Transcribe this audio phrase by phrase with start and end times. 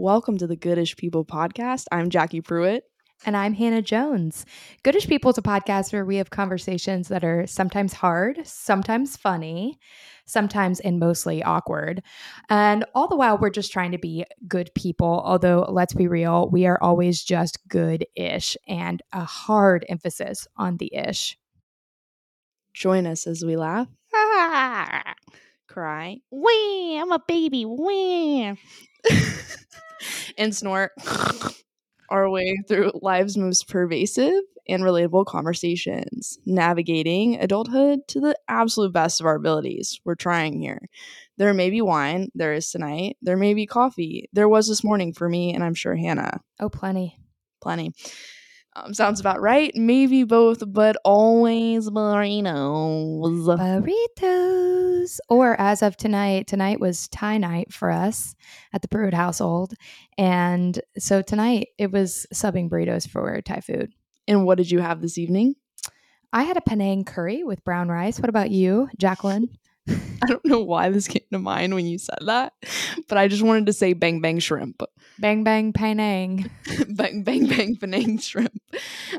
[0.00, 1.86] Welcome to the Goodish People podcast.
[1.90, 2.84] I'm Jackie Pruitt.
[3.26, 4.46] And I'm Hannah Jones.
[4.84, 9.76] Goodish People is a podcast where we have conversations that are sometimes hard, sometimes funny,
[10.24, 12.04] sometimes and mostly awkward.
[12.48, 15.20] And all the while, we're just trying to be good people.
[15.24, 20.76] Although, let's be real, we are always just good ish and a hard emphasis on
[20.76, 21.36] the ish.
[22.72, 23.88] Join us as we laugh,
[25.66, 27.64] cry, Wee, I'm a baby.
[27.64, 28.56] Wee.
[30.38, 30.92] and snort
[32.10, 39.20] our way through life's most pervasive and relatable conversations, navigating adulthood to the absolute best
[39.20, 39.98] of our abilities.
[40.04, 40.88] We're trying here.
[41.38, 44.28] There may be wine, there is tonight, there may be coffee.
[44.32, 46.40] There was this morning for me, and I'm sure Hannah.
[46.60, 47.18] Oh, plenty.
[47.62, 47.92] Plenty.
[48.76, 49.72] Um, sounds about right.
[49.74, 53.58] Maybe both, but always burritos.
[53.58, 55.18] Burritos.
[55.28, 58.34] Or as of tonight, tonight was Thai night for us
[58.72, 59.74] at the Pruitt household.
[60.16, 63.92] And so tonight it was subbing burritos for Thai food.
[64.26, 65.54] And what did you have this evening?
[66.32, 68.20] I had a Penang curry with brown rice.
[68.20, 69.48] What about you, Jacqueline?
[70.22, 72.52] I don't know why this came to mind when you said that,
[73.08, 74.82] but I just wanted to say bang bang shrimp.
[75.20, 76.48] Bang bang Penang.
[76.90, 78.56] bang bang bang Penang shrimp.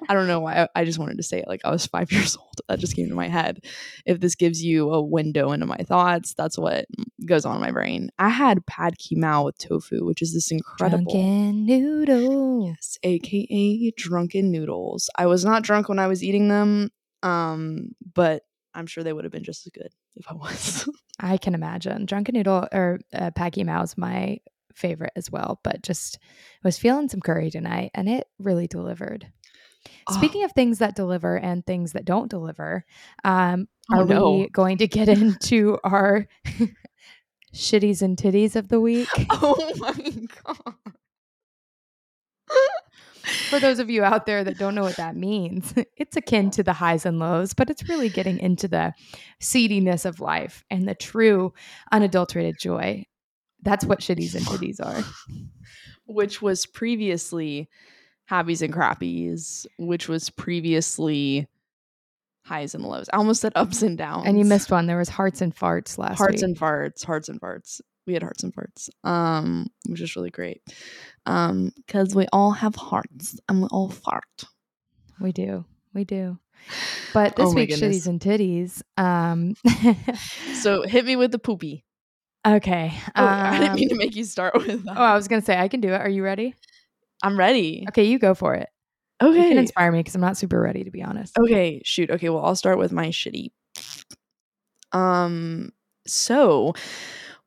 [0.08, 0.70] I don't know why.
[0.74, 2.48] I just wanted to say it like I was five years old.
[2.70, 3.66] That just came to my head.
[4.06, 6.86] If this gives you a window into my thoughts, that's what
[7.26, 8.12] goes on in my brain.
[8.18, 12.68] I had pad ki mao with tofu, which is this incredible Drunken noodle.
[12.68, 15.10] Yes, aka drunken noodles.
[15.18, 16.92] I was not drunk when I was eating them,
[17.24, 20.90] um, but I'm sure they would have been just as good if I was.
[21.20, 22.06] I can imagine.
[22.06, 24.40] Drunken noodle or uh, Paki Mao is my
[24.74, 26.20] favorite as well, but just
[26.64, 29.28] was feeling some curry tonight and it really delivered.
[30.08, 30.14] Oh.
[30.16, 32.86] Speaking of things that deliver and things that don't deliver,
[33.24, 34.32] um, Oh, are no.
[34.32, 36.28] we going to get into our
[37.54, 39.08] shitties and titties of the week?
[39.30, 40.74] oh my god.
[43.50, 46.64] For those of you out there that don't know what that means, it's akin to
[46.64, 48.94] the highs and lows, but it's really getting into the
[49.40, 51.54] seediness of life and the true
[51.92, 53.06] unadulterated joy.
[53.62, 55.04] That's what shitties and titties are.
[56.06, 57.70] which was previously
[58.30, 61.48] Happies and Crappies, which was previously
[62.46, 63.10] highs and lows.
[63.12, 64.26] I almost said ups and downs.
[64.28, 64.88] And you missed one.
[64.88, 66.44] There was hearts and farts last hearts week.
[66.44, 67.82] and farts, hearts and farts.
[68.10, 70.64] We had hearts and farts, um, which is really great,
[71.28, 74.24] um, because we all have hearts and we all fart.
[75.22, 75.64] we do.
[75.94, 76.40] We do.
[77.14, 78.82] But this Oh week's shitties and titties.
[78.98, 79.54] Um,
[80.56, 81.86] So hit me with the poopy.
[82.48, 82.94] okay.
[83.16, 84.98] Oh, I didn't um, mean to make you start with that.
[84.98, 86.02] oh, I was going to say, I can do it.
[86.02, 86.56] Are you ready?
[87.22, 87.86] I'm ready.
[87.90, 88.70] Okay, you go for it.
[89.22, 89.50] You Okay.
[89.50, 91.38] can inspire me because I'm not super ready, to be honest.
[91.38, 92.10] Okay, shoot.
[92.10, 93.52] Okay, well, I'll start with my shitty.
[94.92, 95.72] Um,
[96.08, 96.74] so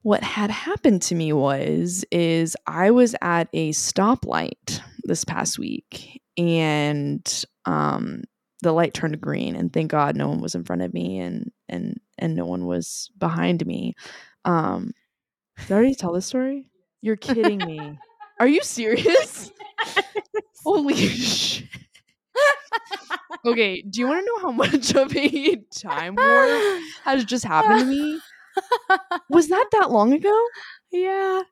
[0.03, 6.21] what had happened to me was is I was at a stoplight this past week
[6.37, 8.23] and um
[8.62, 11.51] the light turned green and thank God no one was in front of me and
[11.69, 13.95] and and no one was behind me.
[14.45, 14.93] Um
[15.59, 16.69] did I already tell this story?
[17.01, 17.99] You're kidding me.
[18.41, 19.53] Are you serious?
[20.65, 21.69] Holy shit.
[23.45, 27.81] Okay, do you want to know how much of a time warp has just happened
[27.81, 28.21] to me?
[29.31, 30.47] Was that that long ago?
[30.91, 31.43] yeah.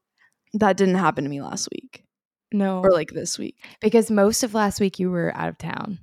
[0.54, 2.04] That didn't happen to me last week
[2.52, 2.80] No.
[2.82, 3.56] or like this week.
[3.80, 5.98] because most of last week you were out of town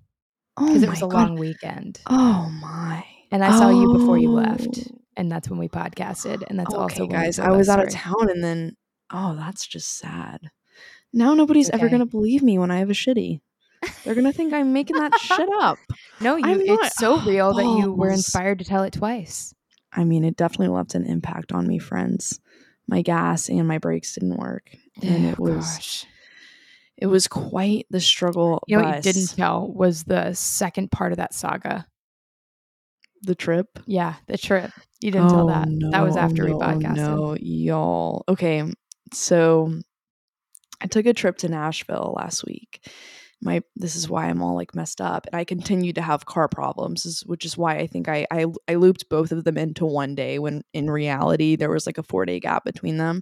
[0.55, 1.13] Oh because it was a God.
[1.13, 1.99] long weekend.
[2.07, 3.05] Oh my.
[3.31, 4.79] And I saw you before you left.
[4.89, 4.97] Oh.
[5.17, 6.43] And that's when we podcasted.
[6.47, 7.39] And that's also okay, when guys.
[7.39, 8.75] I was out of town and then
[9.11, 10.39] oh, that's just sad.
[11.13, 13.41] Now nobody's ever gonna believe me when I have a shitty.
[14.03, 15.77] They're gonna think I'm making that shit up.
[16.19, 19.53] No, you it's so real that oh, you were inspired to tell it twice.
[19.97, 22.39] I mean, it definitely left an impact on me, friends.
[22.87, 24.69] My gas and my brakes didn't work,
[25.01, 26.05] and Oh, it was gosh.
[26.97, 28.63] it was quite the struggle.
[28.67, 31.85] You know what you didn't tell was the second part of that saga.
[33.23, 33.79] the trip.
[33.87, 34.71] Yeah, the trip.
[35.01, 35.67] You didn't tell oh, that.
[35.91, 36.95] that was no, after we no, oh, podcasted.
[36.95, 38.23] No, y'all.
[38.29, 38.63] Okay,
[39.11, 39.73] so
[40.79, 42.87] I took a trip to Nashville last week.
[43.41, 46.47] My this is why I'm all like messed up, and I continued to have car
[46.47, 50.15] problems, which is why I think I, I I looped both of them into one
[50.15, 53.21] day when in reality there was like a four day gap between them.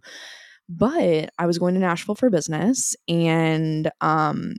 [0.70, 4.56] But I was going to Nashville for business, and um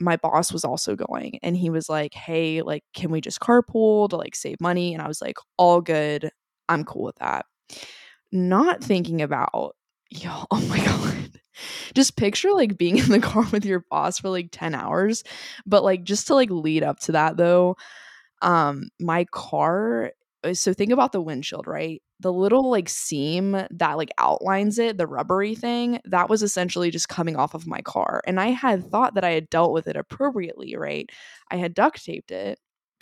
[0.00, 4.08] my boss was also going and he was like hey like can we just carpool
[4.08, 4.94] to like save money?
[4.94, 6.30] And i was like all good.
[6.68, 7.46] I'm cool with that.
[8.32, 9.74] Not thinking about
[10.10, 11.40] yo oh my god
[11.94, 15.24] just picture like being in the car with your boss for like 10 hours
[15.66, 17.76] but like just to like lead up to that though
[18.42, 20.12] um my car
[20.44, 22.02] uh, so think about the windshield, right?
[22.20, 27.08] The little like seam that like outlines it, the rubbery thing, that was essentially just
[27.08, 28.22] coming off of my car.
[28.26, 31.08] And I had thought that I had dealt with it appropriately, right?
[31.50, 32.58] I had duct taped it.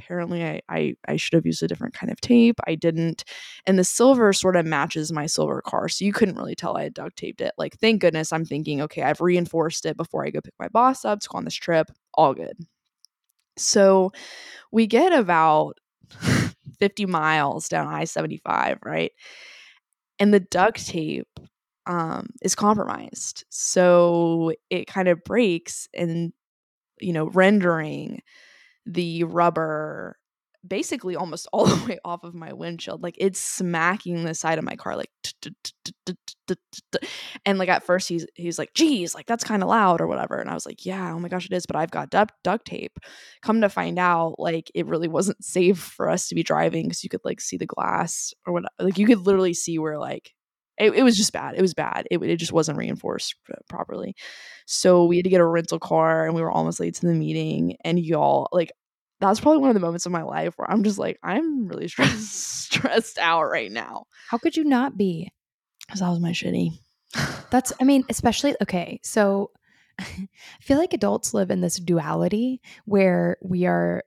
[0.07, 2.61] Apparently I I, I should have used a different kind of tape.
[2.67, 3.25] I didn't.
[3.67, 5.89] And the silver sort of matches my silver car.
[5.89, 7.53] So you couldn't really tell I had duct taped it.
[7.59, 11.05] Like, thank goodness I'm thinking, okay, I've reinforced it before I go pick my boss
[11.05, 11.89] up to go on this trip.
[12.15, 12.57] All good.
[13.57, 14.13] So
[14.73, 15.79] we get about
[16.81, 19.13] 50 miles down I 75, right?
[20.19, 21.29] And the duct tape
[21.87, 23.45] um, is compromised.
[23.51, 26.33] So it kind of breaks and,
[27.01, 28.23] you know, rendering
[28.87, 30.17] the rubber
[30.67, 33.03] basically almost all the way off of my windshield.
[33.03, 35.11] Like it's smacking the side of my car, like,
[37.45, 40.37] and like at first he's he's like, "Geez, like that's kind of loud or whatever."
[40.37, 42.67] And I was like, "Yeah, oh my gosh, it is." But I've got duct duct
[42.67, 42.99] tape.
[43.43, 47.05] Come to find out, like it really wasn't safe for us to be driving because
[47.05, 50.33] you could like see the glass or what, like you could literally see where like
[50.79, 51.55] it, it, was just bad.
[51.57, 52.07] It was bad.
[52.11, 53.35] It, it just wasn't reinforced
[53.69, 54.15] properly.
[54.67, 57.15] So we had to get a rental car and we were almost late to the
[57.15, 57.77] meeting.
[57.85, 58.73] And y'all, like,
[59.21, 61.89] that's probably one of the moments of my life where I'm just like, I'm really
[61.89, 64.07] stressed, stressed out right now.
[64.29, 65.33] How could you not be?
[65.87, 66.73] Because that was my shitty.
[67.51, 69.53] That's, I mean, especially, okay, so
[69.99, 70.29] I
[70.61, 74.03] feel like adults live in this duality where we are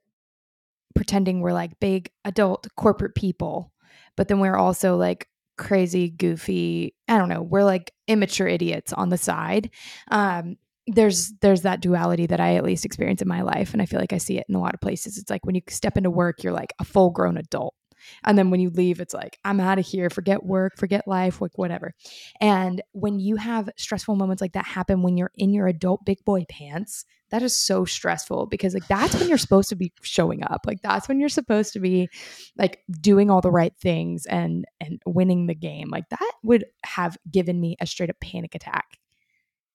[0.96, 3.72] pretending we're like big adult corporate people,
[4.16, 5.29] but then we're also like
[5.60, 9.70] crazy, goofy, I don't know, we're like immature idiots on the side.
[10.10, 10.58] Um,
[10.88, 14.00] there's there's that duality that I at least experience in my life and I feel
[14.00, 15.18] like I see it in a lot of places.
[15.18, 17.76] It's like when you step into work, you're like a full grown adult.
[18.24, 21.42] And then when you leave, it's like, I'm out of here, forget work, forget life,
[21.42, 21.94] like whatever.
[22.40, 26.24] And when you have stressful moments like that happen when you're in your adult big
[26.26, 30.44] boy pants, that is so stressful because like that's when you're supposed to be showing
[30.44, 30.62] up.
[30.66, 32.10] Like that's when you're supposed to be
[32.58, 35.90] like doing all the right things and and winning the game.
[35.90, 38.99] Like that would have given me a straight up panic attack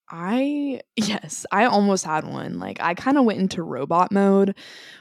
[0.09, 2.59] I yes, I almost had one.
[2.59, 4.55] Like I kind of went into robot mode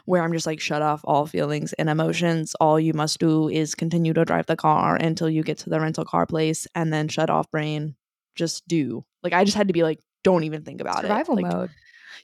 [0.05, 2.55] where I'm just like shut off all feelings and emotions.
[2.59, 5.79] All you must do is continue to drive the car until you get to the
[5.79, 7.95] rental car place and then shut off brain.
[8.35, 9.05] Just do.
[9.21, 11.41] Like I just had to be like don't even think about Survival it.
[11.41, 11.69] Survival like, mode.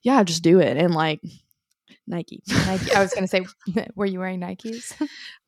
[0.04, 1.20] Yeah, just do it and like
[2.08, 2.42] Nike.
[2.48, 2.94] Nike.
[2.94, 3.46] I was gonna say,
[3.96, 4.94] were you wearing Nikes?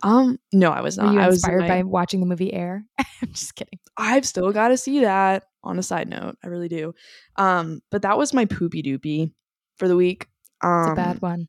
[0.03, 1.17] Um, no, I was not.
[1.17, 2.85] I was inspired by watching the movie Air.
[2.99, 3.79] I'm just kidding.
[3.97, 5.43] I've still got to see that.
[5.63, 6.95] On a side note, I really do.
[7.35, 9.31] Um, but that was my poopy doopy
[9.77, 10.27] for the week.
[10.63, 11.47] Um, it's a bad one.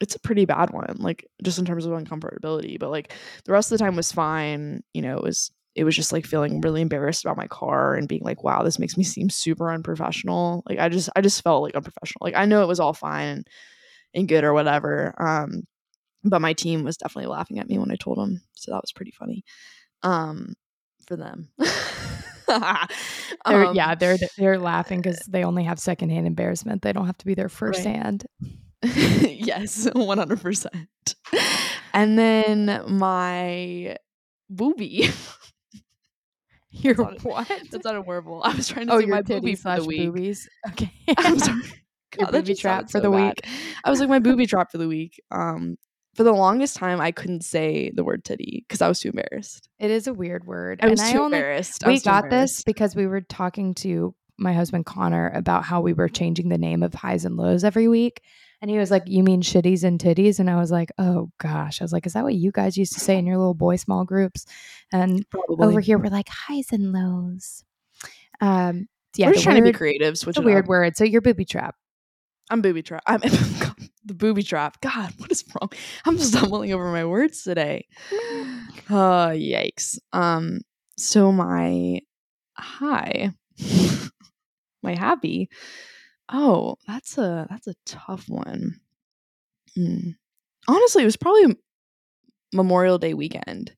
[0.00, 2.80] It's a pretty bad one, like just in terms of uncomfortability.
[2.80, 3.12] But like
[3.44, 4.82] the rest of the time was fine.
[4.92, 8.08] You know, it was it was just like feeling really embarrassed about my car and
[8.08, 10.62] being like, wow, this makes me seem super unprofessional.
[10.68, 12.20] Like I just I just felt like unprofessional.
[12.22, 13.44] Like I know it was all fine
[14.14, 15.14] and, good or whatever.
[15.18, 15.64] Um,
[16.22, 18.40] but my team was definitely laughing at me when I told them.
[18.54, 19.44] So that was pretty funny.
[20.02, 20.54] Um,
[21.06, 21.50] for them.
[22.46, 26.82] they're, um, yeah, they're they're laughing because they only have secondhand embarrassment.
[26.82, 28.26] They don't have to be there firsthand.
[28.42, 28.52] Right.
[29.38, 31.14] yes, one hundred percent.
[31.92, 33.96] And then my
[34.50, 35.10] booby.
[36.70, 37.48] Your that's what?
[37.70, 38.42] That's not a horrible.
[38.42, 40.00] I was trying to oh, say my booby for the week.
[40.00, 40.48] Boobies.
[40.70, 40.92] Okay.
[41.16, 41.62] I'm sorry.
[42.18, 43.26] God, booby trap for so the bad.
[43.26, 43.46] week.
[43.84, 45.20] I was like my booby trap for the week.
[45.30, 45.76] Um,
[46.14, 49.68] for the longest time I couldn't say the word titty because I was too embarrassed.
[49.78, 50.80] It is a weird word.
[50.82, 51.84] I was and too I only, embarrassed.
[51.86, 56.08] We got this because we were talking to my husband Connor about how we were
[56.08, 58.20] changing the name of highs and lows every week.
[58.60, 60.38] And he was like, You mean shitties and titties?
[60.38, 61.80] And I was like, Oh gosh.
[61.80, 63.76] I was like, Is that what you guys used to say in your little boy
[63.76, 64.46] small groups?
[64.92, 65.66] And Probably.
[65.66, 67.64] over here we're like highs and lows.
[68.40, 70.18] Um yeah, we're just trying to be creative.
[70.18, 70.96] Switch a weird word.
[70.96, 71.76] So you're booby trap.
[72.50, 73.02] I'm booby trap.
[73.06, 74.80] I'm the booby trap.
[74.80, 75.70] God, what is wrong?
[76.04, 77.86] I'm stumbling over my words today.
[78.90, 79.98] Uh yikes.
[80.12, 80.60] Um
[80.98, 82.00] so my
[82.58, 83.32] high
[84.82, 85.48] my happy.
[86.30, 88.80] Oh, that's a that's a tough one.
[89.74, 90.10] Hmm.
[90.68, 91.56] Honestly, it was probably
[92.52, 93.74] Memorial Day weekend.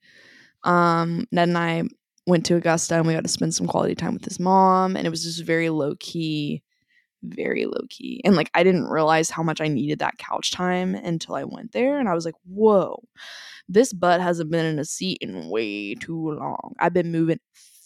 [0.64, 1.85] Um Ned and I
[2.26, 5.06] went to Augusta and we got to spend some quality time with his mom and
[5.06, 6.64] it was just very low key
[7.26, 8.21] very low key.
[8.25, 11.73] And like I didn't realize how much I needed that couch time until I went
[11.73, 13.02] there and I was like, "Whoa.
[13.68, 16.75] This butt hasn't been in a seat in way too long.
[16.78, 17.40] I've been moving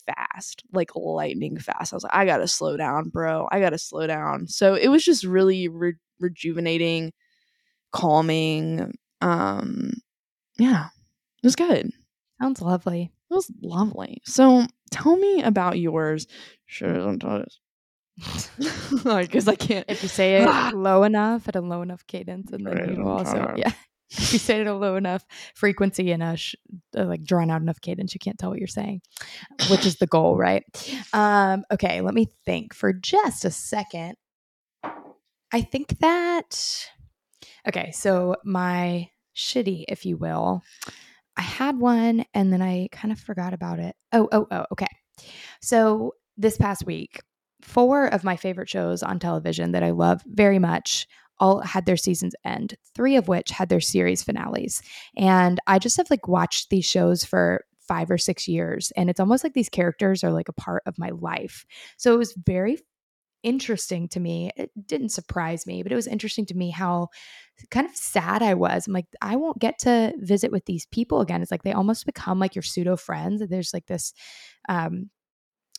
[0.06, 1.92] fast, like lightning fast.
[1.92, 3.48] I was like, I got to slow down, bro.
[3.50, 7.12] I got to slow down." So it was just really re- rejuvenating,
[7.92, 8.94] calming.
[9.20, 9.92] Um
[10.58, 10.86] yeah.
[11.42, 11.90] It was good.
[12.40, 13.12] Sounds lovely.
[13.30, 14.20] It was lovely.
[14.24, 16.26] So tell me about yours.
[16.66, 17.58] Sure, don't tell us
[19.04, 19.84] because I can't.
[19.88, 23.54] If you say it low enough at a low enough cadence, and then you also,
[23.56, 23.72] yeah.
[24.10, 25.24] if you say it at a low enough
[25.54, 26.56] frequency and a sh-
[26.96, 29.00] uh, like drawn out enough cadence, you can't tell what you're saying,
[29.70, 30.64] which is the goal, right?
[31.12, 34.16] Um, okay, let me think for just a second.
[35.52, 36.88] I think that
[37.66, 40.62] okay, so my shitty, if you will,
[41.36, 43.96] I had one and then I kind of forgot about it.
[44.12, 44.86] Oh, oh, oh, okay.
[45.60, 47.20] So this past week,
[47.62, 51.06] four of my favorite shows on television that I love very much
[51.38, 54.82] all had their seasons end, three of which had their series finales.
[55.16, 58.92] And I just have like watched these shows for five or six years.
[58.96, 61.64] And it's almost like these characters are like a part of my life.
[61.96, 62.78] So it was very
[63.42, 64.50] interesting to me.
[64.56, 67.08] It didn't surprise me, but it was interesting to me how
[67.70, 68.86] kind of sad I was.
[68.86, 71.40] I'm like, I won't get to visit with these people again.
[71.40, 73.42] It's like they almost become like your pseudo friends.
[73.48, 74.12] There's like this
[74.68, 75.10] um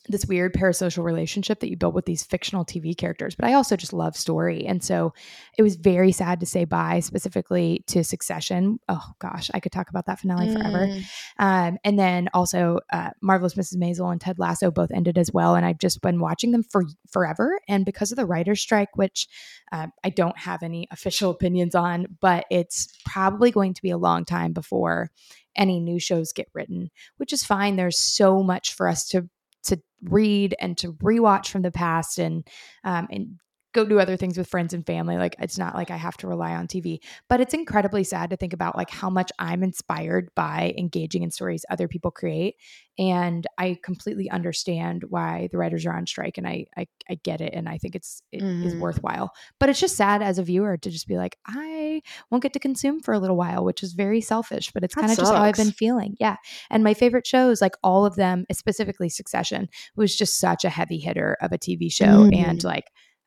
[0.08, 3.34] this weird parasocial relationship that you build with these fictional TV characters.
[3.36, 4.66] But I also just love story.
[4.66, 5.14] And so
[5.56, 8.78] it was very sad to say bye, specifically to Succession.
[8.88, 10.54] Oh gosh, I could talk about that finale mm.
[10.54, 11.00] forever.
[11.38, 13.76] Um, and then also uh, Marvelous Mrs.
[13.76, 15.54] Maisel and Ted Lasso both ended as well.
[15.54, 17.60] And I've just been watching them for forever.
[17.68, 19.28] And because of the writer's strike, which
[19.70, 23.98] uh, I don't have any official opinions on, but it's probably going to be a
[23.98, 25.10] long time before
[25.54, 27.76] any new shows get written, which is fine.
[27.76, 29.28] There's so much for us to
[29.64, 32.46] to read and to rewatch from the past and
[32.84, 33.38] um, and
[33.72, 35.16] go do other things with friends and family.
[35.16, 36.98] Like it's not like I have to rely on TV,
[37.28, 41.30] but it's incredibly sad to think about like how much I'm inspired by engaging in
[41.30, 42.56] stories other people create.
[42.98, 47.40] And I completely understand why the writers are on strike and I I, I get
[47.40, 48.66] it and I think it's it mm-hmm.
[48.66, 49.32] is worthwhile.
[49.58, 52.58] But it's just sad as a viewer to just be like, I won't get to
[52.58, 55.42] consume for a little while, which is very selfish, but it's kind of just how
[55.42, 56.16] I've been feeling.
[56.20, 56.36] Yeah.
[56.68, 60.98] And my favorite shows, like all of them, specifically Succession, was just such a heavy
[60.98, 62.04] hitter of a TV show.
[62.04, 62.50] Mm-hmm.
[62.50, 62.84] And like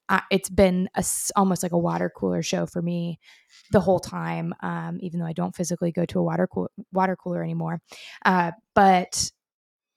[0.10, 1.04] uh, it's been a,
[1.36, 3.20] almost like a water cooler show for me
[3.72, 7.16] the whole time, um, even though I don't physically go to a water cool- water
[7.16, 7.82] cooler anymore.
[8.24, 9.32] Uh, but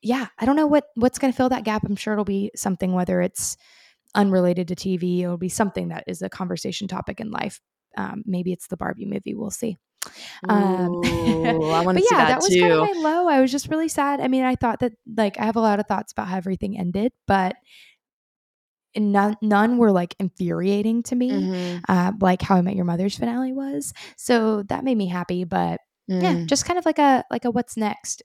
[0.03, 1.85] yeah, I don't know what what's going to fill that gap.
[1.85, 3.57] I'm sure it'll be something whether it's
[4.15, 7.61] unrelated to TV, it'll be something that is a conversation topic in life.
[7.97, 9.35] Um, maybe it's the Barbie movie.
[9.35, 9.77] We'll see.
[10.49, 12.61] Um, Ooh, I want to yeah, that, But yeah, that was too.
[12.61, 13.29] kind of my low.
[13.29, 14.21] I was just really sad.
[14.21, 16.79] I mean, I thought that like I have a lot of thoughts about how everything
[16.79, 17.57] ended, but
[19.01, 21.79] none, none were like infuriating to me, mm-hmm.
[21.89, 23.93] uh, like How I Met Your Mother's finale was.
[24.17, 25.45] So that made me happy.
[25.45, 26.23] But mm.
[26.23, 28.23] yeah, just kind of like a like a what's next.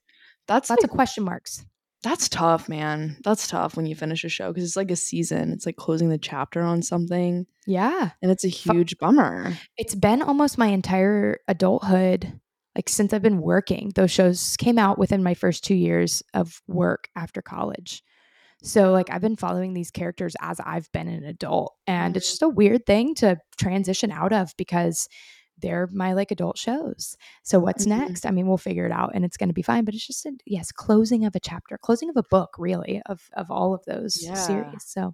[0.48, 1.66] That's lots like, of question marks.
[2.04, 3.18] That's tough, man.
[3.24, 5.54] That's tough when you finish a show because it's like a season.
[5.54, 7.46] It's like closing the chapter on something.
[7.66, 9.58] Yeah, and it's a huge bummer.
[9.78, 12.40] It's been almost my entire adulthood
[12.76, 13.92] like since I've been working.
[13.96, 18.04] Those shows came out within my first two years of work after college.
[18.64, 22.32] So like I've been following these characters as I've been an adult and it's mm-hmm.
[22.32, 25.10] just a weird thing to transition out of because
[25.58, 27.16] they're my like adult shows.
[27.44, 28.00] So what's mm-hmm.
[28.00, 28.26] next?
[28.26, 30.26] I mean, we'll figure it out and it's going to be fine, but it's just
[30.26, 33.84] a, yes, closing of a chapter, closing of a book really of of all of
[33.86, 34.34] those yeah.
[34.34, 34.86] series.
[34.86, 35.14] So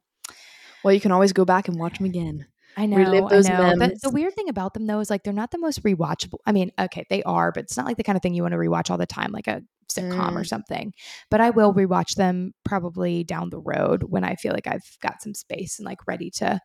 [0.84, 2.46] well, you can always go back and watch them again.
[2.78, 2.98] I know.
[2.98, 3.76] Relive those I know.
[3.76, 6.38] The, the, weird thing about them though is like they're not the most rewatchable.
[6.46, 8.54] I mean, okay, they are, but it's not like the kind of thing you want
[8.54, 9.62] to rewatch all the time, like a
[9.92, 10.40] sitcom mm.
[10.40, 10.94] or something.
[11.30, 15.22] But I will rewatch them probably down the road when I feel like I've got
[15.22, 16.60] some space and like ready to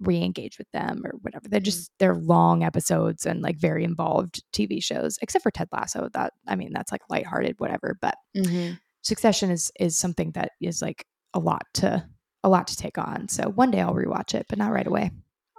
[0.00, 1.48] re-engage with them or whatever.
[1.48, 1.64] They're mm.
[1.64, 6.08] just they're long episodes and like very involved TV shows, except for Ted Lasso.
[6.14, 7.96] That I mean, that's like lighthearted, whatever.
[8.00, 8.74] But mm-hmm.
[9.04, 12.08] Succession is is something that is like a lot to
[12.42, 13.28] a lot to take on.
[13.28, 15.10] So one day I'll rewatch it, but not right away.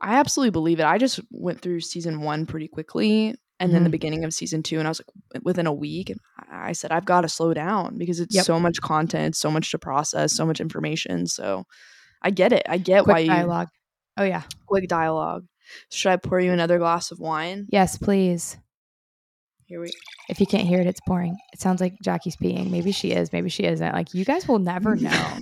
[0.06, 0.86] I absolutely believe it.
[0.86, 3.74] I just went through season one pretty quickly and mm-hmm.
[3.74, 3.92] then the mm-hmm.
[3.92, 5.02] beginning of season two and i was
[5.34, 6.20] like within a week and
[6.52, 8.46] i said i've got to slow down because it's yep.
[8.46, 11.64] so much content so much to process so much information so
[12.22, 13.70] i get it i get quick why you dialogue
[14.18, 15.46] oh yeah quick dialogue
[15.92, 18.58] should i pour you another glass of wine yes please
[19.66, 19.92] here we
[20.28, 21.38] if you can't hear it, it's boring.
[21.54, 22.72] It sounds like Jackie's peeing.
[22.72, 23.94] Maybe she is, maybe she isn't.
[23.94, 25.38] Like you guys will never know.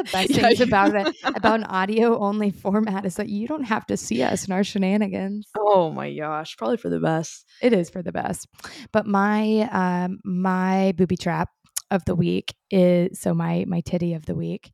[0.00, 3.64] The best yeah, things about it about an audio only format is that you don't
[3.64, 5.48] have to see us and our shenanigans.
[5.58, 6.56] Oh my gosh.
[6.56, 7.44] Probably for the best.
[7.60, 8.48] It is for the best.
[8.92, 11.50] But my um my booby trap
[11.90, 14.72] of the week is so my my titty of the week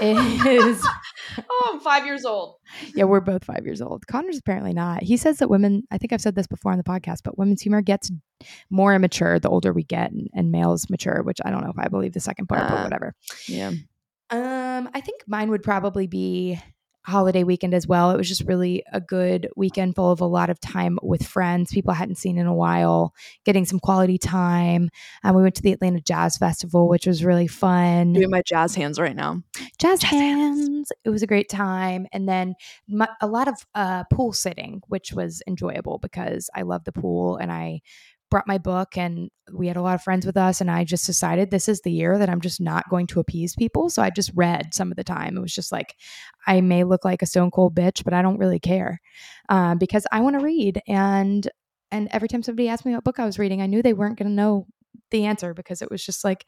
[0.00, 0.84] is
[1.50, 2.56] oh I'm five years old.
[2.94, 4.06] Yeah, we're both five years old.
[4.06, 5.02] Connor's apparently not.
[5.02, 7.62] He says that women I think I've said this before on the podcast, but women's
[7.62, 8.10] humor gets
[8.70, 11.78] more immature the older we get and, and males mature, which I don't know if
[11.78, 13.14] I believe the second part, uh, but whatever.
[13.46, 13.72] Yeah.
[14.30, 16.60] Um, I think mine would probably be
[17.08, 18.10] holiday weekend as well.
[18.10, 21.72] It was just really a good weekend full of a lot of time with friends,
[21.72, 24.90] people I hadn't seen in a while, getting some quality time.
[25.24, 28.12] Um, we went to the Atlanta Jazz Festival, which was really fun.
[28.12, 29.42] Doing my jazz hands right now.
[29.78, 30.68] Jazz, jazz hands.
[30.68, 30.92] hands.
[31.04, 32.06] It was a great time.
[32.12, 32.54] And then
[32.86, 37.36] my, a lot of uh, pool sitting, which was enjoyable because I love the pool
[37.36, 37.80] and I
[38.30, 41.06] brought my book and we had a lot of friends with us and i just
[41.06, 43.88] decided this is the year that i'm just not going to appease people.
[43.88, 45.36] So i just read some of the time.
[45.36, 45.94] It was just like
[46.46, 49.00] i may look like a stone cold bitch but i don't really care
[49.48, 50.80] uh, because i want to read.
[50.86, 51.48] And
[51.90, 54.18] and every time somebody asked me what book i was reading i knew they weren't
[54.18, 54.66] going to know
[55.10, 56.44] the answer because it was just like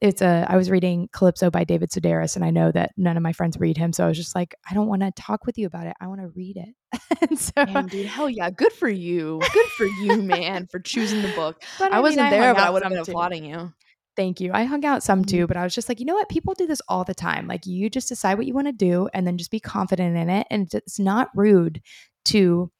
[0.00, 3.22] it's a I was reading Calypso by David Sedaris and I know that none of
[3.22, 5.58] my friends read him so I was just like I don't want to talk with
[5.58, 8.72] you about it I want to read it and so Damn, dude hell yeah good
[8.72, 12.40] for you good for you man for choosing the book but I, I wasn't mean,
[12.40, 13.72] there I but I would have been applauding you
[14.16, 14.50] Thank you.
[14.52, 15.46] I hung out some too, mm-hmm.
[15.46, 16.28] but I was just like, you know what?
[16.28, 17.46] People do this all the time.
[17.46, 20.28] Like, you just decide what you want to do and then just be confident in
[20.28, 20.46] it.
[20.50, 21.80] And it's not rude
[22.26, 22.70] to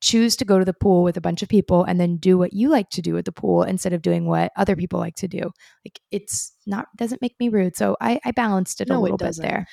[0.00, 2.52] choose to go to the pool with a bunch of people and then do what
[2.52, 5.28] you like to do at the pool instead of doing what other people like to
[5.28, 5.40] do.
[5.84, 7.76] Like it's not doesn't make me rude.
[7.76, 9.66] So I, I balanced it no, a little bit there.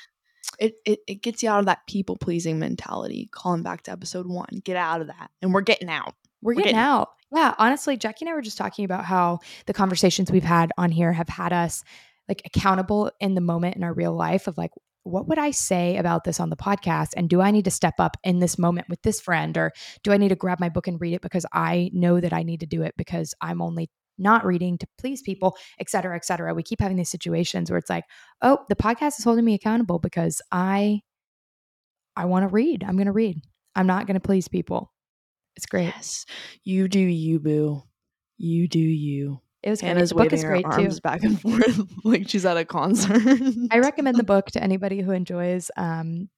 [0.60, 3.30] It, it it gets you out of that people pleasing mentality.
[3.32, 6.14] Calling back to episode one, get out of that, and we're getting out.
[6.42, 7.10] We're, we're getting, getting out.
[7.32, 10.92] Yeah, honestly, Jackie and I were just talking about how the conversations we've had on
[10.92, 11.84] here have had us
[12.30, 14.72] like accountable in the moment in our real life of like
[15.06, 17.10] what would I say about this on the podcast?
[17.16, 19.56] And do I need to step up in this moment with this friend?
[19.58, 19.72] Or
[20.04, 22.44] do I need to grab my book and read it because I know that I
[22.44, 26.26] need to do it because I'm only not reading to please people, et cetera, et
[26.26, 26.54] cetera.
[26.54, 28.06] We keep having these situations where it's like,
[28.42, 31.02] oh, the podcast is holding me accountable because I
[32.16, 32.84] I want to read.
[32.84, 33.42] I'm gonna read.
[33.76, 34.92] I'm not gonna please people.
[35.56, 35.86] It's great.
[35.86, 36.26] Yes.
[36.64, 37.84] You do you, boo.
[38.38, 39.42] You do you.
[39.66, 40.26] It was Hannah's great.
[40.26, 41.02] The book is great arms too.
[41.02, 43.20] back and forth like she's at a concert.
[43.72, 46.30] I recommend the book to anybody who enjoys um,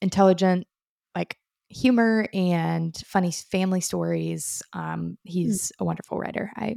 [0.00, 0.68] intelligent,
[1.16, 1.36] like
[1.68, 4.62] humor and funny family stories.
[4.72, 6.52] Um, he's a wonderful writer.
[6.54, 6.76] I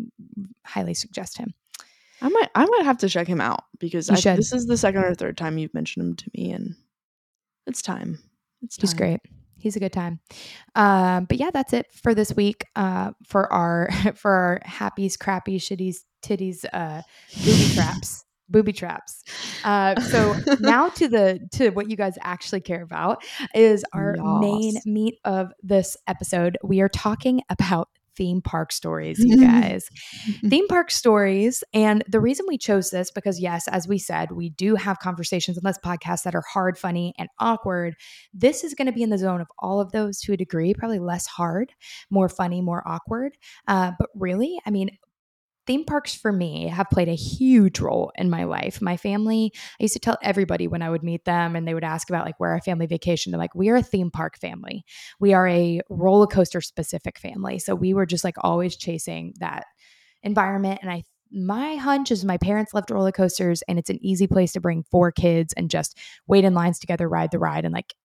[0.66, 1.54] highly suggest him.
[2.24, 5.04] I might I might have to check him out because I, this is the second
[5.04, 6.76] or third time you've mentioned him to me, and
[7.68, 8.18] it's time.
[8.64, 8.82] It's time.
[8.82, 9.20] He's great
[9.64, 10.20] he's a good time.
[10.76, 12.66] Um, but yeah, that's it for this week.
[12.76, 17.02] Uh, for our for our happies, crappies, shitties, titties, uh,
[17.44, 19.24] booby traps, booby traps.
[19.64, 23.24] Uh, so now to the to what you guys actually care about
[23.56, 24.26] is our yes.
[24.42, 26.58] main meat of this episode.
[26.62, 29.90] We are talking about theme park stories, you guys.
[30.50, 31.64] theme park stories.
[31.74, 35.58] And the reason we chose this, because yes, as we said, we do have conversations
[35.58, 37.96] in this podcast that are hard, funny, and awkward.
[38.34, 40.74] This is going to be in the zone of all of those to a degree,
[40.74, 41.74] probably less hard,
[42.10, 43.38] more funny, more awkward.
[43.68, 44.90] Uh, but really, I mean,
[45.66, 48.82] theme parks for me have played a huge role in my life.
[48.82, 51.84] My family, I used to tell everybody when I would meet them and they would
[51.84, 53.32] ask about like where our family vacation.
[53.32, 54.84] They're like, we are a theme park family.
[55.20, 57.60] We are a roller coaster specific family.
[57.60, 59.66] So we were just like always chasing that
[60.22, 60.80] environment.
[60.82, 61.04] And I
[61.36, 64.84] my hunch is my parents loved roller coasters and it's an easy place to bring
[64.84, 65.98] four kids and just
[66.28, 67.96] wait in lines together, ride the ride, and like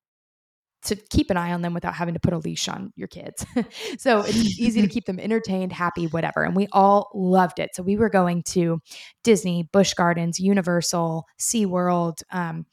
[0.85, 3.45] to keep an eye on them without having to put a leash on your kids.
[3.99, 6.45] so it's easy to keep them entertained, happy, whatever.
[6.45, 7.71] And we all loved it.
[7.75, 8.81] So we were going to
[9.25, 12.67] Disney, Busch Gardens, Universal, SeaWorld, um,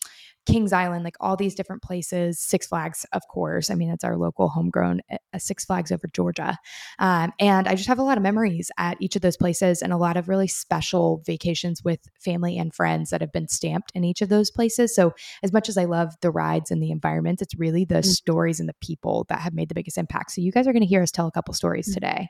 [0.45, 3.69] Kings Island, like all these different places, Six Flags, of course.
[3.69, 6.58] I mean, it's our local homegrown uh, Six Flags over Georgia.
[6.99, 9.91] Um, and I just have a lot of memories at each of those places and
[9.91, 14.03] a lot of really special vacations with family and friends that have been stamped in
[14.03, 14.95] each of those places.
[14.95, 18.10] So, as much as I love the rides and the environments, it's really the mm-hmm.
[18.10, 20.31] stories and the people that have made the biggest impact.
[20.31, 21.93] So, you guys are going to hear us tell a couple stories mm-hmm.
[21.93, 22.29] today.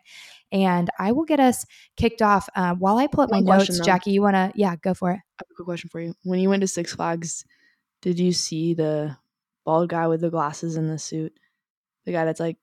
[0.52, 1.66] And I will get us
[1.98, 2.48] kicked off.
[2.56, 5.16] Uh, while I pull up my notes, Jackie, you want to, yeah, go for it.
[5.16, 6.14] I have a quick question for you.
[6.24, 7.44] When you went to Six Flags,
[8.06, 9.18] did you see the
[9.66, 11.34] bald guy with the glasses and the suit?
[12.06, 12.58] The guy that's like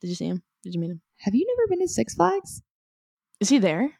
[0.00, 0.42] Did you see him?
[0.64, 1.00] Did you meet him?
[1.20, 2.62] Have you never been to Six Flags?
[3.38, 3.92] Is he there?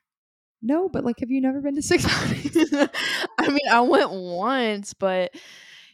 [0.61, 2.57] No, but like have you never been to Six Flags?
[3.39, 5.31] I mean, I went once, but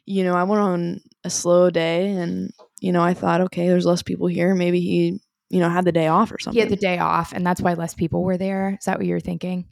[0.07, 2.51] you know, I went on a slow day and
[2.81, 4.55] you know, I thought, okay, there's less people here.
[4.55, 6.57] Maybe he, you know, had the day off or something.
[6.57, 8.79] He had the day off and that's why less people were there.
[8.81, 9.67] Is that what you're thinking?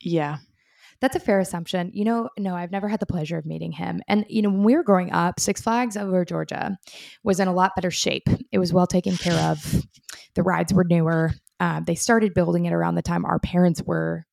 [0.00, 0.38] Yeah.
[1.02, 1.90] That's a fair assumption.
[1.92, 4.00] You know, no, I've never had the pleasure of meeting him.
[4.06, 6.78] And, you know, when we were growing up, Six Flags over Georgia
[7.24, 8.28] was in a lot better shape.
[8.52, 9.84] It was well taken care of.
[10.36, 11.32] The rides were newer.
[11.58, 14.24] Uh, they started building it around the time our parents were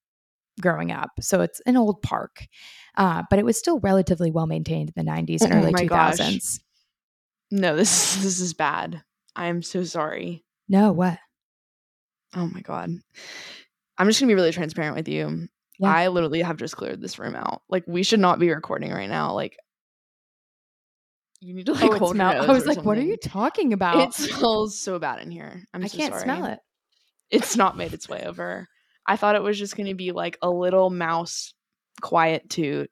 [0.62, 1.10] growing up.
[1.20, 2.46] So it's an old park,
[2.96, 5.90] uh, but it was still relatively well maintained in the 90s and oh early 2000s.
[5.90, 6.60] Gosh.
[7.50, 9.02] No, this this is bad.
[9.36, 10.46] I am so sorry.
[10.68, 11.18] No, what?
[12.36, 12.92] Oh my god.
[13.98, 15.48] I'm just gonna be really transparent with you.
[15.80, 15.94] Yeah.
[15.94, 17.62] I literally have just cleared this room out.
[17.70, 19.34] Like we should not be recording right now.
[19.34, 19.58] Like
[21.42, 23.72] you need to like oh, it hold smell- I was like, what are you talking
[23.72, 24.00] about?
[24.00, 25.64] It smells so bad in here.
[25.74, 26.24] I'm I so can't sorry.
[26.24, 26.60] smell it.
[27.32, 28.68] It's not made its way over.
[29.08, 31.54] I thought it was just going to be like a little mouse
[32.02, 32.92] quiet toot,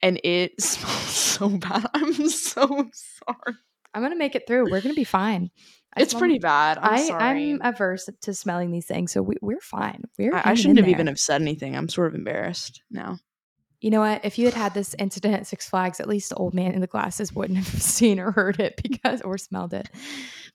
[0.00, 1.86] and it smells so bad.
[1.92, 3.56] I'm so sorry.
[3.94, 4.70] I'm gonna make it through.
[4.70, 5.50] We're gonna be fine.
[5.96, 6.78] I It's smell- pretty bad.
[6.78, 7.50] I'm I, sorry.
[7.52, 10.04] I'm averse to smelling these things, so we, we're fine.
[10.18, 11.76] We're I, I shouldn't have even have said anything.
[11.76, 13.18] I'm sort of embarrassed now.
[13.80, 14.24] You know what?
[14.24, 16.80] If you had had this incident at Six Flags, at least the old man in
[16.80, 19.88] the glasses wouldn't have seen or heard it because or smelled it.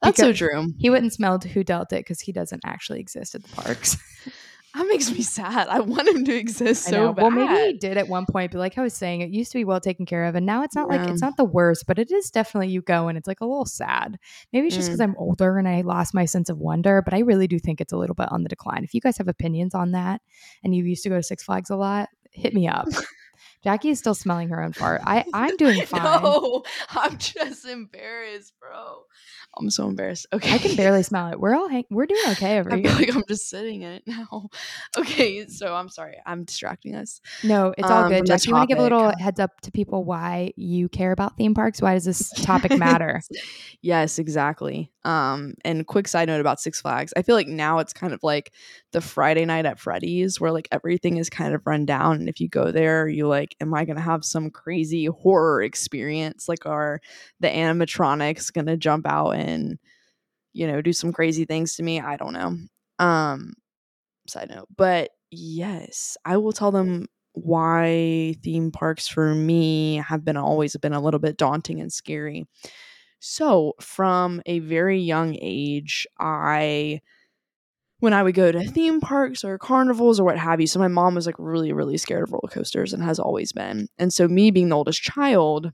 [0.02, 0.74] That's so Because true.
[0.78, 3.98] He wouldn't smelled who dealt it because he doesn't actually exist at the parks.
[4.78, 5.68] That makes me sad.
[5.70, 7.22] I want him to exist so bad.
[7.24, 9.58] Well, maybe he did at one point, but like I was saying, it used to
[9.58, 11.98] be well taken care of, and now it's not like it's not the worst, but
[11.98, 14.20] it is definitely you go and it's like a little sad.
[14.54, 14.92] Maybe it's just Mm.
[14.92, 17.82] because I'm older and I lost my sense of wonder, but I really do think
[17.82, 18.84] it's a little bit on the decline.
[18.84, 20.22] If you guys have opinions on that,
[20.64, 22.88] and you used to go to Six Flags a lot, hit me up.
[23.64, 25.02] Jackie is still smelling her own fart.
[25.06, 26.04] I I'm doing fine.
[26.24, 29.04] No, I'm just embarrassed, bro.
[29.60, 30.28] I'm so embarrassed.
[30.32, 30.54] Okay.
[30.54, 31.40] I can barely smell it.
[31.40, 32.90] We're all hang- we're doing okay over I here.
[32.90, 34.50] feel like I'm just sitting in it now.
[34.98, 36.18] Okay, so I'm sorry.
[36.26, 37.22] I'm distracting us.
[37.44, 38.26] No, it's all um, good.
[38.26, 41.38] Jackie, you want to give a little heads up to people why you care about
[41.38, 41.82] theme parks?
[41.82, 43.22] Why does this topic matter?
[43.82, 44.92] yes, exactly.
[45.04, 47.14] Um, and quick side note about Six Flags.
[47.16, 48.52] I feel like now it's kind of like
[48.94, 52.18] the Friday night at Freddy's where like everything is kind of run down.
[52.18, 56.48] And if you go there, you like, am I gonna have some crazy horror experience?
[56.48, 57.02] Like are
[57.40, 59.78] the animatronics gonna jump out and,
[60.54, 62.00] you know, do some crazy things to me?
[62.02, 62.58] I don't know.
[63.06, 63.54] Um
[64.28, 64.68] side note.
[64.76, 70.94] But yes, I will tell them why theme parks for me have been always been
[70.94, 72.46] a little bit daunting and scary.
[73.20, 77.02] So, from a very young age, I
[78.00, 80.68] when I would go to theme parks or carnivals or what have you.
[80.68, 83.88] So my mom was like really, really scared of roller coasters and has always been.
[83.98, 85.72] And so me being the oldest child,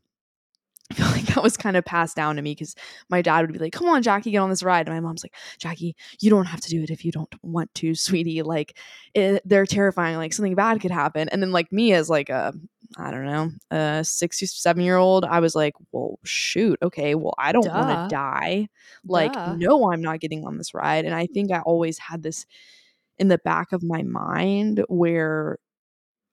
[0.91, 2.75] I feel like that was kind of passed down to me because
[3.09, 5.23] my dad would be like, "Come on, Jackie, get on this ride." And my mom's
[5.23, 8.41] like, "Jackie, you don't have to do it if you don't want to, sweetie.
[8.41, 8.77] Like,
[9.13, 10.17] it, they're terrifying.
[10.17, 12.53] Like, something bad could happen." And then, like me as like a,
[12.97, 17.15] I don't know, a six, seven year old, I was like, "Well, shoot, okay.
[17.15, 18.67] Well, I don't want to die.
[19.05, 19.55] Like, Duh.
[19.57, 22.45] no, I'm not getting on this ride." And I think I always had this
[23.19, 25.59] in the back of my mind where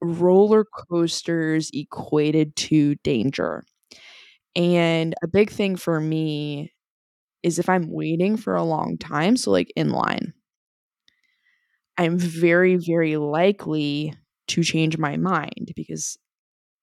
[0.02, 3.64] roller coasters equated to danger.
[4.56, 6.72] And a big thing for me
[7.42, 10.34] is if I'm waiting for a long time, so like in line,
[11.96, 14.14] I'm very, very likely
[14.48, 16.18] to change my mind because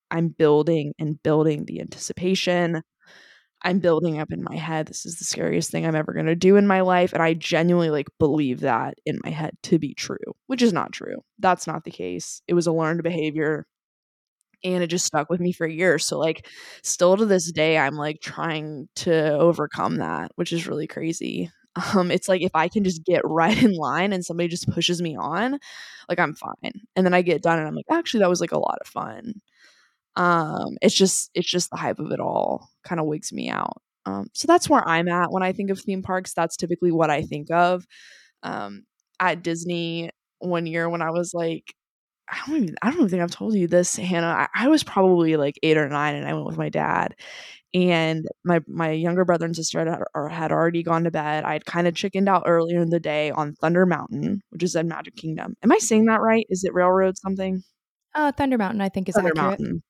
[0.10, 2.82] I'm building and building the anticipation.
[3.64, 4.88] I'm building up in my head.
[4.88, 7.14] This is the scariest thing I'm ever going to do in my life.
[7.14, 10.94] And I genuinely like believe that in my head to be true, which is not
[10.94, 11.24] true.
[11.40, 12.42] That's not the case.
[12.48, 13.66] It was a learned behavior
[14.64, 16.06] and it just stuck with me for years.
[16.06, 16.48] So like
[16.84, 21.52] still to this day I'm like trying to overcome that, which is really crazy.
[21.94, 25.00] Um it's like if I can just get right in line and somebody just pushes
[25.00, 25.60] me on,
[26.10, 26.74] like I'm fine.
[26.96, 28.88] And then I get done and I'm like actually that was like a lot of
[28.88, 29.36] fun.
[30.16, 33.82] Um it's just it's just the hype of it all kind of wigs me out.
[34.06, 36.34] Um so that's where I'm at when I think of theme parks.
[36.34, 37.86] That's typically what I think of.
[38.44, 38.84] Um
[39.20, 41.74] at Disney one year when I was like
[42.30, 44.28] I don't even I don't even think I've told you this, Hannah.
[44.28, 47.16] I, I was probably like eight or nine, and I went with my dad.
[47.74, 51.44] And my my younger brother and sister had, or had already gone to bed.
[51.44, 54.76] I had kind of chickened out earlier in the day on Thunder Mountain, which is
[54.76, 55.56] in Magic Kingdom.
[55.64, 56.46] Am I saying that right?
[56.50, 57.64] Is it Railroad something?
[58.16, 59.60] Uh, Thunder Mountain, I think, is Thunder accurate.
[59.60, 59.84] Mountain.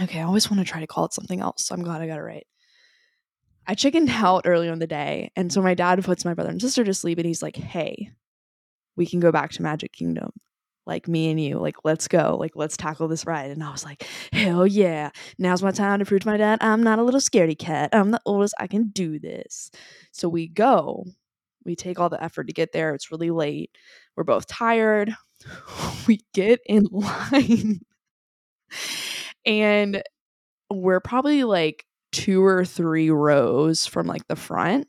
[0.00, 2.06] Okay, I always want to try to call it something else, so I'm glad I
[2.06, 2.46] got it right.
[3.66, 6.60] I chickened out earlier in the day, and so my dad puts my brother and
[6.60, 8.10] sister to sleep, and he's like, "Hey,
[8.96, 10.30] we can go back to Magic Kingdom,
[10.86, 11.58] like me and you.
[11.58, 12.36] Like, let's go.
[12.38, 15.10] Like, let's tackle this ride." And I was like, "Hell yeah!
[15.38, 17.90] Now's my time to prove to my dad I'm not a little scaredy cat.
[17.92, 18.54] I'm the oldest.
[18.58, 19.70] I can do this."
[20.12, 21.04] So we go.
[21.64, 22.94] We take all the effort to get there.
[22.94, 23.70] It's really late.
[24.16, 25.14] We're both tired.
[26.06, 27.80] We get in line
[29.44, 30.02] and
[30.70, 34.88] we're probably like two or three rows from like the front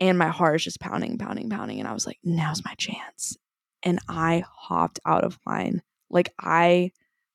[0.00, 3.36] and my heart is just pounding pounding pounding and i was like now's my chance
[3.84, 5.82] and i hopped out of line.
[6.10, 6.92] Like i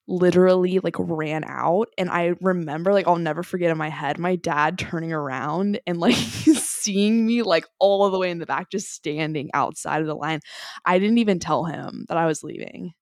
[0.07, 4.35] literally like ran out and i remember like i'll never forget in my head my
[4.35, 6.15] dad turning around and like
[6.79, 10.39] seeing me like all the way in the back just standing outside of the line.
[10.85, 12.93] I didn't even tell him that i was leaving.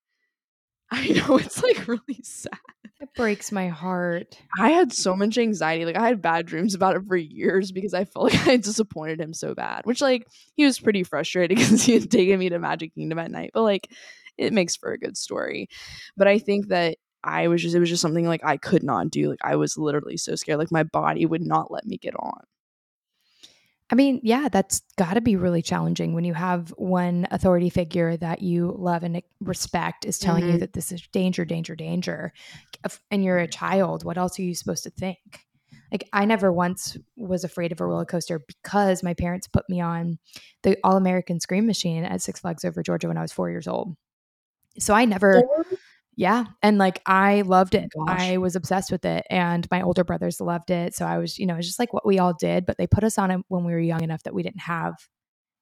[0.91, 2.51] I know it's like really sad
[2.99, 4.39] It breaks my heart.
[4.57, 5.85] I had so much anxiety.
[5.85, 9.21] Like I had bad dreams about it for years because I felt like I disappointed
[9.21, 9.85] him so bad.
[9.85, 13.31] Which like he was pretty frustrated because he had taken me to Magic Kingdom at
[13.31, 13.51] night.
[13.53, 13.91] But like
[14.37, 15.69] it makes for a good story.
[16.15, 19.11] But I think that I was just it was just something like I could not
[19.11, 19.29] do.
[19.29, 20.59] Like I was literally so scared.
[20.59, 22.41] Like my body would not let me get on.
[23.89, 28.17] I mean, yeah, that's got to be really challenging when you have one authority figure
[28.17, 30.53] that you love and respect is telling mm-hmm.
[30.53, 32.33] you that this is danger, danger, danger.
[33.09, 34.03] And you're a child.
[34.03, 35.45] What else are you supposed to think?
[35.89, 39.79] Like, I never once was afraid of a roller coaster because my parents put me
[39.79, 40.19] on
[40.63, 43.69] the All American Scream Machine at Six Flags Over Georgia when I was four years
[43.69, 43.95] old.
[44.79, 45.43] So I never.
[45.71, 45.77] Yeah.
[46.63, 47.89] And like I loved it.
[47.95, 49.25] Oh I was obsessed with it.
[49.29, 50.95] And my older brothers loved it.
[50.95, 52.65] So I was, you know, it's just like what we all did.
[52.65, 54.95] But they put us on it when we were young enough that we didn't have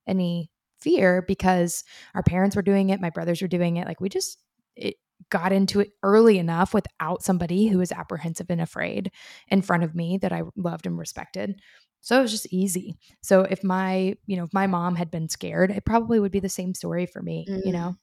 [0.07, 3.01] any fear because our parents were doing it.
[3.01, 3.85] My brothers were doing it.
[3.85, 4.41] Like we just,
[4.75, 4.95] it
[5.29, 9.11] got into it early enough without somebody who was apprehensive and afraid
[9.49, 11.59] in front of me that I loved and respected.
[12.01, 12.95] So it was just easy.
[13.23, 16.39] So if my, you know, if my mom had been scared, it probably would be
[16.39, 17.65] the same story for me, mm.
[17.65, 17.95] you know.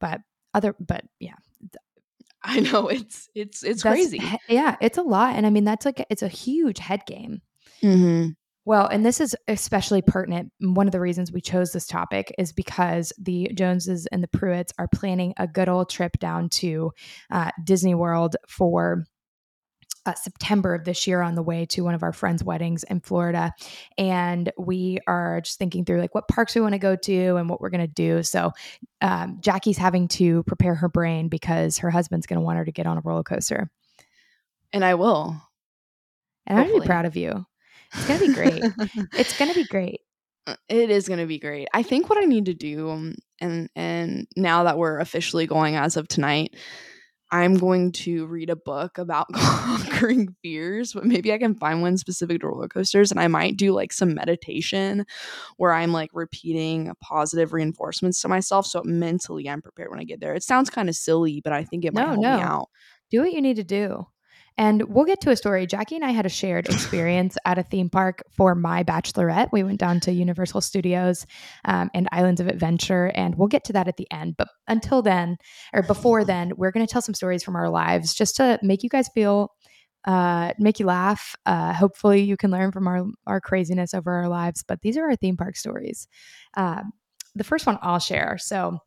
[0.00, 0.20] But
[0.54, 1.34] other but yeah,
[2.42, 4.22] I know it's it's it's that's, crazy.
[4.48, 7.42] Yeah, it's a lot, and I mean that's like it's a huge head game.
[7.82, 8.30] Mm-hmm.
[8.64, 10.52] Well, and this is especially pertinent.
[10.60, 14.72] One of the reasons we chose this topic is because the Joneses and the Pruitts
[14.78, 16.92] are planning a good old trip down to
[17.30, 19.04] uh, Disney World for
[20.08, 22.98] uh, September of this year on the way to one of our friends' weddings in
[23.00, 23.52] Florida.
[23.98, 27.50] And we are just thinking through like what parks we want to go to and
[27.50, 28.22] what we're going to do.
[28.22, 28.52] So
[29.02, 32.72] um, Jackie's having to prepare her brain because her husband's going to want her to
[32.72, 33.70] get on a roller coaster.
[34.72, 35.36] And I will.
[36.46, 37.44] And I'm really proud of you.
[37.92, 38.62] It's going to be great.
[39.12, 40.00] it's going to be great.
[40.46, 41.68] Uh, it is going to be great.
[41.74, 45.76] I think what I need to do, um, and and now that we're officially going
[45.76, 46.56] as of tonight,
[47.30, 51.96] I'm going to read a book about conquering fears, but maybe I can find one
[51.98, 53.10] specific to roller coasters.
[53.10, 55.04] And I might do like some meditation
[55.56, 58.66] where I'm like repeating positive reinforcements to myself.
[58.66, 60.34] So mentally I'm prepared when I get there.
[60.34, 62.36] It sounds kind of silly, but I think it might no, help no.
[62.36, 62.68] me out.
[63.10, 64.06] Do what you need to do.
[64.58, 65.66] And we'll get to a story.
[65.66, 69.48] Jackie and I had a shared experience at a theme park for my bachelorette.
[69.52, 71.24] We went down to Universal Studios
[71.64, 74.34] um, and Islands of Adventure, and we'll get to that at the end.
[74.36, 75.36] But until then,
[75.72, 78.82] or before then, we're going to tell some stories from our lives just to make
[78.82, 79.52] you guys feel
[80.06, 81.36] uh, make you laugh.
[81.44, 84.64] Uh, hopefully, you can learn from our our craziness over our lives.
[84.66, 86.08] But these are our theme park stories.
[86.56, 86.82] Uh,
[87.34, 88.38] the first one I'll share.
[88.38, 88.78] So,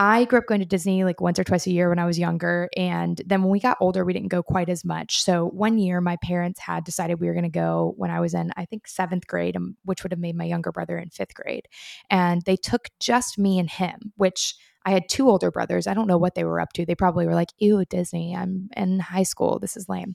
[0.00, 2.18] I grew up going to Disney like once or twice a year when I was
[2.18, 2.70] younger.
[2.74, 5.22] And then when we got older, we didn't go quite as much.
[5.22, 8.32] So one year, my parents had decided we were going to go when I was
[8.32, 11.34] in, I think, seventh grade, um, which would have made my younger brother in fifth
[11.34, 11.66] grade.
[12.08, 14.54] And they took just me and him, which
[14.86, 15.86] I had two older brothers.
[15.86, 16.86] I don't know what they were up to.
[16.86, 19.58] They probably were like, ew, Disney, I'm in high school.
[19.58, 20.14] This is lame,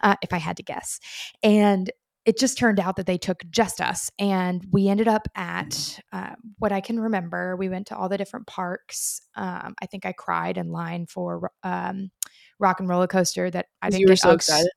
[0.00, 0.98] uh, if I had to guess.
[1.42, 1.90] And
[2.26, 6.34] it just turned out that they took just us and we ended up at uh,
[6.58, 9.22] what i can remember we went to all the different parks.
[9.36, 12.10] Um, i think i cried in line for um,
[12.58, 14.70] rock and roller coaster that i think you were so excited?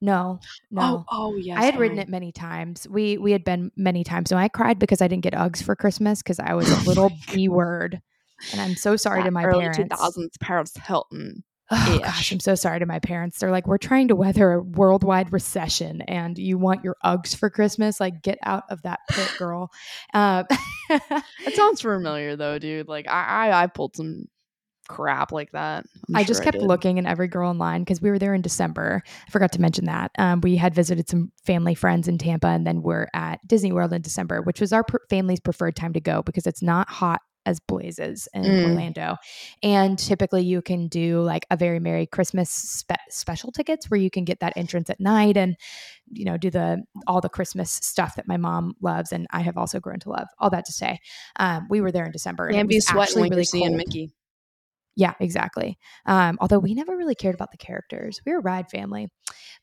[0.00, 1.04] No no.
[1.10, 2.86] Oh, oh yeah i had ridden it many times.
[2.88, 4.28] We we had been many times.
[4.28, 7.10] So i cried because i didn't get uggs for christmas because i was a little
[7.32, 8.02] b word
[8.52, 9.94] and i'm so sorry that to my early parents.
[9.94, 13.38] 2000s paris hilton Oh gosh, I'm so sorry to my parents.
[13.38, 17.48] They're like, we're trying to weather a worldwide recession, and you want your Uggs for
[17.48, 18.00] Christmas?
[18.00, 19.70] Like, get out of that pit, girl.
[20.12, 20.44] Uh,
[20.90, 22.88] it sounds familiar though, dude.
[22.88, 24.26] Like, I I, I pulled some
[24.88, 25.86] crap like that.
[26.08, 28.18] I'm i sure just kept I looking in every girl in line because we were
[28.18, 29.02] there in December.
[29.26, 30.10] I forgot to mention that.
[30.18, 33.92] Um, we had visited some family friends in Tampa, and then we're at Disney World
[33.92, 37.22] in December, which was our pr- family's preferred time to go because it's not hot
[37.46, 38.64] as blazes in mm.
[38.64, 39.16] Orlando.
[39.62, 44.10] And typically you can do like a very merry Christmas spe- special tickets where you
[44.10, 45.56] can get that entrance at night and
[46.10, 49.56] you know do the all the Christmas stuff that my mom loves and I have
[49.56, 50.28] also grown to love.
[50.38, 50.98] All that to say,
[51.36, 54.12] um, we were there in December and, and be sweating when really seeing Mickey.
[54.96, 55.76] Yeah, exactly.
[56.06, 58.20] Um, although we never really cared about the characters.
[58.24, 59.08] We were a ride family,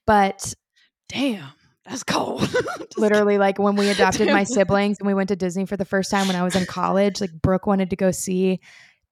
[0.06, 0.54] but
[1.08, 1.52] damn
[1.86, 2.48] that's cold.
[2.98, 6.12] Literally, like when we adopted my siblings and we went to Disney for the first
[6.12, 8.60] time when I was in college, like Brooke wanted to go see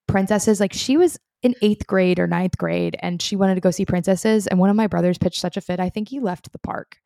[0.08, 0.60] princesses.
[0.60, 3.86] Like she was in eighth grade or ninth grade and she wanted to go see
[3.86, 4.48] princesses.
[4.48, 5.80] And one of my brothers pitched such a fit.
[5.80, 6.98] I think he left the park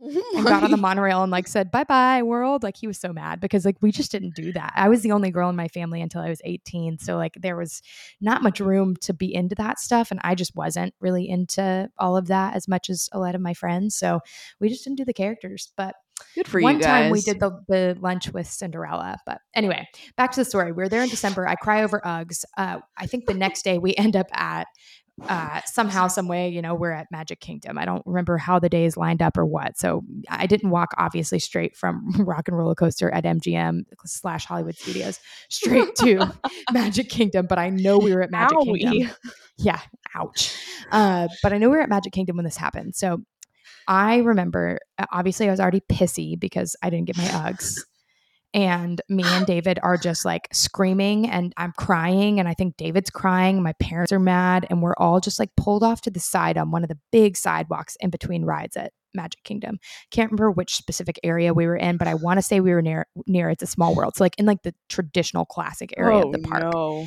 [0.34, 3.12] and got on the monorail and like said bye bye world like he was so
[3.12, 5.68] mad because like we just didn't do that i was the only girl in my
[5.68, 7.82] family until i was 18 so like there was
[8.20, 12.16] not much room to be into that stuff and i just wasn't really into all
[12.16, 14.20] of that as much as a lot of my friends so
[14.58, 15.94] we just didn't do the characters but
[16.34, 16.80] Good for One you.
[16.80, 19.18] One time we did the, the lunch with Cinderella.
[19.26, 20.72] But anyway, back to the story.
[20.72, 21.46] We are there in December.
[21.48, 22.44] I cry over Uggs.
[22.56, 24.66] Uh, I think the next day we end up at
[25.28, 27.78] uh, somehow, some way, you know, we're at Magic Kingdom.
[27.78, 29.78] I don't remember how the days lined up or what.
[29.78, 34.76] So I didn't walk obviously straight from Rock and Roller Coaster at MGM slash Hollywood
[34.76, 36.32] Studios straight to
[36.72, 38.80] Magic Kingdom, but I know we were at Magic Owie.
[38.80, 39.16] Kingdom.
[39.58, 39.80] Yeah,
[40.14, 40.56] ouch.
[40.90, 42.94] Uh, but I know we were at Magic Kingdom when this happened.
[42.94, 43.22] So
[43.86, 44.78] I remember,
[45.12, 47.80] obviously, I was already pissy because I didn't get my Uggs
[48.52, 53.10] and me and David are just like screaming and I'm crying and I think David's
[53.10, 56.58] crying my parents are mad and we're all just like pulled off to the side
[56.58, 59.78] on one of the big sidewalks in between rides at Magic Kingdom.
[60.10, 62.82] Can't remember which specific area we were in, but I want to say we were
[62.82, 64.16] near near it's a small world.
[64.16, 66.72] So like in like the traditional classic area oh, of the oh, park.
[66.72, 67.06] No.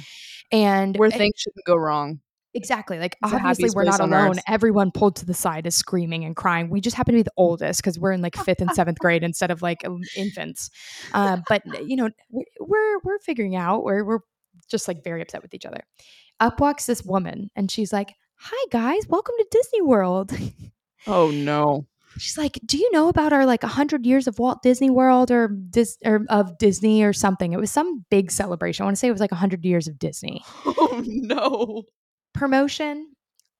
[0.52, 2.20] And Where things shouldn't go wrong.
[2.56, 3.00] Exactly.
[3.00, 4.36] Like It's obviously we're not alone.
[4.48, 6.70] Everyone pulled to the side is screaming and crying.
[6.70, 9.24] We just happen to be the oldest because we're in like fifth and seventh grade
[9.24, 10.70] instead of like um, infants.
[11.14, 13.84] Uh, but you know, we- we're we're figuring out.
[13.84, 14.20] We're we're
[14.70, 15.82] just like very upset with each other.
[16.40, 20.32] Up walks this woman and she's like, "Hi guys, welcome to Disney World."
[21.08, 21.88] Oh no.
[22.20, 25.48] She's like, "Do you know about our like 100 years of Walt Disney World or
[25.48, 27.54] Dis- or of Disney or something?
[27.54, 28.84] It was some big celebration.
[28.84, 31.84] I want to say it was like 100 years of Disney." Oh no.
[32.34, 33.14] Promotion.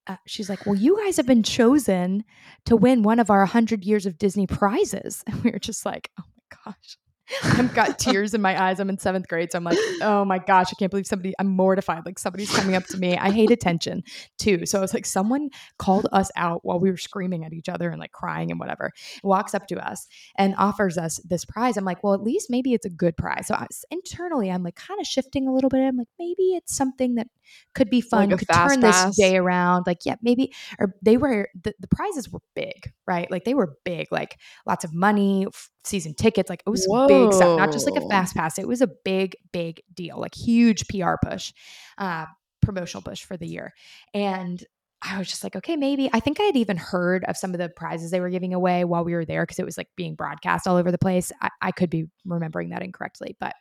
[0.06, 2.24] Uh, she's like, Well, you guys have been chosen
[2.66, 5.24] to win one of our 100 years of Disney prizes.
[5.28, 6.98] And we were just like, Oh my gosh.
[7.44, 8.80] I've got tears in my eyes.
[8.80, 9.52] I'm in seventh grade.
[9.52, 12.06] So I'm like, oh my gosh, I can't believe somebody, I'm mortified.
[12.06, 13.18] Like somebody's coming up to me.
[13.18, 14.04] I hate attention
[14.38, 14.66] too.
[14.66, 17.90] So I was like, someone called us out while we were screaming at each other
[17.90, 18.92] and like crying and whatever,
[19.24, 20.08] walks up to us
[20.38, 21.78] and offers us this prize.
[21.78, 23.48] I'm like, well, at least maybe it's a good prize.
[23.48, 25.82] So I was, internally, I'm like kind of shifting a little bit.
[25.82, 27.28] I'm like, maybe it's something that
[27.76, 29.06] could be fun, Like could turn pass?
[29.08, 29.86] this day around.
[29.88, 33.30] Like, yeah, maybe, or they were, the, the prizes were big, right?
[33.32, 36.50] Like they were big, like lots of money, f- season tickets.
[36.50, 38.58] Like it was big stuff, not just like a fast pass.
[38.60, 41.54] It was a big, big deal, like huge PR push,
[41.98, 42.26] uh,
[42.62, 43.74] promotional push for the year.
[44.14, 44.64] And
[45.06, 46.10] I was just like, okay, maybe.
[46.14, 48.86] I think I had even heard of some of the prizes they were giving away
[48.86, 51.32] while we were there because it was like being broadcast all over the place.
[51.42, 53.54] I, I could be remembering that incorrectly, but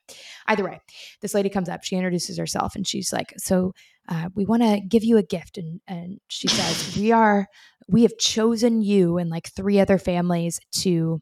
[0.46, 0.80] either way,
[1.20, 3.72] this lady comes up, she introduces herself, and she's like, "So,
[4.08, 7.48] uh, we want to give you a gift," and and she says, "We are,
[7.88, 11.20] we have chosen you and like three other families to."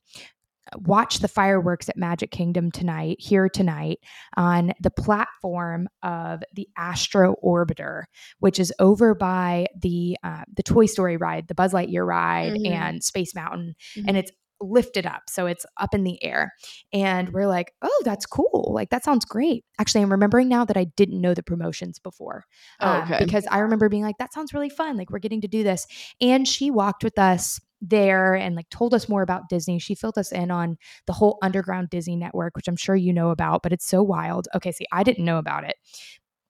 [0.76, 3.98] Watch the fireworks at Magic Kingdom tonight, here tonight,
[4.36, 8.04] on the platform of the Astro Orbiter,
[8.38, 12.70] which is over by the uh, the Toy Story ride, the Buzz Lightyear ride, Mhm.
[12.70, 14.04] and Space Mountain, Mhm.
[14.08, 16.52] and it's lifted up, so it's up in the air.
[16.92, 18.70] And we're like, "Oh, that's cool!
[18.74, 22.44] Like that sounds great." Actually, I'm remembering now that I didn't know the promotions before,
[22.80, 23.24] um, okay.
[23.24, 24.96] because I remember being like, "That sounds really fun!
[24.96, 25.86] Like we're getting to do this."
[26.20, 29.78] And she walked with us there and like told us more about Disney.
[29.78, 33.30] She filled us in on the whole underground Disney network, which I'm sure you know
[33.30, 34.48] about, but it's so wild.
[34.54, 35.76] Okay, see, I didn't know about it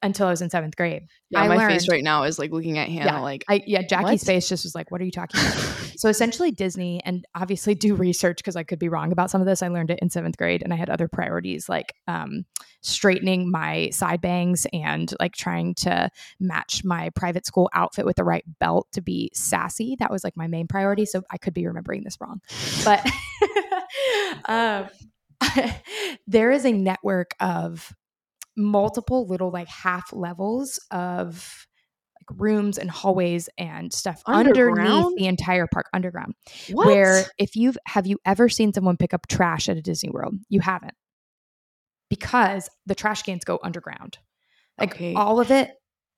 [0.03, 1.03] until I was in seventh grade.
[1.31, 3.63] Yeah, I my learned- face right now is like looking at Hannah Yeah, like I
[3.67, 4.27] yeah, Jackie's What?
[4.27, 5.55] face just was like, "What are you talking about?"
[5.97, 9.47] so essentially, Disney and obviously do research because I could be wrong about some of
[9.47, 9.63] this.
[9.63, 12.45] I learned it in seventh grade, and I had other priorities like um,
[12.83, 16.11] straightening my side bangs and like trying to
[16.41, 19.97] match my private school outfit with the right belt to be sassy.
[19.99, 21.05] That was like my main priority.
[21.07, 22.41] So I could be remembering this wrong,
[22.85, 23.07] but
[24.47, 24.89] um,
[26.27, 27.93] there is a network of
[28.57, 31.67] multiple little like half levels of
[32.21, 36.35] like rooms and hallways and stuff underneath the entire park underground
[36.73, 36.87] what?
[36.87, 40.35] where if you've have you ever seen someone pick up trash at a Disney World?
[40.49, 40.95] You haven't.
[42.09, 44.19] Because the trash cans go underground.
[44.79, 45.15] Like Okay.
[45.15, 45.71] all of it.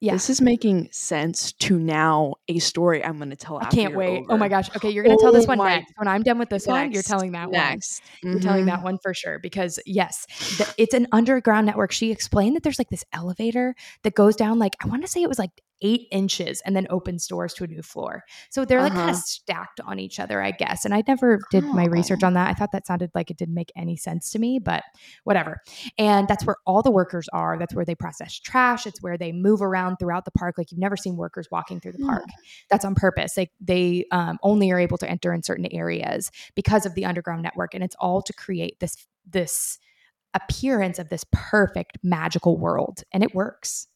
[0.02, 0.14] Yeah.
[0.14, 4.24] This is making sense to now a story I'm going to tell I can't wait.
[4.28, 4.68] Oh my gosh.
[4.74, 5.92] Okay, you're gonna tell this oh one my- next.
[5.96, 7.52] When I'm done with this one, you're telling that one.
[7.52, 8.02] next.
[8.20, 8.84] You're telling that mm-hmm.
[8.84, 10.26] one for sure because yes,
[10.58, 11.92] the, it's an underground network.
[11.92, 15.22] She explained that there's like this elevator that goes down like I want to say
[15.22, 15.50] it was like
[15.82, 18.22] eight inches and then opens doors to a new floor.
[18.50, 19.22] So they're like kind of Uh-huh.
[19.24, 20.84] stacked on each other, I guess.
[20.84, 22.28] And I never did my research Oh.
[22.28, 22.48] on that.
[22.48, 24.84] I thought that sounded like it didn't make any sense to me, but
[25.24, 25.60] whatever.
[25.98, 27.58] And that's where all the workers are.
[27.58, 28.86] That's where they process trash.
[28.86, 30.56] It's where they move around throughout the park.
[30.56, 32.24] Like you've never seen workers walking through the park.
[32.70, 33.36] That's on purpose.
[33.36, 37.42] Like they um, only are able to enter in certain areas because of the underground
[37.42, 39.78] network, and it's all to create this this
[40.34, 43.86] appearance of this perfect magical world, and it works.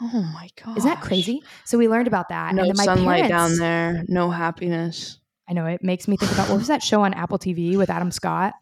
[0.00, 0.78] Oh my god.
[0.78, 1.42] Isn't that crazy?
[1.64, 5.18] So we learned about that, No and then my sunlight parents, down there, no happiness.
[5.48, 7.90] I know it makes me think about what was that show on Apple TV with
[7.90, 8.54] Adam Scott,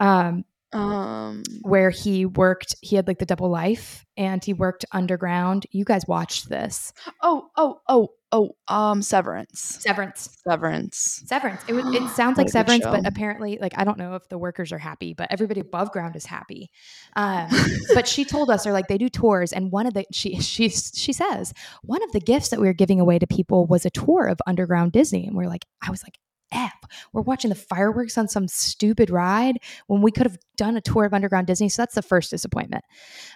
[0.00, 2.74] um, Um where he worked.
[2.80, 5.66] He had like the double life, and he worked underground.
[5.70, 6.92] You guys watched this?
[7.22, 9.78] Oh, oh, oh, Oh, um, Severance.
[9.80, 10.28] Severance.
[10.42, 11.22] Severance.
[11.24, 11.60] Severance.
[11.68, 14.72] It, was, it sounds like Severance, but apparently, like I don't know if the workers
[14.72, 16.68] are happy, but everybody above ground is happy.
[17.14, 17.48] Um,
[17.94, 20.68] but she told us, or like they do tours, and one of the she she
[20.68, 21.54] she says
[21.84, 24.40] one of the gifts that we were giving away to people was a tour of
[24.48, 26.18] underground Disney, and we're like, I was like.
[26.52, 26.72] F.
[27.12, 29.58] We're watching the fireworks on some stupid ride
[29.88, 31.68] when we could have done a tour of underground Disney.
[31.68, 32.84] So that's the first disappointment.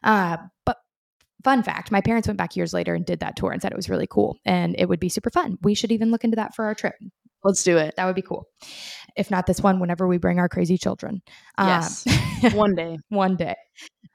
[0.04, 0.76] Uh, but
[1.44, 3.76] fun fact my parents went back years later and did that tour and said it
[3.76, 5.56] was really cool and it would be super fun.
[5.62, 6.94] We should even look into that for our trip.
[7.44, 7.94] Let's do it.
[7.96, 8.46] That would be cool.
[9.16, 11.22] If not this one, whenever we bring our crazy children.
[11.58, 12.06] Yes.
[12.06, 12.98] Um, One day.
[13.08, 13.56] one day.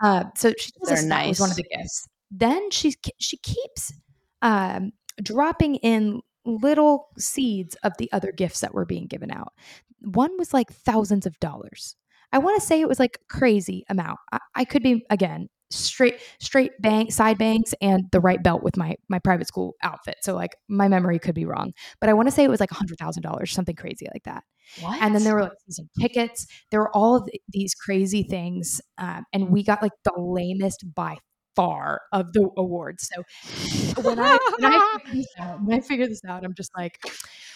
[0.01, 2.07] Uh, so she tells They're us that was one of the gifts.
[2.31, 3.93] Then she she keeps
[4.41, 9.53] um, dropping in little seeds of the other gifts that were being given out.
[10.01, 11.95] One was like thousands of dollars.
[12.31, 14.19] I want to say it was like crazy amount.
[14.31, 18.77] I, I could be again straight straight bank side banks and the right belt with
[18.77, 20.17] my my private school outfit.
[20.21, 22.71] So like my memory could be wrong, but I want to say it was like
[22.71, 24.43] a hundred thousand dollars, something crazy like that.
[24.81, 25.01] What?
[25.01, 26.47] And then there were like season tickets.
[26.71, 31.17] There were all of these crazy things, um, and we got like the lamest by
[31.55, 33.09] far of the awards.
[33.13, 36.99] So when I when I this out, when I figured this out, I'm just like,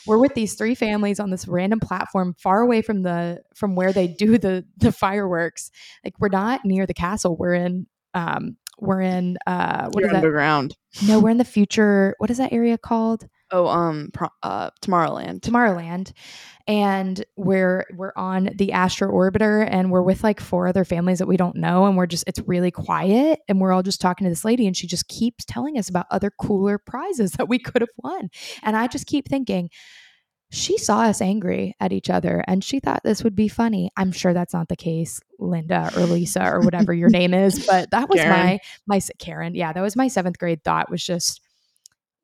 [0.06, 3.94] we're with these three families on this random platform far away from the from where
[3.94, 5.72] they do the the fireworks.
[6.04, 7.36] Like we're not near the castle.
[7.38, 10.18] We're in um we're in uh what is that?
[10.18, 10.76] underground.
[11.08, 12.16] No, we're in the future.
[12.20, 13.28] What is that area called?
[13.50, 15.40] Oh, um, pro- uh, Tomorrowland.
[15.40, 16.12] Tomorrowland,
[16.68, 21.28] and we're we're on the Astro Orbiter, and we're with like four other families that
[21.28, 24.30] we don't know, and we're just it's really quiet, and we're all just talking to
[24.30, 27.82] this lady, and she just keeps telling us about other cooler prizes that we could
[27.82, 28.30] have won,
[28.64, 29.70] and I just keep thinking.
[30.50, 33.92] She saw us angry at each other and she thought this would be funny.
[33.98, 37.92] I'm sure that's not the case, Linda or Lisa or whatever your name is, but
[37.92, 38.32] that was Karen.
[38.32, 39.56] my my Karen.
[39.56, 41.42] Yeah, that was my seventh grade thought was just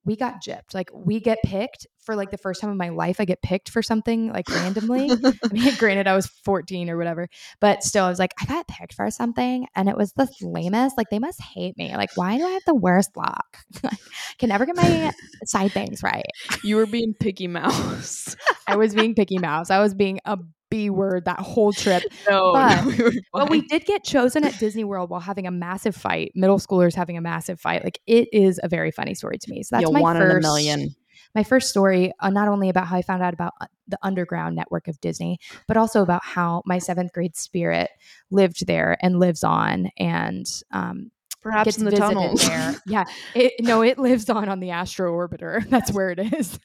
[0.06, 0.74] we got gypped.
[0.74, 3.20] Like we get picked for like the first time in my life.
[3.20, 5.10] I get picked for something like randomly.
[5.12, 7.30] I mean, granted, I was 14 or whatever,
[7.62, 10.98] but still, I was like, I got picked for something, and it was the lamest.
[10.98, 11.96] Like they must hate me.
[11.96, 13.58] Like, why do I have the worst luck?
[14.40, 15.12] Can never get my
[15.46, 16.26] side things right.
[16.64, 18.36] you were being picky mouse.
[18.68, 19.70] I was being picky mouse.
[19.70, 20.38] I was being a
[20.74, 22.04] B word that whole trip.
[22.30, 25.52] no, But- no, we But we did get chosen at Disney World while having a
[25.52, 26.32] massive fight.
[26.36, 27.84] Middle schoolers having a massive fight.
[27.84, 29.64] Like it is a very funny story to me.
[29.64, 30.96] So that's you my one first in a million.
[31.36, 34.56] my first story, uh, not only about how I found out about uh, the underground
[34.56, 37.90] network of Disney, but also about how my seventh grade spirit
[38.32, 41.12] lived there and lives on, and um,
[41.42, 42.48] Perhaps gets in the visited tunnels.
[42.48, 42.76] there.
[42.88, 43.04] Yeah,
[43.36, 45.68] it, no, it lives on on the Astro Orbiter.
[45.70, 46.58] That's where it is,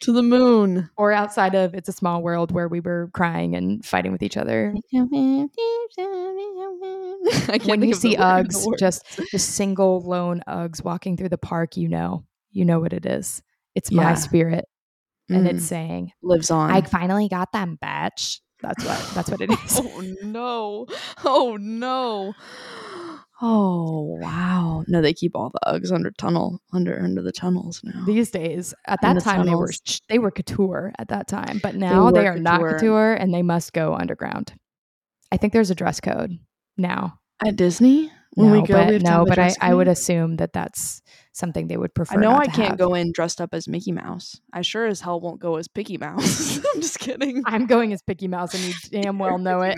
[0.00, 0.88] to the moon.
[0.96, 4.36] or outside of It's a Small World, where we were crying and fighting with each
[4.36, 4.74] other.
[4.76, 4.80] I
[7.58, 11.88] can't When you see Uggs, just just single lone Uggs walking through the park, you
[11.88, 13.42] know, you know what it is.
[13.74, 14.14] It's my Yeah.
[14.14, 14.64] spirit,
[15.28, 16.70] and Mm, it's saying, lives on.
[16.70, 19.00] "I finally got them, bitch." That's what.
[19.14, 19.80] That's what it is.
[19.80, 20.86] oh no!
[21.24, 22.34] Oh no!
[23.40, 24.84] Oh wow!
[24.88, 28.04] No, they keep all the Uggs under tunnel under under the tunnels now.
[28.04, 29.70] These days, at that the time, they were
[30.08, 32.78] they were couture at that time, but now they, were are not couture.
[32.78, 34.54] couture, and they must go underground.
[35.30, 36.38] I think there's a dress code
[36.76, 37.20] now.
[37.46, 39.88] At Disney, when no, we go, but we have to no, but I, I would
[39.88, 42.16] assume that that's something they would prefer.
[42.16, 42.78] I know I can't have.
[42.78, 44.40] go in dressed up as Mickey Mouse.
[44.52, 46.58] I sure as hell won't go as Picky Mouse.
[46.74, 47.42] I'm just kidding.
[47.46, 49.76] I'm going as Picky Mouse, and you damn well know it.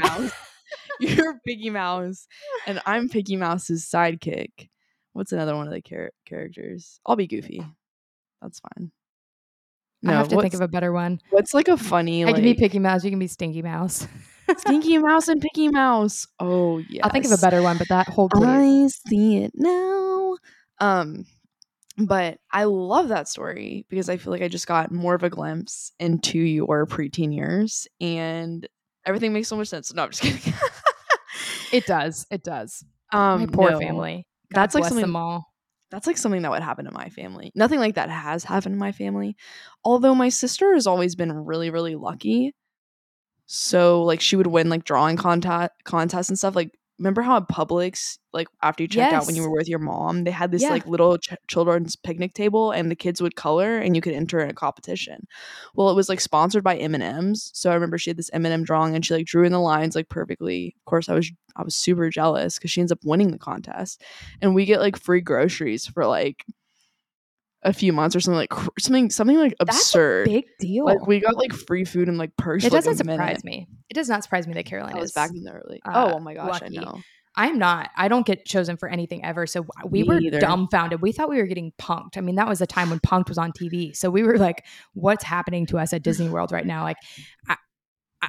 [1.00, 2.26] You're Picky Mouse,
[2.66, 4.68] and I'm Picky Mouse's sidekick.
[5.12, 7.00] What's another one of the char- characters?
[7.04, 7.64] I'll be Goofy.
[8.42, 8.92] That's fine.
[10.06, 11.20] I have to think of a better one.
[11.30, 13.04] What's like a funny I like can be Picky Mouse.
[13.04, 14.06] You can be Stinky Mouse.
[14.58, 16.26] Stinky Mouse and Picky Mouse?
[16.38, 17.02] Oh yeah.
[17.04, 18.28] I'll think of a better one, but that whole.
[18.34, 20.36] I see it now.
[20.80, 21.26] Um,
[21.98, 25.30] but I love that story because I feel like I just got more of a
[25.30, 28.66] glimpse into your preteen years, and
[29.04, 29.92] everything makes so much sense.
[29.92, 30.54] No, I'm just kidding.
[31.72, 32.26] it does.
[32.30, 32.84] It does.
[33.12, 34.26] um, My poor no, family.
[34.52, 35.02] God That's like something.
[35.02, 35.46] them all.
[35.90, 37.50] That's like something that would happen to my family.
[37.54, 39.36] Nothing like that has happened to my family.
[39.84, 42.54] Although my sister has always been really, really lucky.
[43.46, 46.54] So like she would win like drawing contest contests and stuff.
[46.54, 46.70] Like
[47.00, 50.24] remember how at Publix, like after you checked out when you were with your mom,
[50.24, 50.68] they had this Yeah.
[50.70, 54.38] like little ch- children's picnic table, and the kids would color, and you could enter
[54.38, 55.26] in a competition.
[55.74, 57.50] Well, it was like sponsored by M and M's.
[57.54, 59.52] So I remember she had this M and M drawing, and she like drew in
[59.52, 60.76] the lines like perfectly.
[60.78, 64.02] Of course, I was I was super jealous because she ends up winning the contest,
[64.40, 66.44] and we get like free groceries for like
[67.62, 70.28] a few months or something like cr- something something like That's absurd.
[70.28, 70.84] a big deal.
[70.86, 72.64] Like we got like free food and like purse.
[72.64, 73.14] it doesn't minute.
[73.14, 73.68] surprise me.
[73.88, 75.80] It does not surprise me that Carolina was is back in the early.
[75.84, 76.78] uh, oh, oh my gosh, lucky.
[76.78, 77.00] I know.
[77.36, 77.90] I'm not.
[77.96, 79.46] I don't get chosen for anything ever.
[79.46, 80.40] So we Me were either.
[80.40, 81.00] dumbfounded.
[81.00, 82.16] We thought we were getting punked.
[82.18, 83.94] I mean, that was a time when punked was on TV.
[83.96, 86.82] So we were like, what's happening to us at Disney World right now?
[86.82, 86.96] Like,
[87.48, 87.56] I,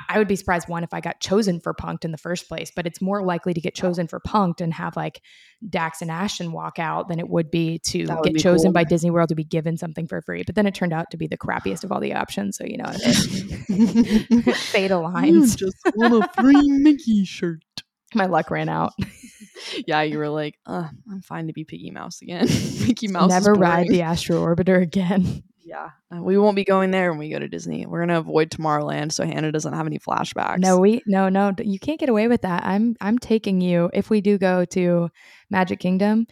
[0.07, 2.71] I would be surprised one if I got chosen for punked in the first place,
[2.73, 5.21] but it's more likely to get chosen for punked and have like
[5.69, 8.73] Dax and Ashton walk out than it would be to would get be chosen cool.
[8.73, 10.43] by Disney World to be given something for free.
[10.45, 12.57] But then it turned out to be the crappiest of all the options.
[12.57, 12.85] So you know,
[14.53, 15.55] fatal lines.
[15.55, 17.61] just want a free Mickey shirt.
[18.13, 18.93] My luck ran out.
[19.87, 22.47] Yeah, you were like, uh, I'm fine to be Picky Mouse again.
[22.85, 23.29] Mickey Mouse.
[23.29, 25.43] Never ride the Astro Orbiter again.
[25.63, 27.85] Yeah, uh, we won't be going there when we go to Disney.
[27.85, 30.59] We're gonna avoid Tomorrowland so Hannah doesn't have any flashbacks.
[30.59, 31.53] No, we no no.
[31.59, 32.65] You can't get away with that.
[32.65, 33.89] I'm I'm taking you.
[33.93, 35.09] If we do go to
[35.49, 36.25] Magic Kingdom,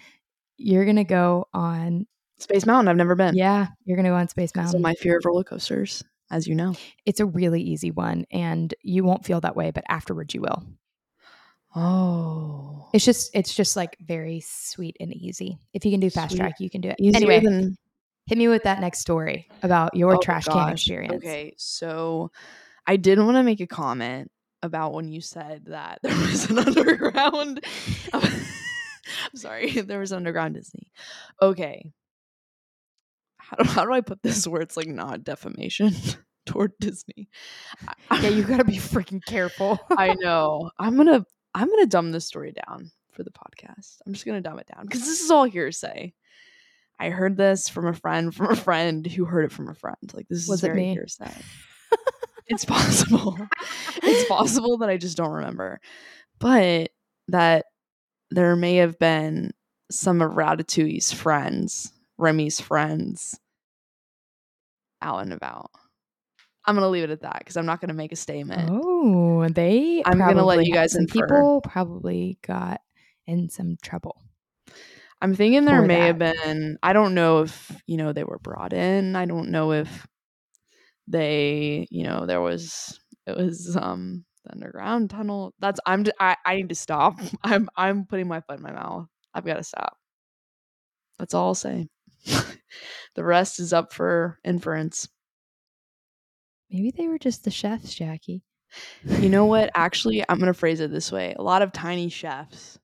[0.57, 2.07] you're gonna go on.
[2.39, 2.87] Space Mountain.
[2.87, 3.35] I've never been.
[3.35, 4.81] Yeah, you're gonna go on Space Mountain.
[4.81, 6.73] my fear of roller coasters, as you know.
[7.05, 10.63] it's a really easy one, and you won't feel that way, but afterwards you will.
[11.75, 15.59] Oh, It's just it's just like very sweet and easy.
[15.73, 16.39] If you can do fast Sweet.
[16.39, 16.95] track, you can do it.
[16.99, 17.77] easier anyway, than
[18.29, 21.15] hit me with that next story about your Oh, trash can experience.
[21.15, 22.31] Okay, so
[22.85, 26.59] I did want to make a comment about when you said that there was an
[26.59, 27.65] underground.
[28.13, 30.91] I'm sorry, there was underground Disney.
[31.41, 31.91] Okay,
[33.37, 35.93] how do, how do I put this where it's like not defamation
[36.45, 37.29] toward Disney?
[38.11, 39.79] Yeah, you gotta be freaking careful.
[39.89, 40.69] I know.
[40.77, 41.25] I'm gonna
[41.55, 43.97] I'm gonna dumb this story down for the podcast.
[44.05, 46.13] I'm just gonna dumb it down because this is all hearsay.
[46.99, 49.97] I heard this from a friend from a friend who heard it from a friend.
[50.13, 50.93] Like this Was is it very me?
[50.93, 51.31] hearsay.
[52.47, 53.37] it's possible.
[54.03, 55.79] it's possible that I just don't remember,
[56.39, 56.89] but
[57.29, 57.65] that
[58.31, 59.51] there may have been
[59.91, 63.39] some of Ratatouille's friends, Remy's friends,
[65.01, 65.71] out and about.
[66.65, 68.69] I'm gonna leave it at that because I'm not gonna make a statement.
[68.71, 70.03] Oh, they.
[70.05, 71.13] I'm gonna let you guys some infer.
[71.13, 72.81] People probably got
[73.25, 74.21] in some trouble.
[75.21, 78.73] I'm thinking there may have been I don't know if, you know, they were brought
[78.73, 79.15] in.
[79.15, 80.07] I don't know if
[81.07, 85.53] they, you know, there was it was um the underground tunnel.
[85.59, 87.19] That's I'm I I need to stop.
[87.43, 89.07] I'm I'm putting my foot in my mouth.
[89.33, 89.97] I've got to stop.
[91.17, 91.87] That's all I'll say.
[93.15, 95.07] the rest is up for inference.
[96.71, 98.43] Maybe they were just the chefs, Jackie.
[99.03, 99.71] You know what?
[99.75, 101.35] Actually, I'm going to phrase it this way.
[101.37, 102.78] A lot of tiny chefs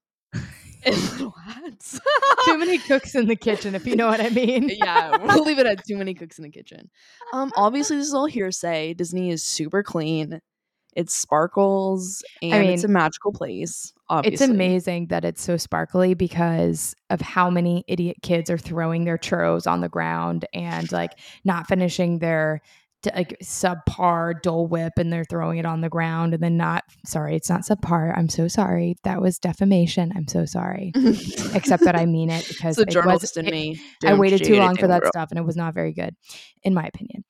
[1.11, 1.99] little hats.
[2.45, 4.69] Too many cooks in the kitchen, if you know what I mean.
[4.77, 6.89] yeah, we'll leave it at too many cooks in the kitchen.
[7.33, 8.93] Um, obviously, this is all hearsay.
[8.93, 10.41] Disney is super clean.
[10.95, 13.91] It sparkles, and it's a magical place.
[14.07, 14.33] Obviously.
[14.33, 19.17] It's amazing that it's so sparkly because of how many idiot kids are throwing their
[19.17, 21.11] churros on the ground and like
[21.43, 22.61] not finishing their
[23.13, 27.35] like subpar Dole Whip and they're throwing it on the ground and then not sorry,
[27.35, 28.17] it's not subpar.
[28.17, 28.95] I'm so sorry.
[29.03, 30.11] That was defamation.
[30.15, 30.91] I'm so sorry.
[31.53, 33.81] Except that I mean it because it's the it was journalist in it- me.
[34.05, 36.15] I waited too long for that stuff and it was not very good,
[36.63, 37.23] in my opinion.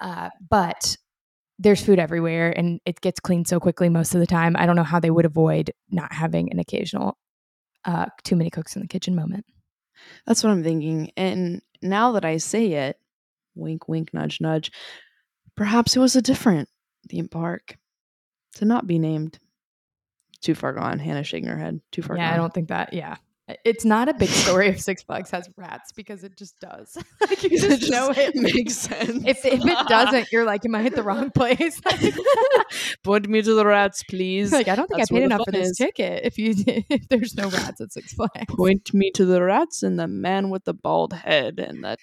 [0.00, 0.96] Uh, but
[1.58, 4.54] there's food everywhere and it gets cleaned so quickly most of the time.
[4.56, 7.18] I don't know how they would avoid not having an occasional
[7.84, 9.44] uh, too many cooks in the kitchen moment.
[10.26, 11.10] That's what I'm thinking.
[11.16, 12.96] And now that I say it,
[13.54, 14.70] wink, wink, nudge, nudge.
[15.58, 16.68] Perhaps it was a different
[17.08, 17.76] theme park
[18.54, 19.40] to not be named.
[20.40, 21.00] Too far gone.
[21.00, 21.80] Hannah shaking her head.
[21.90, 22.34] Too far yeah, gone.
[22.34, 22.92] I don't think that.
[22.92, 23.16] Yeah.
[23.64, 26.96] It's not a big story if Six Flags has rats because it just does.
[27.20, 28.34] like you It just know it.
[28.34, 29.24] makes sense.
[29.26, 31.80] If, if it doesn't, you're like, am I at the wrong place?
[33.04, 34.52] Point me to the rats, please.
[34.52, 35.76] like, I don't think That's I paid enough for this is.
[35.78, 36.24] ticket.
[36.24, 36.54] If you
[36.90, 40.50] if there's no rats at Six Flags, Point me to the rats and the man
[40.50, 41.96] with the bald head and the.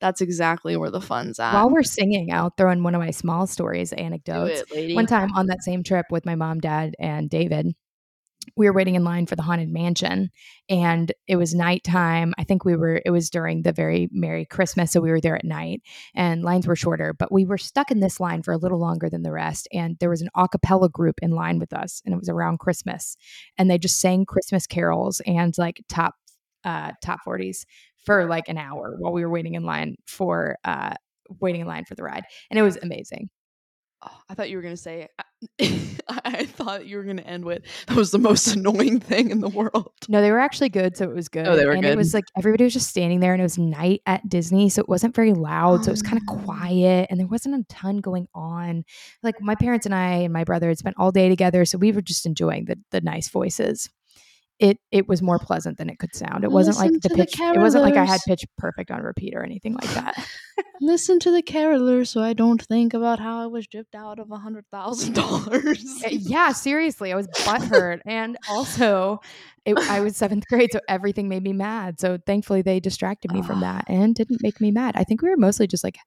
[0.00, 1.54] That's exactly where the fun's at.
[1.54, 4.64] While we're singing, I'll throw in one of my small stories, anecdotes.
[4.70, 4.94] it.
[4.94, 7.74] One time on that same trip with my mom, dad, and David,
[8.56, 10.30] we were waiting in line for the haunted mansion
[10.68, 12.32] and it was nighttime.
[12.38, 14.92] I think we were, it was during the very Merry Christmas.
[14.92, 15.82] So we were there at night
[16.14, 19.08] and lines were shorter, but we were stuck in this line for a little longer
[19.10, 19.66] than the rest.
[19.72, 22.60] And there was an a cappella group in line with us and it was around
[22.60, 23.16] Christmas.
[23.58, 26.14] And they just sang Christmas carols and like top,
[26.64, 27.64] uh, top 40s
[28.06, 30.94] for like an hour while we were waiting in line for, uh,
[31.40, 32.24] waiting in line for the ride.
[32.50, 33.28] And it was amazing.
[34.02, 35.08] Oh, I thought you were gonna say.
[35.60, 39.48] I thought you were gonna end with that was the most annoying thing in the
[39.48, 39.90] world.
[40.08, 41.46] No, they were actually good, so it was good.
[41.48, 41.92] Oh, they were and good.
[41.92, 44.80] it was like everybody was just standing there, and it was night at Disney, so
[44.80, 45.84] it wasn't very loud.
[45.84, 46.42] So it was kind of Oh.
[46.44, 48.84] quiet, and there wasn't a ton going on.
[49.22, 51.90] Like my parents and I and my brother had spent all day together, so we
[51.92, 53.88] were just enjoying the the nice voices.
[54.58, 56.42] It it was more pleasant than it could sound.
[56.42, 57.38] It wasn't like the to the pitch.
[57.38, 60.26] it wasn't like I had pitch perfect on repeat or anything like that.
[60.80, 64.30] Listen to the caroler so I don't think about how I was gypped out of
[64.30, 65.84] a hundred thousand dollars.
[66.04, 69.20] Uh, yeah, seriously, I was butthurt, and also,
[69.66, 72.00] it, I was seventh grade, so everything made me mad.
[72.00, 74.96] So thankfully, they distracted me from that and didn't make me mad.
[74.96, 75.98] I think we were mostly just like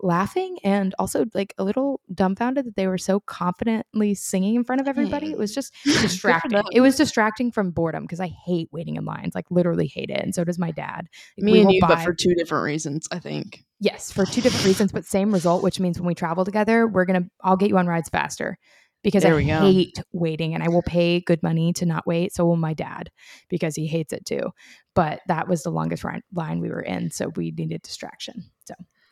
[0.00, 4.80] laughing and also like a little dumbfounded that they were so confidently singing in front
[4.80, 5.30] of everybody.
[5.32, 6.62] It was just distracting.
[6.72, 10.20] it was distracting from boredom because I hate waiting in lines, like literally hate it,
[10.20, 11.08] and so does my dad.
[11.38, 13.64] Like, Me and you, but for two different reasons, I think.
[13.80, 17.04] Yes, for two different reasons, but same result, which means when we travel together, we're
[17.04, 18.58] gonna I'll get you on rides faster
[19.02, 19.60] because There I we go.
[19.60, 22.34] hate waiting and I will pay good money to not wait.
[22.34, 23.10] So will my dad
[23.48, 24.50] because he hates it too.
[24.94, 28.50] But that was the longest line we were in, so we needed distraction.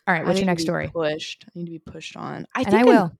[0.07, 0.89] All right, what's your next story?
[0.89, 1.45] Pushed.
[1.49, 2.47] I need to be pushed on.
[2.55, 3.19] I and think I I'm- will,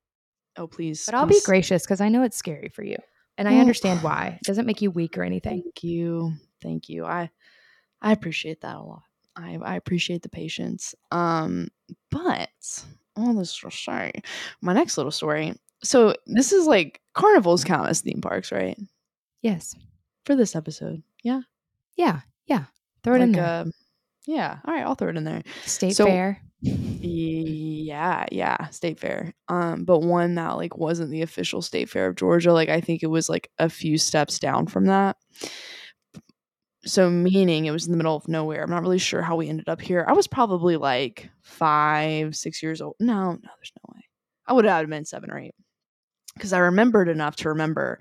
[0.57, 1.05] Oh, please.
[1.07, 2.97] but I'll be gracious because I know it's scary for you,
[3.39, 4.39] and I understand why.
[4.41, 5.63] It doesn't make you weak or anything.
[5.63, 6.35] Thank you.
[6.63, 7.05] Thank you.
[7.07, 7.31] I
[8.03, 9.03] I appreciate that a lot.
[9.35, 10.95] I I appreciate the patience.
[11.11, 11.69] Um,
[12.11, 12.51] but
[13.17, 14.13] all this say,
[14.61, 15.55] my next little story.
[15.83, 18.79] So this is like carnivals count as theme parks, right?
[19.43, 19.75] Yes,
[20.25, 21.43] For this episode, yeah.
[21.97, 22.65] yeah, yeah.
[23.03, 23.45] Throw it in Like, there.
[23.47, 23.65] uh,
[24.27, 24.59] yeah.
[24.65, 25.43] All right, I'll throw it in there.
[25.67, 26.41] State so- fair.
[26.65, 29.35] Yeah, yeah, state fair.
[29.49, 32.53] Um, but one that like wasn't the official state fair of Georgia.
[32.53, 35.17] Like I think it was like a few steps down from that.
[36.87, 38.63] So meaning it was in the middle of nowhere.
[38.63, 40.05] I'm not really sure how we ended up here.
[40.07, 42.97] I was probably like five, six years old.
[43.01, 44.01] No, no, there's no way.
[44.47, 45.55] I would have been seven or eight.
[46.35, 48.01] Because I remembered enough to remember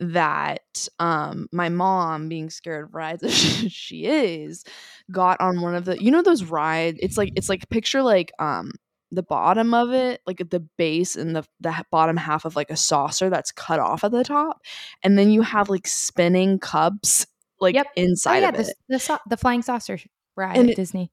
[0.00, 4.64] that um my mom being scared of rides as she is
[5.10, 8.32] got on one of the you know those rides it's like it's like picture like
[8.38, 8.72] um
[9.12, 12.70] the bottom of it like at the base and the the bottom half of like
[12.70, 14.60] a saucer that's cut off at the top
[15.02, 17.26] and then you have like spinning cups
[17.60, 17.86] like Yep.
[17.88, 19.98] Oh inside yeah, of the it the, the flying saucer
[20.36, 21.10] ride And at it- Disney,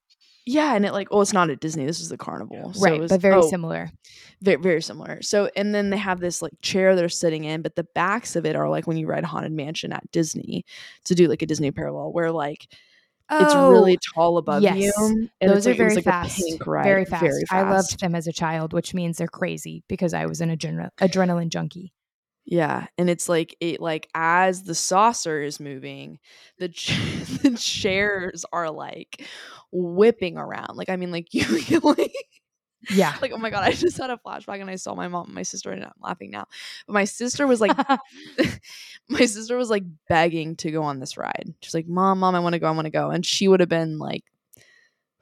[0.48, 2.90] yeah and it like oh it's not at disney this is the carnival So it
[2.92, 3.00] right?
[3.02, 3.92] was- but very oh, similar.
[4.42, 5.22] very, very similar.
[5.22, 8.46] So, and then they have this like chair they're sitting in, but the backs of
[8.46, 10.64] it are like when you ride Haunted Mansion at Disney
[11.06, 12.68] to do like a Disney parallel, where like
[13.30, 14.78] it's oh, really tall above yes.
[14.78, 14.94] you.
[15.42, 16.42] and Those it's, are like, very like, fast.
[16.66, 17.22] ride, Very fast.
[17.24, 20.50] Very I loved them as a child, which means they're crazy because I was an
[20.50, 21.92] adrenal adrenaline junkie.
[22.50, 26.20] Yeah, and it's like it like as the saucer is moving,
[26.60, 26.98] the ch-
[27.44, 29.28] the chairs are like
[29.74, 30.78] whipping around.
[30.78, 32.14] Like I mean, like you can, like
[32.90, 33.16] Yeah.
[33.22, 35.36] like oh my god, I just had a flashback and I saw my mom and
[35.36, 36.46] my sister and I'm laughing now.
[36.88, 37.76] But my sister was like
[39.10, 41.54] my sister was like begging to go on this ride.
[41.62, 42.68] She's like, "Mom, mom, I want to go.
[42.68, 44.24] I want to go." And she would have been like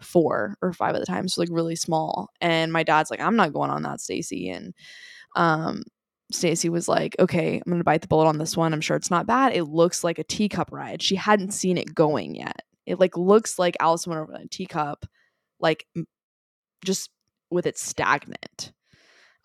[0.01, 2.29] 4 or 5 at the time, so like really small.
[2.41, 4.73] And my dad's like, "I'm not going on that, Stacy." And
[5.35, 5.83] um
[6.31, 8.73] Stacy was like, "Okay, I'm going to bite the bullet on this one.
[8.73, 9.53] I'm sure it's not bad.
[9.53, 12.61] It looks like a teacup ride." She hadn't seen it going yet.
[12.85, 15.05] It like looks like Alice went over a teacup
[15.59, 15.87] like
[16.83, 17.09] just
[17.49, 18.71] with it stagnant.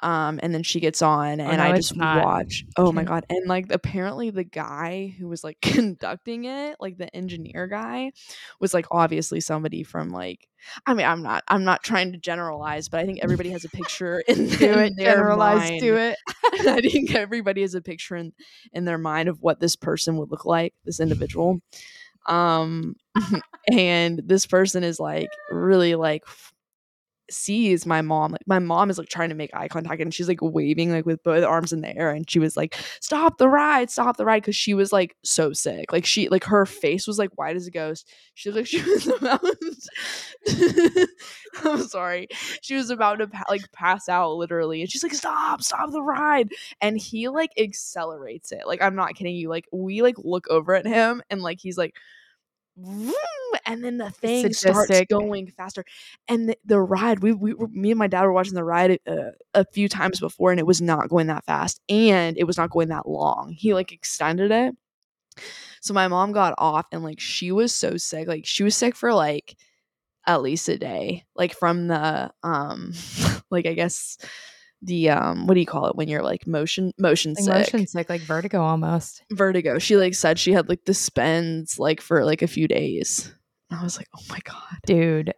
[0.03, 2.24] Um, and then she gets on, and Oh, no, I just not.
[2.24, 2.64] watch.
[2.76, 3.26] Oh my god!
[3.28, 8.12] And like, apparently, the guy who was like conducting it, like the engineer guy,
[8.61, 10.46] was like obviously somebody from like.
[10.86, 11.42] I mean, I'm not.
[11.48, 14.78] I'm not trying to generalize, but I think everybody has a picture in, do in
[14.78, 14.92] it.
[14.96, 15.70] their Generalize.
[15.70, 15.80] mind.
[15.80, 16.16] Do it.
[16.66, 18.32] I think everybody has a picture in
[18.72, 21.61] in their mind of what this person would look like, this individual.
[22.26, 22.94] Um,
[23.72, 26.24] and this person is like really like
[27.31, 30.28] sees my mom like my mom is like trying to make eye contact and she's
[30.28, 33.49] like waving like with both arms in the air and she was like stop the
[33.49, 35.93] ride stop the ride because she was like so sick.
[35.93, 38.09] Like she like her face was like white as a ghost.
[38.35, 39.45] She looked like she was about
[41.64, 42.28] i'm sorry.
[42.62, 46.03] She was about to pa- like pass out literally and she's like stop stop the
[46.03, 46.51] ride.
[46.81, 48.66] And he like accelerates it.
[48.66, 49.49] Like i'm not kidding you.
[49.49, 51.95] Like we like look over at him and like he's like
[53.66, 55.85] and then the thing starts going faster.
[56.28, 58.99] And the, the ride we, we were me and my dad were watching the ride
[59.07, 62.57] uh, a few times before and it was not going that fast and it was
[62.57, 63.53] not going that long.
[63.53, 64.74] He like extended it.
[65.81, 68.95] So my mom got off and like she was so sick like she was sick
[68.95, 69.57] for like
[70.26, 72.93] at least a day like from the um
[73.51, 74.18] like i guess
[74.83, 77.87] the um what do you call it when you're like motion motion Like sick motion
[77.87, 79.22] sick, like vertigo almost.
[79.31, 79.78] vertigo.
[79.78, 83.33] She like said she had like the spends like for like a few days.
[83.70, 84.78] I was like oh my god.
[84.87, 85.35] Dude,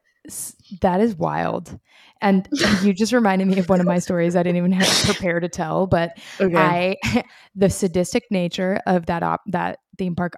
[0.80, 1.78] that is wild.
[2.20, 2.48] And
[2.82, 5.40] you just reminded me of one of my stories I didn't even have to prepare
[5.40, 6.96] to tell, but okay.
[7.12, 7.24] I
[7.56, 10.34] the sadistic nature of that op that theme park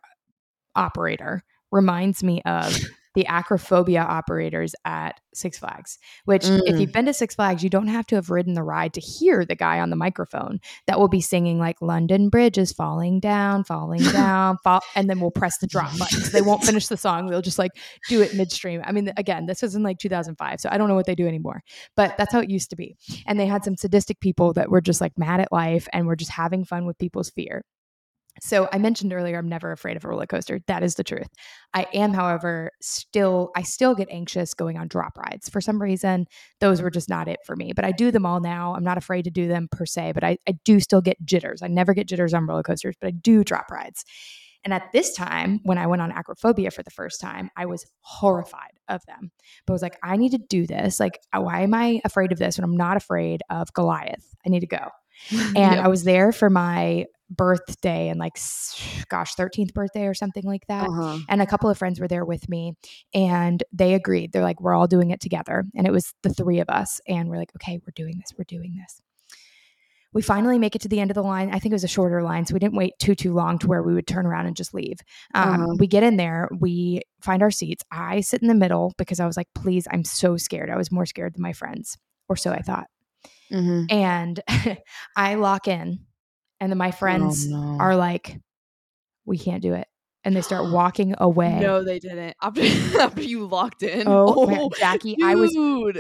[0.75, 2.75] operator reminds me of
[3.15, 6.81] the acrophobia operators at Six Flags, which, if Mm.
[6.81, 9.45] you've been to Six Flags, you don't have to have ridden the ride to hear
[9.45, 13.65] the guy on the microphone that will be singing like London Bridge is falling down,
[13.65, 16.21] falling down, fall, and then we'll press the drop button.
[16.21, 17.27] So they won't finish the song.
[17.29, 17.73] They'll just like
[18.09, 18.83] do it midstream.
[18.85, 21.27] I mean, again, this was in like 2005, so I don't know what they do
[21.29, 21.63] anymore,
[21.97, 22.97] but that's how it used to be.
[23.27, 26.17] And they had some sadistic people that were just like mad at life and were
[26.17, 27.65] just having fun with people's fear.
[28.41, 30.61] So I mentioned earlier, I'm never afraid of a roller coaster.
[30.67, 31.29] That is the truth.
[31.73, 35.49] I am, however, still I still get anxious going on drop rides.
[35.49, 36.27] For some reason,
[36.61, 37.73] those were just not it for me.
[37.73, 38.75] But I do them all now.
[38.75, 41.63] I'm not afraid to do them per se, but I, I do still get jitters.
[41.63, 44.05] I never get jitters on roller coasters, but I do drop rides.
[44.65, 47.87] And at this time, when I went on acrophobia for the first time, I was
[48.01, 49.31] horrified of them.
[49.67, 50.99] But I was like, I need to do this.
[50.99, 54.27] Like, uh, why am I afraid of this when I'm not afraid of Goliath?
[54.45, 54.89] I need to go.
[55.31, 55.85] And Yep.
[55.85, 58.37] I was there for my birthday and like,
[59.09, 60.89] gosh, 13th birthday or something like that.
[60.89, 61.19] Uh-huh.
[61.29, 62.75] And a couple of friends were there with me
[63.15, 64.33] and they agreed.
[64.33, 65.65] They're like, we're all doing it together.
[65.75, 67.01] And it was the three of us.
[67.09, 68.33] And we're like, okay, we're doing this.
[68.37, 69.01] We're doing this.
[70.13, 71.49] We finally make it to the end of the line.
[71.49, 72.47] I think it was a shorter line.
[72.47, 74.73] So we didn't wait too, too long to where we would turn around and just
[74.73, 74.99] leave.
[75.35, 75.75] Um, Uh-huh.
[75.81, 77.83] We get in there, we find our seats.
[77.91, 80.71] I sit in the middle because I was like, please, I'm so scared.
[80.71, 81.99] I was more scared than my friends,
[82.29, 82.87] or so I thought.
[83.51, 83.91] Mhm.
[83.91, 84.41] And
[85.17, 85.99] I lock in,
[86.65, 87.79] and then my oh, friends Oh, no.
[87.79, 88.41] are like,
[89.27, 89.87] we can't do it.
[90.25, 91.59] And they start walking away.
[91.61, 92.35] No, they didn't.
[92.41, 92.63] After
[93.01, 94.05] after you locked in.
[94.07, 95.53] Oh, my- Jackie, I was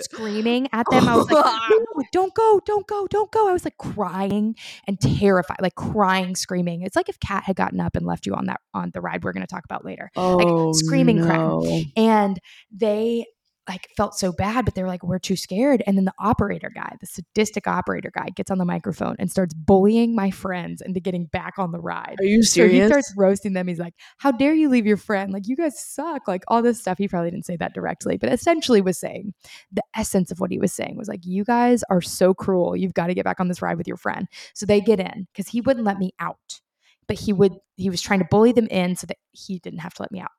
[0.07, 1.07] screaming at them.
[1.07, 3.47] I was like, "No, don't go, don't go, don't go.
[3.47, 4.57] I was like crying
[4.87, 6.81] and terrified, like crying, screaming.
[6.81, 9.23] It's like if Kat had gotten up and left you on that on the ride
[9.23, 10.11] we're going to talk about later.
[10.17, 11.93] oh, screaming crying.
[11.95, 12.41] And
[12.73, 13.27] they
[13.69, 15.83] like felt so bad, but they were like, we're too scared.
[15.87, 19.55] And then the operator guy, the sadistic operator guy, gets on the microphone and starts
[19.55, 22.17] bullying my friends into getting back on the ride.
[22.21, 23.67] Are you So he starts roasting them.
[23.67, 25.33] He's like, How dare you leave your friend?
[25.33, 26.29] Like, you guys suck.
[26.29, 26.99] Like, all this stuff.
[26.99, 29.33] He probably didn't say that directly, but essentially was saying
[29.73, 32.77] the essence of what he was saying was like, You guys are so cruel.
[32.77, 34.29] You've got to get back on this ride with your friend.
[34.55, 36.61] So they get in because he wouldn't let me out,
[37.09, 39.95] but he would, he was trying to bully them in so that he didn't have
[39.95, 40.31] to let me out.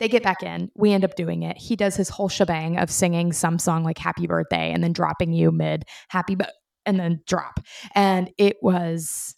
[0.00, 0.70] They get back in.
[0.76, 1.56] We end up doing it.
[1.58, 5.32] He does his whole shebang of singing some song like Happy Birthday and then dropping
[5.32, 6.52] you mid Happy Birthday
[6.86, 7.60] and then drop.
[7.94, 9.34] And it was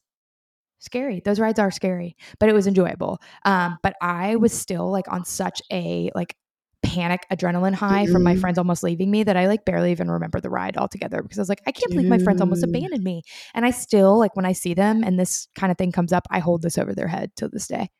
[0.78, 1.20] scary.
[1.24, 3.18] Those rides are scary, but it was enjoyable.
[3.44, 6.34] Um, but I was still like on such a like
[6.82, 8.40] panic adrenaline high from my Mhm.
[8.40, 11.42] friends almost leaving me that I like barely even remember the ride altogether because I
[11.42, 13.22] was like, I can't believe my friends almost abandoned me.
[13.54, 16.26] And I still like when I see them and this kind of thing comes up,
[16.30, 17.90] I hold this over their head till this day.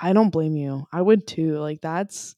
[0.00, 0.86] I don't blame you.
[0.92, 1.58] I would too.
[1.58, 2.34] Like that's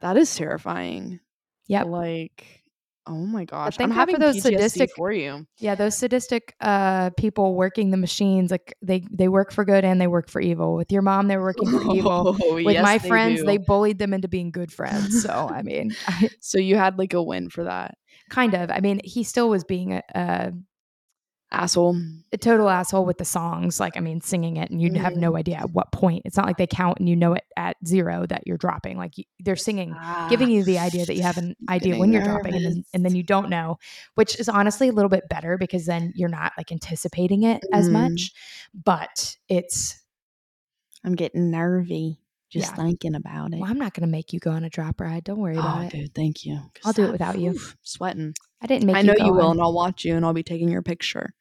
[0.00, 1.20] that is terrifying.
[1.68, 1.84] Yeah.
[1.84, 2.62] Like,
[3.06, 3.76] oh my gosh.
[3.78, 5.46] I'm having those PTSD sadistic- for you.
[5.58, 10.00] Yeah, those sadistic uh, people working the machines, like they they work for good and
[10.00, 10.74] they work for evil.
[10.74, 12.36] With your mom, they were working for evil.
[12.42, 13.46] Oh, With yes, my they friends, do.
[13.46, 15.22] they bullied them into being good friends.
[15.22, 17.96] So I mean, I, So you had like a win for that.
[18.30, 18.70] kind of.
[18.70, 20.52] I mean, he still was being a, a,
[21.52, 22.00] Asshole.
[22.32, 23.80] a total asshole with the songs.
[23.80, 26.22] Like, I mean, singing it, and you'd have no idea at what point.
[26.24, 28.96] It's not like they count and you know it at zero that you're dropping.
[28.96, 29.96] Like you, they're singing,
[30.28, 33.04] giving you the idea that you have an idea when you're dropping, and then and
[33.04, 33.78] then you don't know,
[34.14, 37.88] which is honestly a little bit better because then you're not like anticipating it as
[37.88, 37.92] Mhm.
[37.92, 38.32] much.
[38.72, 40.00] But it's
[41.04, 42.20] I'm getting nervy
[42.50, 42.76] just Yeah.
[42.84, 43.60] thinking about it.
[43.60, 45.24] well, I'm not going to make you go on a drop ride.
[45.24, 45.90] Don't worry about oh, it.
[45.92, 46.58] dude, thank you.
[46.84, 47.58] I'll do it without you.
[47.82, 48.34] sweating.
[48.62, 48.96] I didn't make.
[48.96, 48.98] It.
[48.98, 51.32] I know you, you will, and I'll watch you, and I'll be taking your picture.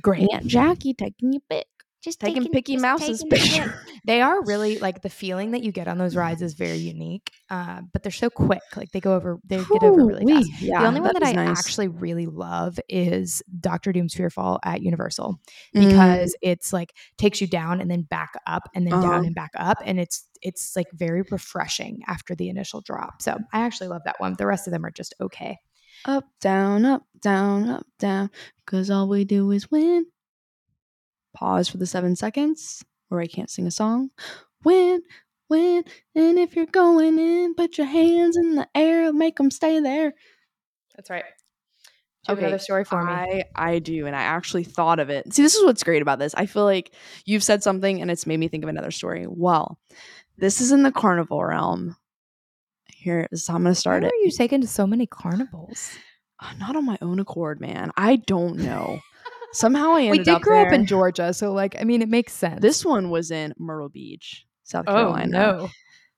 [0.00, 0.28] Great.
[0.32, 1.66] Aunt Jackie taking your pic.
[2.02, 3.80] Just Taking Picky Mouse's picture.
[4.04, 7.32] They are really like the feeling that you get on those rides is very unique,
[7.50, 8.62] uh, but they're so quick.
[8.76, 10.44] Like they go over, they get over really Whew-wee.
[10.48, 10.62] fast.
[10.62, 11.58] Yeah, the only one that I nice.
[11.58, 15.40] actually really love is Doctor Doom's Fearfall at Universal
[15.74, 15.88] Mm.
[15.88, 19.02] because it's like takes you down and then back up and then Uh-huh.
[19.10, 23.20] down and back up, and it's it's like very refreshing after the initial drop.
[23.22, 24.36] So I actually love that one.
[24.38, 25.58] The rest of them are just okay.
[26.06, 28.30] Up, down, up, down, up, down.
[28.66, 30.06] Cause all we do is win.
[31.34, 34.10] Pause for the seven seconds where I can't sing a song.
[34.64, 35.02] Win,
[35.48, 35.84] win.
[36.14, 40.14] And if you're going in, put your hands in the air, make them stay there.
[40.96, 41.24] That's right.
[42.24, 43.12] Do you have Okay, another story for me?
[43.12, 45.32] I I do, and I actually thought of it.
[45.32, 46.34] See, this is what's great about this.
[46.34, 46.92] I feel like
[47.24, 49.26] you've said something, and it's made me think of another story.
[49.28, 49.78] Well,
[50.38, 51.96] this is in the carnival realm.
[53.06, 54.14] Here is how I'm going to start Why it.
[54.14, 55.92] are you taken to so many carnivals?
[56.40, 57.92] Uh, Not on my own accord, man.
[57.96, 58.98] I don't know.
[59.52, 60.86] Somehow I ended we did up grow up in.
[60.86, 62.60] Georgia, so like I mean, it makes sense.
[62.60, 65.68] This one was in Myrtle Beach, South oh Carolina, no,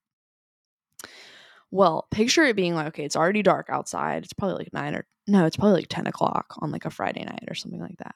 [1.71, 4.25] Well, picture it being like, okay, it's already dark outside.
[4.25, 7.25] It's probably like nine or no, it's probably like 10 o'clock on like a Friday
[7.25, 8.15] night or something like that.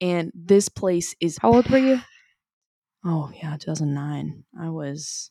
[0.00, 2.00] And this place is How old were you?
[3.02, 4.44] Oh, yeah, 2009.
[4.60, 5.30] I was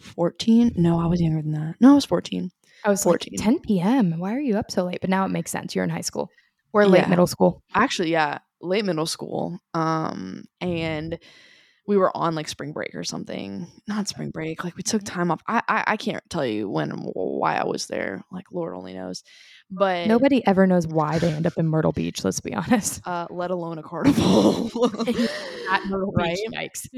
[0.00, 0.72] 14.
[0.76, 1.74] No, I was younger than that.
[1.80, 2.50] No, I was 14.
[2.84, 3.34] I was 14.
[3.36, 4.18] like 10 p.m.
[4.18, 4.98] Why are you up so late?
[5.00, 5.74] But now it makes sense.
[5.74, 6.30] You're in high school
[6.72, 7.08] or late Yeah.
[7.08, 7.62] middle school.
[7.74, 9.58] Actually, yeah, late middle school.
[9.74, 11.18] Um, and
[11.88, 13.66] we were on like spring break or something.
[13.88, 14.62] Not spring break.
[14.62, 15.40] Like we took time off.
[15.48, 18.22] I I, I can't tell you when why I was there.
[18.30, 19.24] Like Lord only knows.
[19.70, 22.22] But Nobody ever knows why they end up in Myrtle Beach.
[22.22, 23.00] Let's be honest.
[23.06, 24.66] uh, let alone a carnival.
[25.70, 26.36] At Myrtle Right?
[26.52, 26.88] Yikes.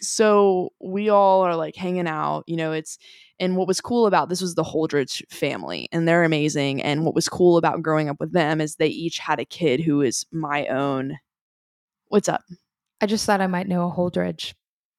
[0.00, 2.98] so we all are like hanging out you know it's
[3.40, 7.14] and what was cool about this was the holdridge family and they're amazing and what
[7.14, 10.24] was cool about growing up with them is they each had a kid who is
[10.30, 11.16] my own
[12.08, 12.42] what's up
[13.00, 14.54] I just thought I might know a Holdridge,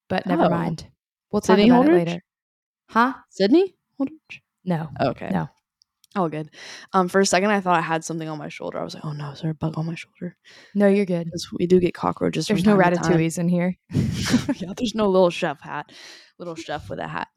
[0.09, 0.49] but never Oh.
[0.49, 0.87] mind.
[1.31, 1.89] We'll talk Sydney about Holdridge?
[2.01, 2.23] it later.
[2.89, 3.13] Huh?
[3.29, 4.87] sydney holdridge No.
[5.01, 5.49] okay No.
[6.15, 6.49] all good
[6.93, 9.03] um for a second i thought i had something on my shoulder i was like
[9.03, 10.37] oh no is there a bug on my shoulder
[10.73, 11.29] No, you're good.
[11.59, 13.11] we do get cockroaches There's no time to time.
[13.17, 13.75] ratatouilles in here.
[13.91, 15.91] yeah, there's no little chef hat,
[16.39, 17.27] little chef with a hat,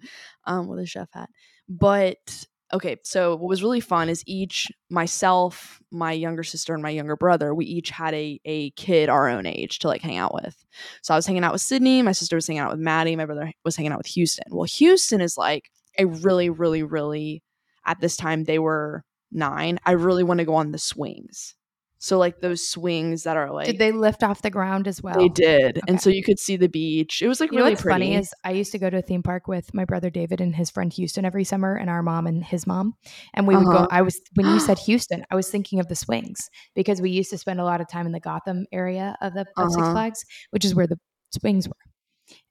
[0.44, 1.28] um, with a chef hat.
[1.68, 6.90] But okay, so what was really fun is each myself, my younger sister, and my
[6.90, 10.34] younger brother, we each had a a kid our own age to like hang out
[10.34, 10.64] with.
[11.02, 13.26] So I was hanging out with Sydney, my sister was hanging out with Maddie, my
[13.26, 14.46] brother was hanging out with Houston.
[14.50, 17.42] Well, Houston is like a really, really, really
[17.86, 19.78] at this time they were nine.
[19.84, 21.54] I really want to go on the swings.
[22.02, 25.18] So like those swings that are like Did they lift off the ground as well?
[25.20, 25.80] they did, Okay.
[25.86, 27.20] and so you could see the beach.
[27.20, 29.22] It was like You know really funny is I used to go to a theme
[29.22, 32.42] park with my brother David and his friend Houston every summer, and our mom and
[32.42, 32.94] his mom.
[33.34, 33.82] And we would Uh-huh.
[33.82, 33.88] go.
[33.90, 37.30] I was when you said Houston, I was thinking of the swings because we used
[37.30, 39.92] to spend a lot of time in the Gotham area of the of Six Uh-huh.
[39.92, 40.98] Flags, which is where the
[41.38, 41.76] swings were.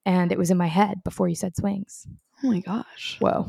[0.05, 2.07] And it was in my head before you said swings.
[2.43, 3.45] Oh my gosh, Whoa.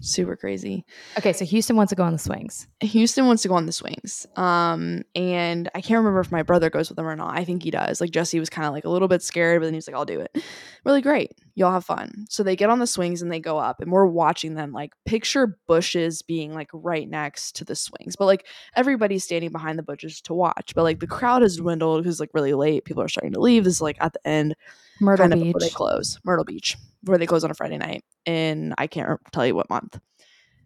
[0.00, 0.84] super crazy.
[1.18, 2.66] Okay, so Houston wants to go on the swings.
[2.80, 4.26] Houston wants to go on the swings.
[4.36, 7.36] Um, and I can't remember if my brother goes with them or not.
[7.36, 8.00] I think he does.
[8.00, 10.04] Like Jesse was kind of like a little bit scared, but then he's like, I'll
[10.04, 10.36] do it.
[10.84, 11.32] Really great.
[11.56, 12.26] Y'all have fun.
[12.28, 14.72] So they get on the swings and they go up, and we're watching them.
[14.72, 19.78] Like picture bushes being like right next to the swings, but like everybody's standing behind
[19.78, 20.72] the bushes to watch.
[20.74, 22.84] But like the crowd has dwindled because like really late.
[22.84, 23.64] People are starting to leave.
[23.64, 24.56] This is like at the end.
[25.00, 25.56] Myrtle kind of Beach.
[25.58, 29.44] they close myrtle beach before they close on a friday night and i can't tell
[29.44, 29.98] you what month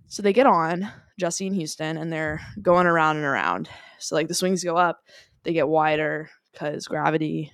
[0.07, 4.29] so they get on jesse and houston and they're going around and around so like
[4.29, 5.01] the swings go up
[5.45, 7.51] they get wider because gravity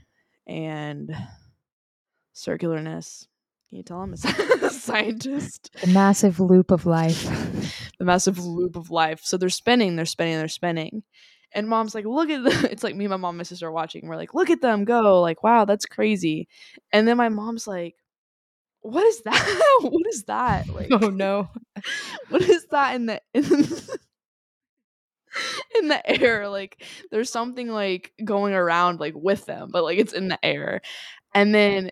[0.49, 1.15] and
[2.35, 3.27] circularness
[3.69, 4.17] can you tell i'm a
[4.71, 7.25] scientist The massive loop of life.
[7.99, 9.21] the massive loop of life.
[9.25, 11.03] So they're spinning, they're spinning, they're spinning.
[11.53, 12.65] And mom's like, look at them.
[12.71, 14.07] It's like me, and my mom, and my sister are watching.
[14.07, 15.21] We're like, look at them go.
[15.21, 16.49] Like, wow, that's crazy.
[16.93, 17.95] And then my mom's like,
[18.81, 19.79] what is that?
[19.81, 20.69] what is that?
[20.69, 21.49] Like, oh no.
[22.29, 23.45] what is that in the in,
[25.81, 26.49] in the air?
[26.49, 30.83] Like, there's something like going around like with them, but like it's in the air.
[31.35, 31.91] And then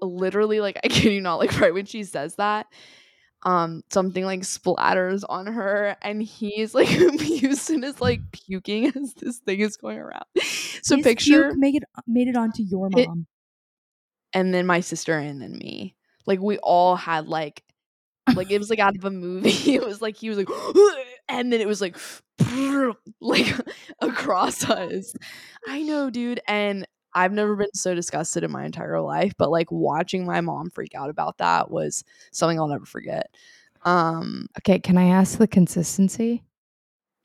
[0.00, 2.66] literally, like, I kid you not, like right when she says that,
[3.44, 9.38] um, something like splatters on her, and he's like Houston is like puking as this
[9.38, 10.24] thing is going around.
[10.82, 13.26] So picture make it made it onto your It- mom.
[14.32, 15.94] and then my sister and then me.
[16.26, 17.62] Like we all had like
[18.34, 19.74] like it was like out of a movie.
[19.74, 20.48] It was like he was like
[21.28, 21.96] and then it was like
[23.20, 23.54] like
[24.00, 25.14] across us.
[25.68, 26.40] I know, dude.
[26.48, 26.86] And
[27.16, 30.94] I've never been so disgusted in my entire life, but like watching my mom freak
[30.94, 33.34] out about that was something I'll never forget.
[33.84, 36.44] Um Okay, can I ask the consistency?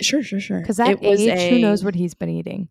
[0.02, 0.62] sure, sure, sure.
[0.62, 2.70] Because that age, who knows what he's been eating?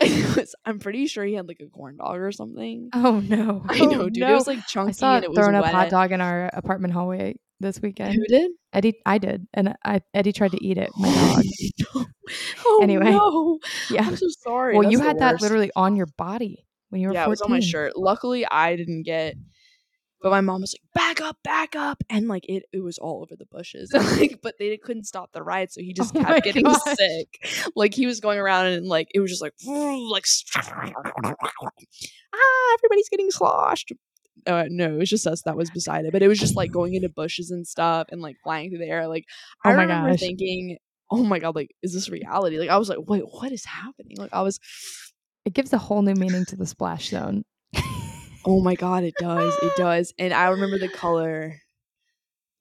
[0.36, 2.90] was, I'm pretty sure he had like a corn dog or something.
[2.92, 3.62] Oh no!
[3.68, 4.18] I know, Oh, dude.
[4.18, 4.30] no.
[4.32, 4.90] It was like chunky.
[4.90, 5.74] I saw and it it was throwing up wet.
[5.74, 8.14] hot dog in our apartment hallway this weekend.
[8.14, 8.50] Who did?
[8.72, 10.90] Eddie, I did, and I Eddie tried to eat it.
[10.96, 11.08] My
[11.94, 12.06] dog.
[12.66, 13.10] Oh, Anyway.
[13.10, 13.58] no.
[13.90, 14.04] Yeah.
[14.06, 14.74] I'm so sorry.
[14.74, 17.28] Well, That's you had that literally on your body when you were Yeah, 14.
[17.28, 17.96] it was on my shirt.
[17.96, 19.36] Luckily, I didn't get.
[20.20, 23.22] But my mom was like, "Back up, back up!" And like it, it was all
[23.22, 23.92] over the bushes.
[24.18, 26.80] like, but they couldn't stop the ride, so he just Oh kept getting gosh.
[26.96, 27.68] sick.
[27.76, 30.24] Like he was going around and like it was just like, like,
[32.34, 33.92] ah, everybody's getting sloshed.
[34.48, 36.72] Uh, no, it was just us that was beside it, but it was just like
[36.72, 39.06] going into bushes and stuff and like flying through the air.
[39.08, 39.26] Like
[39.64, 40.20] I Oh my remember gosh.
[40.20, 40.78] thinking,
[41.10, 44.16] "Oh my god, like is this reality?" Like I was like, "Wait, what is happening?"
[44.18, 44.58] Like I was,
[45.44, 47.44] It gives a whole new meaning to the splash zone.
[48.44, 49.58] Oh my god, it does.
[49.62, 50.12] It does.
[50.18, 51.56] And I remember the color.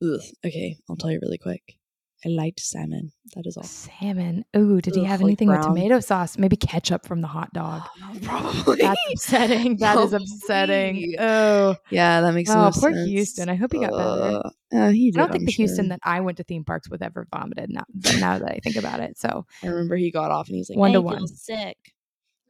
[0.02, 0.20] Ugh.
[0.46, 1.78] Okay, I'll tell you really quick.
[2.26, 3.12] I liked salmon.
[3.36, 3.64] That is all.
[3.64, 4.44] Salmon.
[4.56, 6.38] Ooh, did he Ugh, have like anything with tomato sauce?
[6.38, 7.84] Maybe ketchup from the hot dog.
[8.24, 8.78] Probably.
[8.78, 9.78] That's upsetting.
[9.88, 11.14] That is upsetting.
[11.20, 13.08] Oh, yeah, that makes oh, poor sense.
[13.08, 13.50] Houston.
[13.50, 14.42] I hope he got better.
[14.74, 15.20] Uh, he did.
[15.20, 17.70] I don't think I'm the Houston that I went to theme parks with ever vomited.
[17.70, 17.84] Now,
[18.20, 20.80] now that I think about it, so I remember he got off and he's like
[20.80, 21.28] One to "I feel one.
[21.28, 21.78] sick.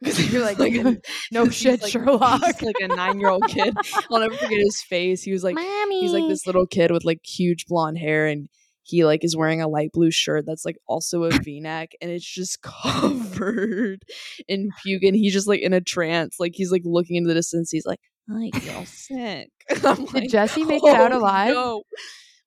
[0.30, 1.00] You're like, a-
[1.30, 2.62] no shit, like- Sherlock.
[2.62, 3.76] Like a nine year old kid.
[4.10, 5.22] I'll never forget his face.
[5.22, 6.00] He was like mommy.
[6.00, 8.48] he's like this little kid with like huge blonde hair and
[8.88, 12.24] he like is wearing a light blue shirt that's like also a v-neck and it's
[12.24, 14.02] just covered
[14.48, 17.34] in puke and he's just like in a trance like he's like looking into the
[17.34, 19.50] distance he's like i feel sick
[20.12, 21.54] Did Jesse make it out "Oh, alive?
[21.54, 21.82] no."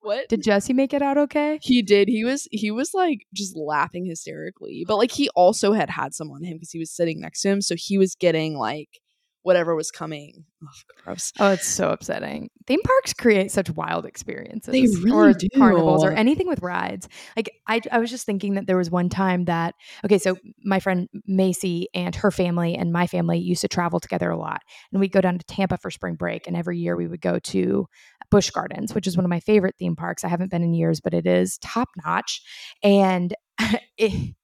[0.01, 1.59] what Did Jesse make it out okay?
[1.61, 5.89] he did he was he was like just laughing hysterically but like he also had
[5.91, 8.57] had some on him because he was sitting next to him so he was getting
[8.57, 9.00] like
[9.43, 10.69] whatever was coming Ugh,
[11.03, 12.49] gross Oh, it's so upsetting.
[12.67, 14.71] Theme parks create such wild experiences.
[14.71, 17.09] They really or carnivals or anything with rides.
[17.35, 19.73] Like I, I was just thinking that there was one time that
[20.05, 24.29] okay, so my friend Macy and her family and my family used to travel together
[24.29, 24.61] a lot,
[24.91, 27.39] and we'd go down to Tampa for spring break, and every year we would go
[27.39, 27.87] to
[28.29, 30.23] Busch Gardens, which is one of my favorite theme parks.
[30.23, 32.41] I haven't been in years, but it is top notch,
[32.83, 33.33] and
[33.97, 34.35] it,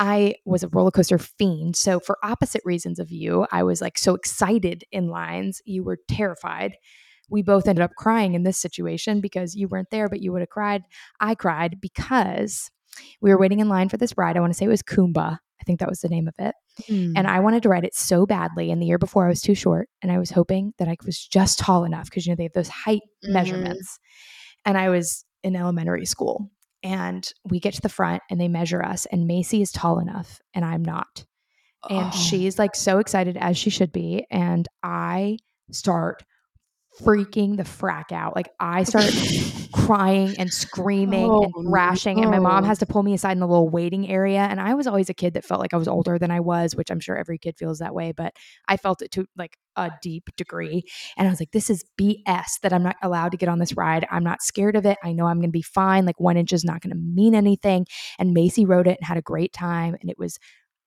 [0.00, 1.76] I was a roller coaster fiend.
[1.76, 5.60] So, for opposite reasons of you, I was like so excited in lines.
[5.66, 6.76] You were terrified.
[7.28, 10.40] We both ended up crying in this situation because you weren't there, but you would
[10.40, 10.82] have cried.
[11.20, 12.70] I cried because
[13.20, 14.36] we were waiting in line for this ride.
[14.36, 15.38] I want to say it was Kumba.
[15.60, 16.54] I think that was the name of it.
[17.16, 18.70] And I wanted to ride it so badly.
[18.70, 19.88] And the year before, I was too short.
[20.02, 22.54] And I was hoping that I was just tall enough because, you know, they have
[22.54, 23.32] those height Mhm.
[23.34, 23.98] measurements.
[24.64, 26.50] And I was in elementary school.
[26.82, 29.06] And we get to the front and they measure us.
[29.06, 31.24] And Macy is tall enough and I'm not.
[31.88, 32.16] And Oh.
[32.16, 34.26] she's like so excited as she should be.
[34.30, 35.38] And I
[35.70, 36.22] start
[37.00, 38.34] freaking the frack out.
[38.36, 39.10] Like I start
[39.72, 42.20] crying and screaming oh, and Oh, thrashing.
[42.20, 44.40] And my mom has to pull me aside in the little waiting area.
[44.40, 46.74] And I was always a kid that felt like I was older than I was,
[46.74, 48.12] which I'm sure every kid feels that way.
[48.12, 48.34] But
[48.68, 50.82] I felt it to like a deep degree.
[51.16, 53.76] And I was like, this is BS that I'm not allowed to get on this
[53.76, 54.06] ride.
[54.10, 54.98] I'm not scared of it.
[55.02, 56.04] I know I'm going to be fine.
[56.04, 57.86] Like one inch is not going to mean anything.
[58.18, 59.96] And Macy rode it and had a great time.
[60.00, 60.38] And it was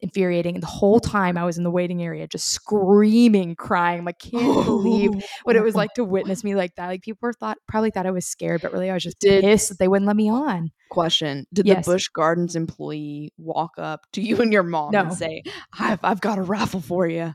[0.04, 0.54] infuriating.
[0.56, 4.00] And the whole time I was in the waiting area, just screaming, crying.
[4.00, 5.12] I'm Like, can't believe
[5.44, 6.88] what it was like to witness me like that.
[6.88, 9.44] Like people were thought probably thought I was scared, but really I was just Did-
[9.44, 10.70] pissed that they wouldn't let me on.
[10.92, 11.86] Question: Did Yes.
[11.86, 15.02] the Busch Gardens employee walk up to you and your mom No.
[15.02, 15.42] and say,
[15.80, 17.34] "I've I've got a raffle for you"?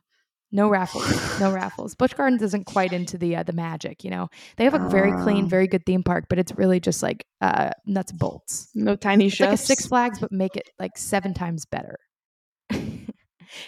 [0.52, 1.94] No raffles, no raffles.
[1.94, 4.28] Busch Gardens isn't quite into the uh, the magic, you know.
[4.56, 5.22] They have a very Ah.
[5.24, 8.70] clean, very good theme park, but it's really just like uh, nuts and bolts.
[8.74, 9.56] No tiny It's like a.
[9.56, 11.98] Six Flags, but make it like seven times better.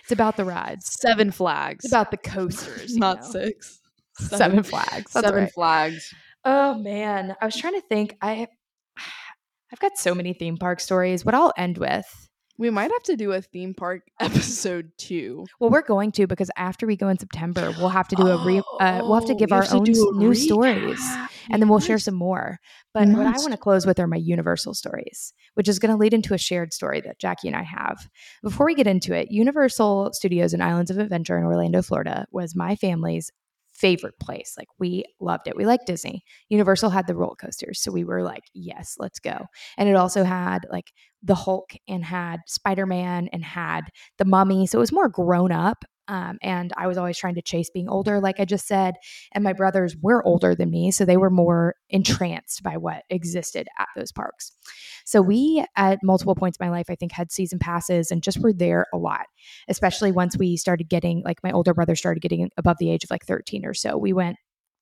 [0.02, 0.96] It's about the rides.
[1.00, 1.84] Seven flags.
[1.84, 3.30] It's about the coasters, not know.
[3.30, 3.80] six.
[4.18, 5.12] Seven, flags.
[5.12, 5.52] That's Seven right.
[5.52, 6.14] flags.
[6.44, 8.16] Oh man, I was trying to think.
[8.20, 8.46] I
[9.72, 11.24] I've got so many theme park stories.
[11.24, 12.28] What I'll end with.
[12.60, 15.46] We might have to do a theme park episode two.
[15.58, 18.44] Well, we're going to because after we go in September, we'll have to do a
[18.44, 18.58] re.
[18.78, 21.00] Uh, we'll have to Oh, give our own do s- a new stories,
[21.48, 22.58] and then we'll share some more.
[22.92, 25.96] But what I want to close with are my Universal stories, which is going to
[25.96, 28.08] lead into a shared story that Jackie and I have.
[28.42, 32.54] Before we get into it, Universal Studios and Islands of Adventure in Orlando, Florida, was
[32.54, 33.30] my family's
[33.80, 34.54] favorite place.
[34.58, 35.56] Like we loved it.
[35.56, 36.22] We liked Disney.
[36.48, 39.46] Universal had the roller coasters, so we were like, yes, let's go.
[39.78, 43.82] And it also had like the Hulk and had Spider Man and had
[44.18, 45.84] the Mummy, so it was more grown up.
[46.08, 48.94] Um, and I was always trying to chase being older, like I just said.
[49.32, 53.68] And my brothers were older than me, so they were more entranced by what existed
[53.78, 54.52] at those parks.
[55.04, 58.40] So we, at multiple points in my life, I think had season passes and just
[58.40, 59.26] were there a lot,
[59.68, 63.10] especially once we started getting, like my older brother started getting above the age of
[63.10, 63.96] like 13 or so.
[63.96, 64.36] We went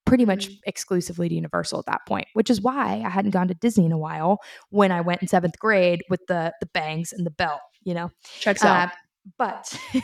[0.08, 3.54] pretty much exclusively to Universal at that point, which is why I hadn't gone to
[3.54, 4.38] Disney in a while
[4.70, 8.10] when I went in seventh grade with the the bangs and the belt, you know.
[8.40, 8.88] Checks out.
[8.88, 8.90] Uh,
[9.36, 9.78] but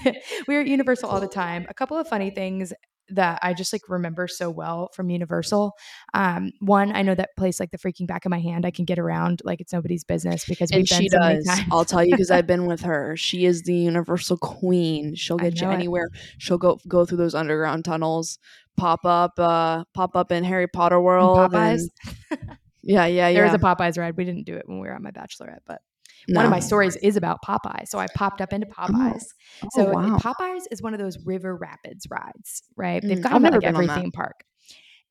[0.48, 1.66] we were at Universal all the time.
[1.68, 2.72] A couple of funny things
[3.10, 5.72] that I just like remember so well from Universal.
[6.14, 8.64] Um, one, I know that place like the freaking back of my hand.
[8.64, 11.60] I can get around like it's nobody's business because we've and been she so does.
[11.70, 13.16] I'll tell you because I've been with her.
[13.16, 15.14] She is the universal queen.
[15.14, 15.74] She'll get you know it.
[15.74, 16.08] anywhere.
[16.38, 18.38] She'll go go through those underground tunnels,
[18.76, 21.36] pop up, uh, pop up in Harry Potter World.
[21.52, 21.82] Popeyes.
[22.30, 23.32] and- yeah, yeah, yeah.
[23.34, 24.16] There was a Popeyes ride.
[24.16, 25.80] We didn't do it when we were on my bachelorette, but
[26.28, 27.88] one of my stories is about Popeyes.
[27.88, 29.24] So I popped up into Popeyes.
[29.62, 30.18] Oh, So wow.
[30.18, 33.02] Popeyes is one of those river rapids rides, right?
[33.08, 34.44] They've Mm, got them like every theme park.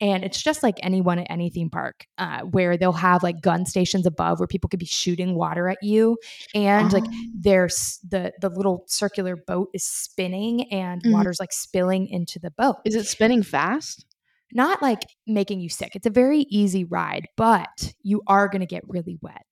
[0.01, 3.65] And it's just like anyone at any theme park, uh, where they'll have like gun
[3.65, 6.17] stations above where people could be shooting water at you,
[6.53, 7.29] and like Oh.
[7.33, 11.11] there's the the little circular boat is spinning and Mhm.
[11.13, 12.77] water's like spilling into the boat.
[12.85, 14.05] is it spinning fast?
[14.53, 15.95] Not like making you sick.
[15.95, 19.45] It's a very easy ride, but you are going to get really wet.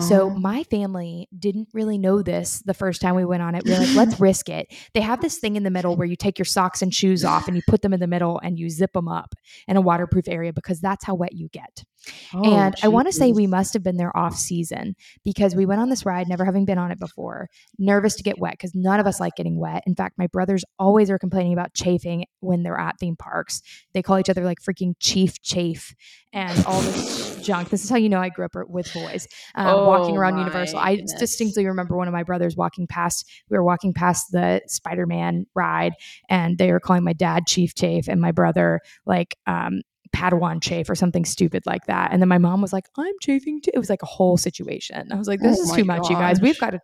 [0.00, 0.30] So Oh.
[0.30, 3.64] my family didn't really know this the first time we went on it.
[3.64, 4.72] We were like, let's risk it.
[4.94, 7.46] They have this thing in the middle where you take your socks and shoes off
[7.46, 9.34] and you put them in the middle and you zip them up
[9.68, 11.84] in a waterproof area because that's how wet you get.
[12.34, 14.94] Oh, and I want to say we must have been there off season
[15.24, 18.38] because we went on this ride, never having been on it before, nervous to get
[18.38, 19.82] wet because none of us like getting wet.
[19.86, 23.62] In fact, my brothers always are complaining about chafing when they're at theme parks.
[23.92, 25.94] They call each other like freaking Chief Chafe
[26.32, 27.70] and all this junk.
[27.70, 30.40] This is how you know I grew up with boys um, walking Oh around my
[30.40, 30.78] Universal.
[30.78, 31.14] I goodness.
[31.18, 33.28] distinctly remember one of my brothers walking past.
[33.50, 35.94] We were walking past the Spider Man ride,
[36.28, 39.82] and they were calling my dad Chief Chafe and my brother like um,
[40.14, 42.12] Padawan chafe or something stupid like that.
[42.12, 43.70] And then my mom was like, I'm chafing too.
[43.74, 45.12] It was like a whole situation.
[45.12, 46.40] I was like, this Oh is too much, you guys.
[46.40, 46.80] We've got to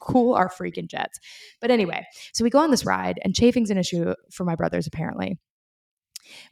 [0.00, 1.18] cool our freaking jets.
[1.60, 4.86] But anyway, so we go on this ride, and chafing's an issue for my brothers,
[4.86, 5.38] apparently.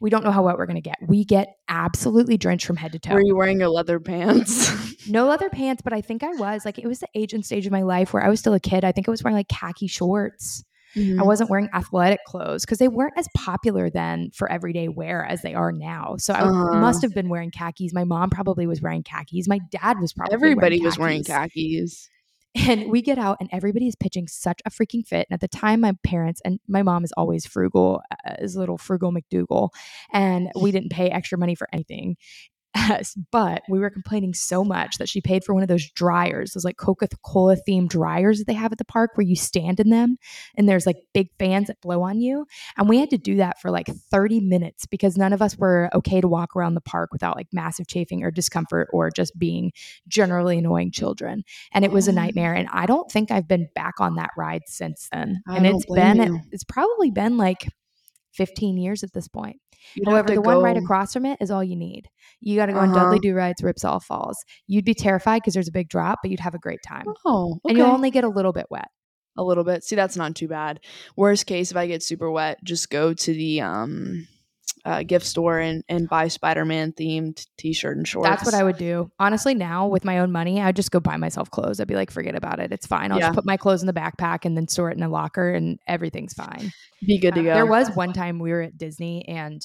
[0.00, 0.98] We don't know how wet we're going to get.
[1.06, 3.14] We get absolutely drenched from head to toe.
[3.14, 5.08] Were you wearing your leather pants?
[5.08, 6.64] no leather pants, but I think I was.
[6.64, 8.60] Like, it was the age and stage of my life where I was still a
[8.60, 8.84] kid.
[8.84, 10.64] I think I was wearing like khaki shorts.
[10.96, 11.26] I Mhm.
[11.26, 15.54] wasn't wearing athletic clothes because they weren't as popular then for everyday wear as they
[15.54, 16.16] are now.
[16.18, 16.80] So I Uh-huh.
[16.80, 17.92] must have been wearing khakis.
[17.92, 19.48] My mom probably was wearing khakis.
[19.48, 22.08] My dad was probably Everybody wearing was wearing khakis.
[22.56, 25.26] And we get out and everybody is pitching such a freaking fit.
[25.28, 28.60] And at the time, my parents and my mom is always frugal, uh, is a
[28.60, 29.70] little frugal McDougal.
[30.12, 32.16] And we didn't pay extra money for anything.
[32.74, 36.52] Yes, but we were complaining so much that she paid for one of those dryers,
[36.52, 39.78] those like Coca Cola themed dryers that they have at the park where you stand
[39.78, 40.16] in them
[40.56, 42.46] and there's like big fans that blow on you.
[42.76, 45.88] And we had to do that for like 30 minutes because none of us were
[45.94, 49.72] okay to walk around the park without like massive chafing or discomfort or just being
[50.08, 51.44] generally annoying children.
[51.72, 52.54] And it was a nightmare.
[52.54, 55.42] And I don't think I've been back on that ride since then.
[55.48, 56.40] I and it's been, you.
[56.50, 57.68] it's probably been like
[58.34, 59.56] 15 years at this point.
[59.94, 62.08] You'd However, the one right across from it is all you need.
[62.40, 63.04] You got to go on Uh-huh.
[63.04, 64.36] Dudley Do Right's, Ripsaw Falls.
[64.66, 67.04] You'd be terrified because there's a big drop, but you'd have a great time.
[67.26, 68.88] Oh, And you'll only get a little bit wet.
[69.36, 69.82] a little bit.
[69.84, 70.80] See, that's not too bad.
[71.16, 74.26] Worst case, if I get super wet, just go to the um
[74.84, 78.28] uh, gift store and and buy Spider Man themed t shirt and shorts.
[78.28, 79.10] That's what I would do.
[79.18, 81.80] Honestly, now with my own money, I'd just go buy myself clothes.
[81.80, 82.70] I'd be like, forget about it.
[82.72, 83.10] It's fine.
[83.12, 83.26] I'll Yeah.
[83.28, 85.78] just put my clothes in the backpack and then store it in a locker and
[85.86, 86.70] everything's fine.
[87.06, 87.54] be good to Um, go.
[87.54, 89.62] There was one time we were at Disney and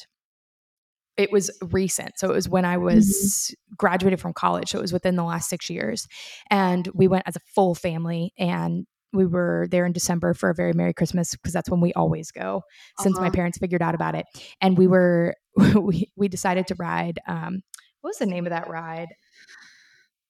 [1.17, 2.17] it was recent.
[2.17, 2.85] So it was when I Mm-hmm.
[2.85, 4.69] was graduated from college.
[4.69, 6.07] So it was within the last six years.
[6.49, 10.53] And we went as a full family and we were there in December for a
[10.55, 12.61] very Merry Christmas because that's when we always go
[12.99, 13.31] since my Uh-huh.
[13.35, 14.25] parents figured out about it.
[14.61, 15.35] And we were,
[15.75, 17.61] we, we decided to ride, um,
[18.01, 19.09] what was the name of that ride?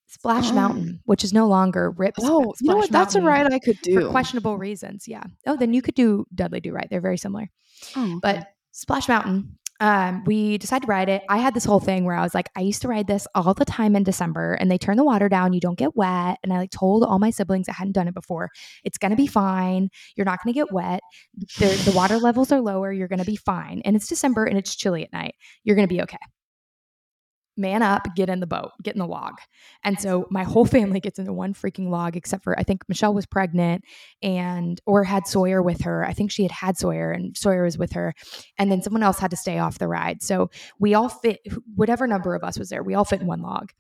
[0.07, 2.15] Splash Um, Mountain, which is no longer Rip.
[2.17, 2.89] Sp- Oh, you know what?
[2.91, 4.01] That's a ride I could do.
[4.01, 5.07] for questionable reasons.
[5.07, 5.23] Yeah.
[5.45, 6.87] Oh, then you could do Dudley Do Right.
[6.89, 7.47] They're very similar.
[7.95, 8.19] Oh, okay.
[8.21, 11.23] But Splash Mountain, um, we decided to ride it.
[11.29, 13.53] I had this whole thing where I was like, I used to ride this all
[13.53, 15.53] the time in December, and they turn the water down.
[15.53, 16.37] You don't get wet.
[16.43, 18.49] And I like told all my siblings I hadn't done it before.
[18.83, 19.89] It's gonna be fine.
[20.15, 21.01] You're not gonna get wet.
[21.59, 22.91] The, the water levels are lower.
[22.91, 23.81] You're gonna be fine.
[23.85, 25.35] And it's December and it's chilly at night.
[25.63, 26.17] You're gonna be okay.
[27.59, 29.33] Man up, get in the boat, get in the log.
[29.83, 33.13] And so my whole family gets into one freaking log, except for I think Michelle
[33.13, 33.83] was pregnant
[34.23, 36.05] and or had Sawyer with her.
[36.05, 38.13] I think she had had Sawyer and Sawyer was with her.
[38.57, 40.23] And then someone else had to stay off the ride.
[40.23, 40.49] So
[40.79, 41.39] we all fit,
[41.75, 43.71] whatever number of us was there, we all fit in one log.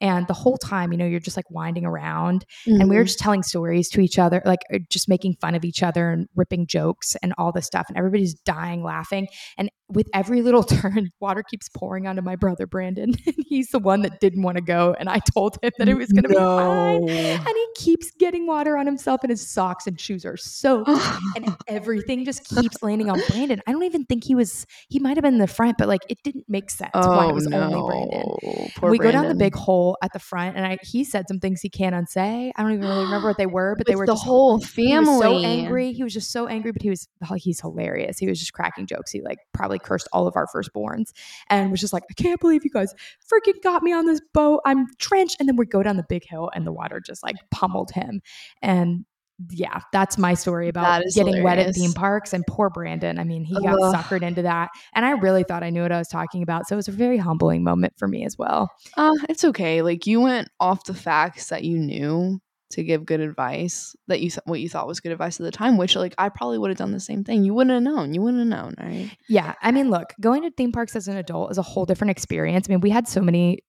[0.00, 3.06] And the whole time, you know, you're just like winding around and we were Mhm.
[3.06, 6.26] just telling stories to each other, like uh, just making fun of each other and
[6.34, 7.86] ripping jokes and all this stuff.
[7.88, 9.28] And everybody's dying laughing.
[9.56, 13.14] And with every little turn, water keeps pouring onto my brother Brandon.
[13.24, 14.94] And he's the one that didn't want to go.
[14.98, 17.08] And I told him that it was going to be fine.
[17.08, 20.90] And he keeps getting water on himself, and his socks and shoes are soaked.
[21.36, 23.62] and everything just keeps landing on Brandon.
[23.66, 26.02] I don't even think he was, he might have been in the front, but like
[26.08, 27.60] it didn't make sense why oh it was no.
[27.60, 31.04] only Brandon Poor we go down the big hole at the front, and I he
[31.04, 32.52] said some things he can't unsay.
[32.56, 34.90] I don't even really remember what they were, but they were the just, whole He
[34.90, 35.10] family.
[35.10, 35.92] was so angry.
[35.92, 38.18] He was just so angry, but he was oh, he's hilarious.
[38.18, 39.10] He was just cracking jokes.
[39.10, 41.12] He like probably cursed all of our firstborns
[41.48, 42.94] and was just like, I can't believe you guys
[43.32, 44.60] freaking got me on this boat.
[44.64, 45.36] I'm drenched.
[45.40, 48.22] And then we go down the big hill, and the water just like pummeled him.
[48.60, 49.04] And
[49.50, 52.32] yeah, that's my story about getting wet at theme parks.
[52.32, 53.18] And poor Brandon.
[53.18, 53.94] I mean, he got Ugh.
[53.94, 54.70] suckered into that.
[54.94, 56.68] And I really thought I knew what I was talking about.
[56.68, 58.70] So it was a very humbling moment for me as well.
[58.96, 59.82] Uh, it's okay.
[59.82, 62.40] Like you went off the facts that you knew
[62.72, 65.50] to give good advice that you th- what you thought was good advice at the
[65.52, 67.44] time, which like I probably would have done the same thing.
[67.44, 68.12] You wouldn't have known.
[68.14, 69.10] You wouldn't have known, right?
[69.28, 69.54] Yeah.
[69.62, 72.66] I mean, look, going to theme parks as an adult is a whole different experience.
[72.68, 73.60] I mean, we had so many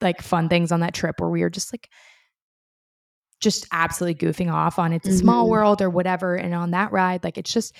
[0.00, 1.88] like fun things on that trip where we were just like,
[3.40, 5.50] just absolutely goofing off on it's a small Mhm.
[5.50, 6.34] world or whatever.
[6.34, 7.74] And on that ride, like it's just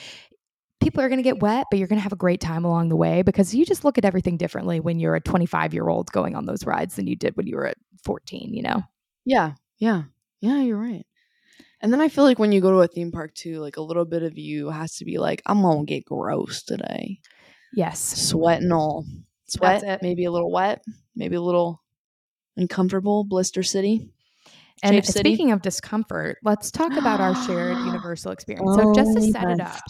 [0.80, 2.90] people are going to get wet, but you're going to have a great time along
[2.90, 6.10] the way because you just look at everything differently when you're a 25 year old
[6.12, 8.82] going on those rides than you did when you were at 14, you know?
[9.24, 10.02] Yeah, yeah,
[10.44, 10.60] yeah.
[10.60, 11.06] You're right.
[11.80, 13.82] And then I feel like when you go to a theme park too, like a
[13.82, 17.20] little bit of you has to be like, I'm gonna get gross today,
[17.72, 18.00] Yes.
[18.00, 19.04] sweat and all,
[19.46, 20.82] sweat, maybe a little wet,
[21.14, 21.82] maybe a little
[22.56, 24.10] uncomfortable, blister city.
[24.82, 25.30] And Shape City?
[25.30, 28.74] speaking of discomfort, let's talk about our shared universal experience.
[28.74, 29.82] So just to Oh, set it up,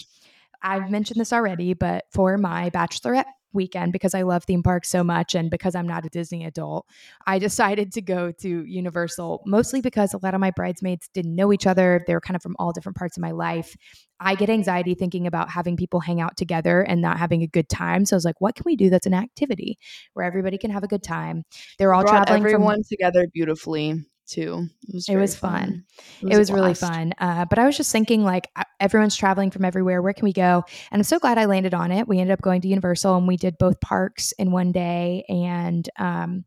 [0.63, 3.25] I've mentioned this already, but for my bachelorette
[3.55, 6.87] weekend, because I love theme parks so much and because I'm not a Disney adult,
[7.27, 11.53] I decided to go to Universal mostly because a lot of my bridesmaids didn't know
[11.53, 12.05] each other.
[12.07, 13.77] They were kind of from all different parts of my life.
[14.21, 17.69] I get anxiety thinking about having people hang out together and not having a good
[17.69, 18.05] time.
[18.05, 19.79] So I was like, what can we do that's an activity
[20.15, 21.45] where everybody can have a good time?
[21.79, 24.69] They're all traveling from everyone together beautifully too.
[24.89, 25.85] It was, It was fun.
[26.23, 27.13] It it was really fun.
[27.19, 28.49] Uh, but I was just thinking, like,
[28.81, 30.03] everyone's traveling from everywhere.
[30.03, 30.65] Where can we go?
[30.91, 32.09] And I'm so glad I landed on it.
[32.09, 35.25] We ended up going to Universal and we did both parks in one day.
[35.29, 36.45] And um,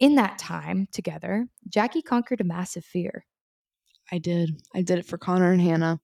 [0.00, 3.24] in that time together, Jackie conquered a massive fear.
[4.10, 4.62] I did.
[4.74, 6.00] I did it for Connor and Hannah.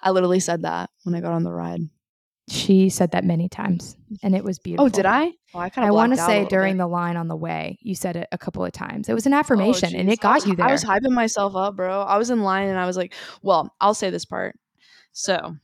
[0.00, 1.80] I literally said that when I got on the ride.
[2.48, 4.86] She said that many times, and it was oh, beautiful.
[4.86, 5.32] Oh, did I?
[5.54, 5.88] Oh, I kind of.
[5.88, 8.64] I want to say during the line on the way, you said it a couple
[8.64, 9.08] of times.
[9.08, 10.66] It was an oh, affirmation, and it Oh, got was- you there.
[10.66, 12.02] I was hyping myself up, bro.
[12.02, 14.58] I was in line and I was like, well, I'll say this part.
[15.12, 15.56] So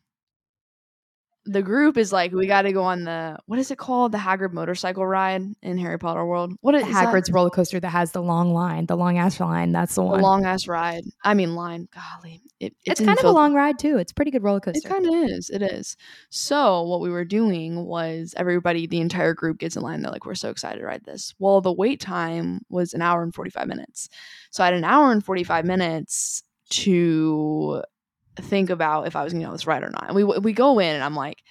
[1.46, 4.12] the group is like, we got to go on the what is it called?
[4.12, 6.52] The Hagrid motorcycle ride in Harry Potter World.
[6.60, 7.08] What is the that?
[7.08, 9.72] Hagrid's roller coaster that has the long line, the long ass line.
[9.72, 10.20] That's the The one.
[10.20, 11.04] long ass ride.
[11.24, 11.88] I mean, line.
[11.94, 13.96] Golly, it, it's in kind of a long ride too.
[13.96, 14.86] It's a pretty good roller coaster.
[14.86, 15.48] It kind of is.
[15.48, 15.96] It is.
[16.28, 20.02] So what we were doing was everybody, the entire group gets in line.
[20.02, 23.22] They're like, "We're so excited to ride this." Well, the wait time was an hour
[23.22, 24.08] and forty five minutes.
[24.50, 27.82] So I had an hour and forty five minutes to
[28.36, 30.06] think about if I was going to get on this ride or not.
[30.06, 31.42] And we we go in, and I'm like,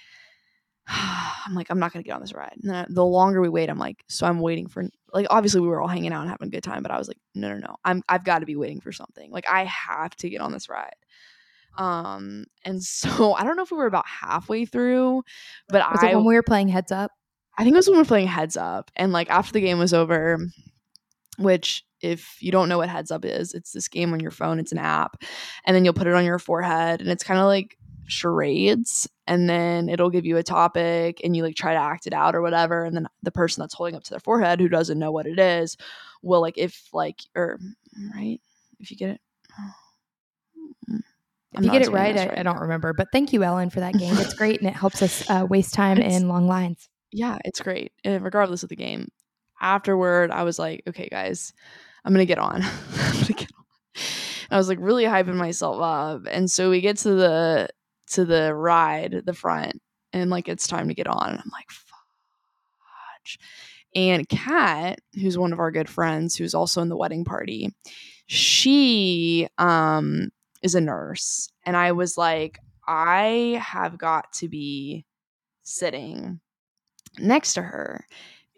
[0.88, 2.56] I'm like, I'm not going to get on this ride.
[2.62, 5.68] And I- the longer we wait, I'm like, so I'm waiting for like obviously we
[5.68, 7.58] were all hanging out and having a good time, but I was like, no, no,
[7.58, 9.30] no, I'm I've got to be waiting for something.
[9.30, 10.94] Like I have to get on this ride.
[11.78, 15.22] Um, and so I don't know if we were about halfway through,
[15.68, 17.12] but Was I when we were playing Heads Up?
[17.58, 19.78] I think it was when we were playing Heads Up, and like after the game
[19.78, 20.38] was over,
[21.38, 24.58] which if you don't know what Heads Up is, it's this game on your phone.
[24.58, 25.22] It's an app,
[25.64, 29.48] and then you'll put it on your forehead, and it's kind of like charades, and
[29.48, 32.42] then it'll give you a topic, and you like try to act it out or
[32.42, 35.26] whatever, and then the person that's holding up to their forehead who doesn't know what
[35.26, 35.76] it is
[36.22, 37.58] will like if like or
[38.14, 38.40] right
[38.78, 39.20] if you get it.
[41.52, 42.92] If you get it explaining right, I, I don't remember.
[42.92, 44.16] But thank you, Ellen, for that game.
[44.18, 46.88] It's great and it helps us uh, waste time It's- in long lines.
[47.10, 47.92] yeah, it's great.
[48.04, 49.08] And regardless of the game.
[49.62, 51.52] Afterward, I was like, okay, guys,
[52.04, 52.62] I'm gonna get on.
[52.94, 53.64] I'm gonna get on.
[54.50, 56.22] I was like really hyping myself up.
[56.30, 57.68] And so we get to the
[58.08, 59.80] to the ride, the front,
[60.12, 61.30] and like it's time to get on.
[61.30, 63.38] And I'm like, fudge.
[63.94, 67.74] And Kat, who's one of our good friends, who's also in the wedding party,
[68.26, 70.30] she um
[70.62, 71.48] is a nurse.
[71.64, 75.04] And I was like, I have got to be
[75.62, 76.40] sitting
[77.18, 78.04] next to her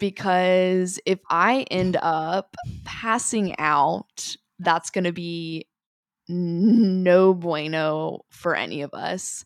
[0.02, 5.68] because if I end up passing out, that's going to be
[6.28, 9.44] no bueno for any of us.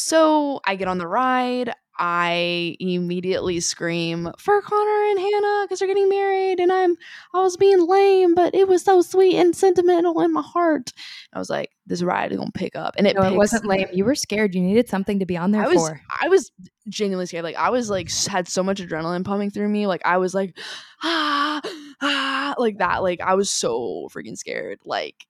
[0.00, 1.72] So I get on the ride.
[2.02, 6.96] I immediately scream for Connor and Hannah because they're getting married, and I'm
[7.34, 10.92] I was being lame, but it was so sweet and sentimental in my heart.
[11.34, 13.88] I was like, this ride is gonna pick up, and it No, it wasn't lame.
[13.92, 14.54] You were scared.
[14.54, 16.00] You needed something to be on there I was for.
[16.22, 16.50] I was
[16.88, 17.44] genuinely scared.
[17.44, 19.86] Like I was like had so much adrenaline pumping through me.
[19.86, 20.56] Like I was like
[21.02, 21.60] ah
[22.00, 23.02] ah like that.
[23.02, 24.78] Like I was so freaking scared.
[24.86, 25.26] Like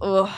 [0.00, 0.30] ugh.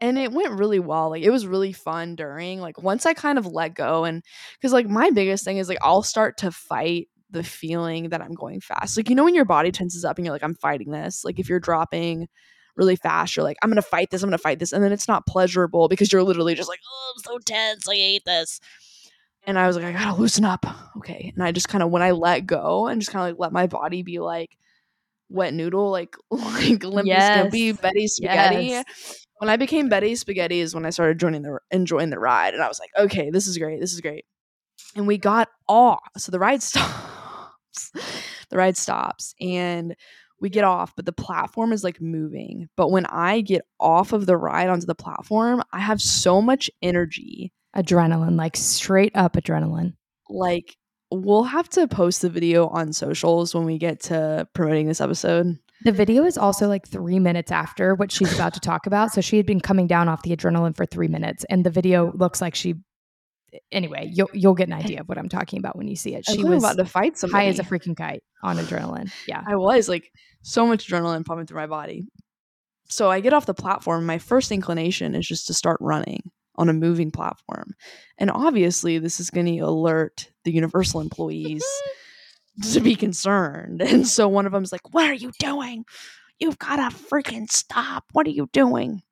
[0.00, 1.10] And it went really well.
[1.10, 2.60] Like it was really fun during.
[2.60, 4.22] Like once I kind of let go and
[4.54, 8.34] because like my biggest thing is like I'll start to fight the feeling that I'm
[8.34, 8.96] going fast.
[8.96, 11.24] Like you know when your body tenses up and you're like I'm fighting this.
[11.24, 12.28] Like if you're dropping
[12.76, 14.22] really fast, you're like I'm gonna fight this.
[14.22, 17.12] I'm gonna fight this, and then it's not pleasurable because you're literally just like oh
[17.16, 17.88] I'm so tense.
[17.88, 18.60] I hate this.
[19.46, 20.64] And I was like, I gotta loosen up.
[20.96, 21.32] Okay.
[21.34, 23.52] And I just kind of, when I let go and just kind of like let
[23.52, 24.56] my body be like
[25.28, 27.38] wet noodle, like, like Limpy Yes.
[27.40, 28.64] Skimpy, Betty Spaghetti.
[28.66, 29.26] Yes.
[29.38, 32.54] When I became Betty Spaghetti is when I started joining the, enjoying the ride.
[32.54, 33.80] And I was like, okay, this is great.
[33.80, 34.24] This is great.
[34.96, 36.00] And we got off.
[36.16, 37.90] So the ride stops.
[38.50, 39.96] the ride stops and
[40.40, 42.68] we get off, but the platform is like moving.
[42.76, 46.70] But when I get off of the ride onto the platform, I have so much
[46.82, 49.94] energy Adrenaline, like straight up adrenaline.
[50.30, 50.76] like
[51.10, 55.58] we'll have to post the video on socials when we get to promoting this episode.
[55.82, 59.12] The video is also like three minutes after what she's about to talk about.
[59.12, 62.12] So she had been coming down off the adrenaline for three minutes, and the video
[62.14, 62.76] looks like she.
[63.70, 66.24] Anyway, you'll you'll get an idea of what I'm talking about when you see it.
[66.28, 67.44] She was about to fight somebody.
[67.44, 69.12] high as a freaking kite on adrenaline.
[69.28, 70.10] Yeah, I was like
[70.42, 72.06] so much adrenaline pumping through my body.
[72.88, 74.06] so I get off the platform.
[74.06, 77.74] My first inclination is just to start running on a moving platform.
[78.18, 81.64] And obviously, this is going to alert the Universal employees
[82.72, 83.82] to be concerned.
[83.82, 85.84] And so one of them's like, What are you doing?
[86.38, 88.04] You've got to freaking stop.
[88.12, 89.02] What are you doing?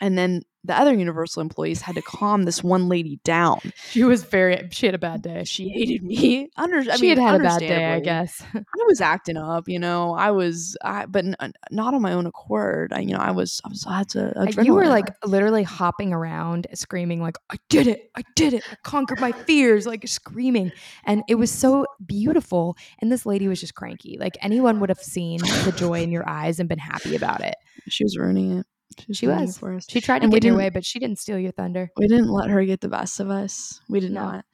[0.00, 3.60] And then the other Universal employees had to calm this one lady down.
[3.90, 4.66] She was very.
[4.70, 5.44] She had a bad day.
[5.44, 6.48] She hated me.
[6.56, 8.42] Under, I she mean, had had a bad day, I guess.
[8.54, 10.14] I was acting up, you know.
[10.14, 12.92] I was, I, but n- not on my own accord.
[12.92, 14.40] I, you know, I was, I was, I had to.
[14.40, 18.10] Uh, you were like literally hopping around, screaming like, "I did it!
[18.16, 18.62] I did it!
[18.70, 20.72] I conquered my fears!" Like screaming,
[21.04, 22.76] and it was so beautiful.
[23.00, 24.16] And this lady was just cranky.
[24.18, 27.54] Like anyone would have seen the joy in your eyes and been happy about it.
[27.88, 28.66] she was ruining it.
[29.12, 29.58] She was.
[29.88, 31.90] She tried to And get your way, but she didn't steal your thunder.
[31.96, 33.80] We didn't let her get the best of us.
[33.88, 34.22] We did No.
[34.22, 34.44] not.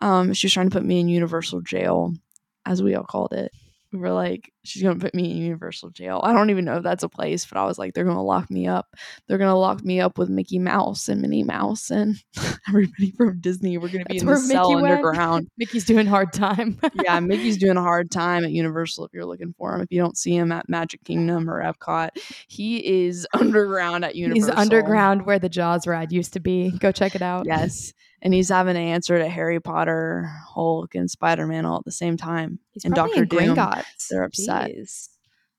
[0.00, 2.14] Um, she was trying to put me in universal jail,
[2.64, 3.50] as we all called it.
[3.92, 6.20] We were like, she's gonna put me in universal jail.
[6.22, 8.50] I don't even know if that's a place, but I was like, they're gonna lock
[8.50, 8.94] me up.
[9.26, 12.16] They're gonna lock me up with Mickey Mouse and Minnie Mouse and
[12.68, 13.78] everybody from Disney.
[13.78, 15.48] We're gonna be That's in the cell Mickey underground.
[15.56, 16.78] Mickey's doing hard time.
[17.02, 19.80] yeah, Mickey's doing a hard time at Universal if you're looking for him.
[19.80, 22.10] If you don't see him at Magic Kingdom or Epcot,
[22.46, 24.50] he is underground at Universal.
[24.50, 26.70] He's underground where the Jaws ride used to be.
[26.78, 27.46] Go check it out.
[27.46, 27.94] Yes.
[28.20, 31.92] And he's having to answer to Harry Potter, Hulk, and Spider Man all at the
[31.92, 32.58] same time.
[32.72, 33.54] He's and Doctor Doom.
[33.56, 34.08] Gringotts.
[34.10, 34.70] They're upset.
[34.70, 35.08] Jeez.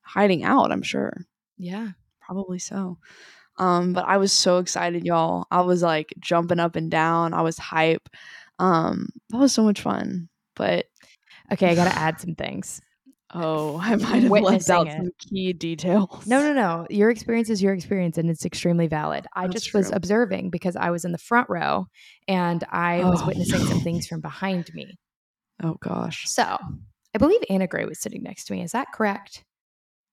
[0.01, 1.25] Hiding out, I'm sure.
[1.57, 1.89] Yeah.
[2.21, 2.97] Probably so.
[3.57, 5.45] Um, but I was so excited, y'all.
[5.51, 7.33] I was like jumping up and down.
[7.33, 8.09] I was hype.
[8.57, 10.29] Um, that was so much fun.
[10.55, 10.87] But
[11.51, 12.81] Okay, I got to add some things.
[13.33, 14.93] Oh, I might have left out it.
[14.97, 16.25] some key details.
[16.27, 16.87] No, no, no.
[16.89, 19.27] Your experience is your experience and it's extremely valid.
[19.35, 21.87] I That's just was observing because I was in the front row
[22.27, 23.27] and I was Oh.
[23.27, 24.97] witnessing some things from behind me.
[25.61, 26.23] Oh gosh.
[26.27, 26.57] So
[27.15, 28.61] I believe Anna Gray was sitting next to me.
[28.63, 29.43] Is that correct?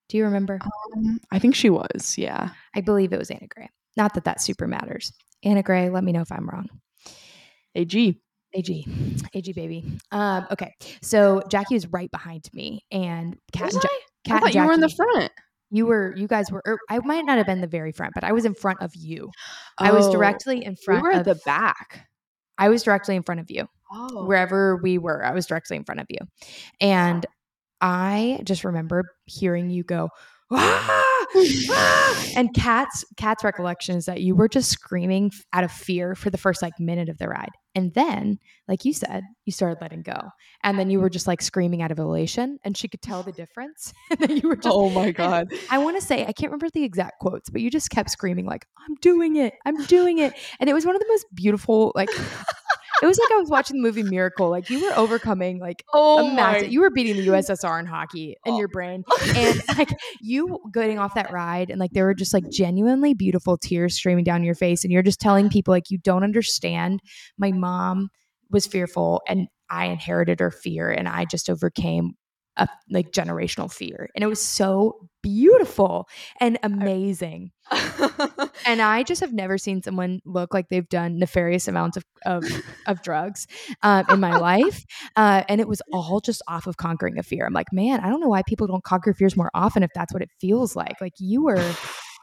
[0.08, 0.58] Do you remember?
[0.96, 2.14] Um, I think she was.
[2.16, 2.50] Yeah.
[2.74, 3.68] I believe it was Anna Gray.
[3.96, 5.12] Not that that super matters.
[5.42, 6.68] Anna Gray, let me know if I'm wrong.
[7.74, 8.20] AG.
[8.56, 8.86] AG,
[9.34, 9.84] AG baby.
[10.10, 14.00] Um, okay, so Jackie was right behind me, and Was and ja- I?
[14.24, 15.30] Kat I thought and you were in the front.
[15.70, 16.62] You were, you guys were.
[16.66, 18.94] Or I might not have been the very front, but I was in front of
[18.96, 19.30] you.
[19.78, 21.02] I was Oh, directly in front.
[21.02, 22.06] We were at of, the back.
[22.56, 23.68] I was directly in front of you.
[23.92, 24.24] Oh.
[24.26, 26.18] Wherever we were, I was directly in front of you,
[26.80, 27.26] and
[27.80, 30.08] I just remember hearing you go.
[30.50, 31.16] "Ah!"
[31.70, 32.32] Ah!
[32.36, 36.38] and Cat's Kat's recollection is that you were just screaming out of fear for the
[36.38, 40.30] first like minute of the ride, and then, like you said, you started letting go,
[40.62, 43.32] and then you were just like screaming out of elation, and she could tell the
[43.32, 43.92] difference.
[44.10, 44.68] and then you were just.
[44.70, 45.48] oh my god.
[45.70, 48.46] I want to say I can't remember the exact quotes, but you just kept screaming
[48.46, 51.92] like "I'm doing it, I'm doing it," and it was one of the most beautiful.
[51.94, 52.10] Like
[53.06, 54.50] it was like I was watching the movie Miracle.
[54.50, 56.72] Like you were overcoming like Oh a massive.
[56.72, 58.58] You were beating the USSR in hockey in oh.
[58.58, 59.04] your brain,
[59.34, 63.56] and like you getting off that ride, and like there were just like genuinely beautiful
[63.56, 67.00] tears streaming down your face, and you're just telling people like you don't understand.
[67.38, 68.10] My mom
[68.50, 72.14] was fearful, and I inherited her fear, and I just overcame
[72.56, 76.08] a like generational fear, and it was so beautiful
[76.40, 77.50] and amazing.
[78.66, 82.44] And I just have never seen someone look like they've done nefarious amounts of of,
[82.86, 83.46] of drugs
[83.82, 84.84] um, in my life,
[85.14, 87.46] uh, and it was all just off of conquering a fear.
[87.46, 90.12] I'm like, man, I don't know why people don't conquer fears more often if that's
[90.12, 91.00] what it feels like.
[91.00, 91.74] Like you were,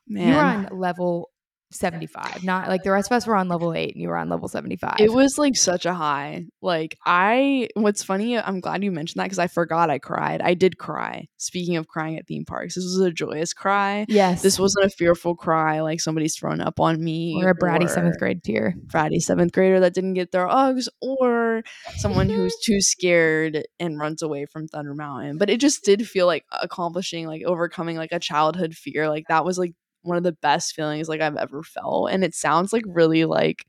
[0.07, 0.27] Man.
[0.27, 1.29] you were on level
[1.73, 4.17] seventy five, not like the rest of us were on level eight, and you were
[4.17, 4.95] on level seventy five.
[4.99, 6.45] It was like such a high.
[6.61, 10.41] Like I what's funny, I'm glad you mentioned that because I forgot I cried.
[10.41, 11.27] I did cry.
[11.37, 14.05] Speaking of crying at theme parks, this was a joyous cry.
[14.07, 17.35] yes, This wasn't a fearful cry like somebody's thrown up on me.
[17.41, 18.75] or a bratty or seventh grade tear.
[18.87, 21.63] bratty seventh grader that didn't get their Uggs or
[21.97, 25.37] someone who's too scared and runs away from Thunder Mountain.
[25.37, 29.09] But it just did feel like accomplishing, like overcoming like a childhood fear.
[29.09, 29.73] Like that was like
[30.03, 32.11] one of the best feelings like I've ever felt.
[32.11, 33.65] And it sounds like really like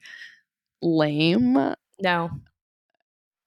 [0.82, 1.74] lame.
[2.00, 2.30] No,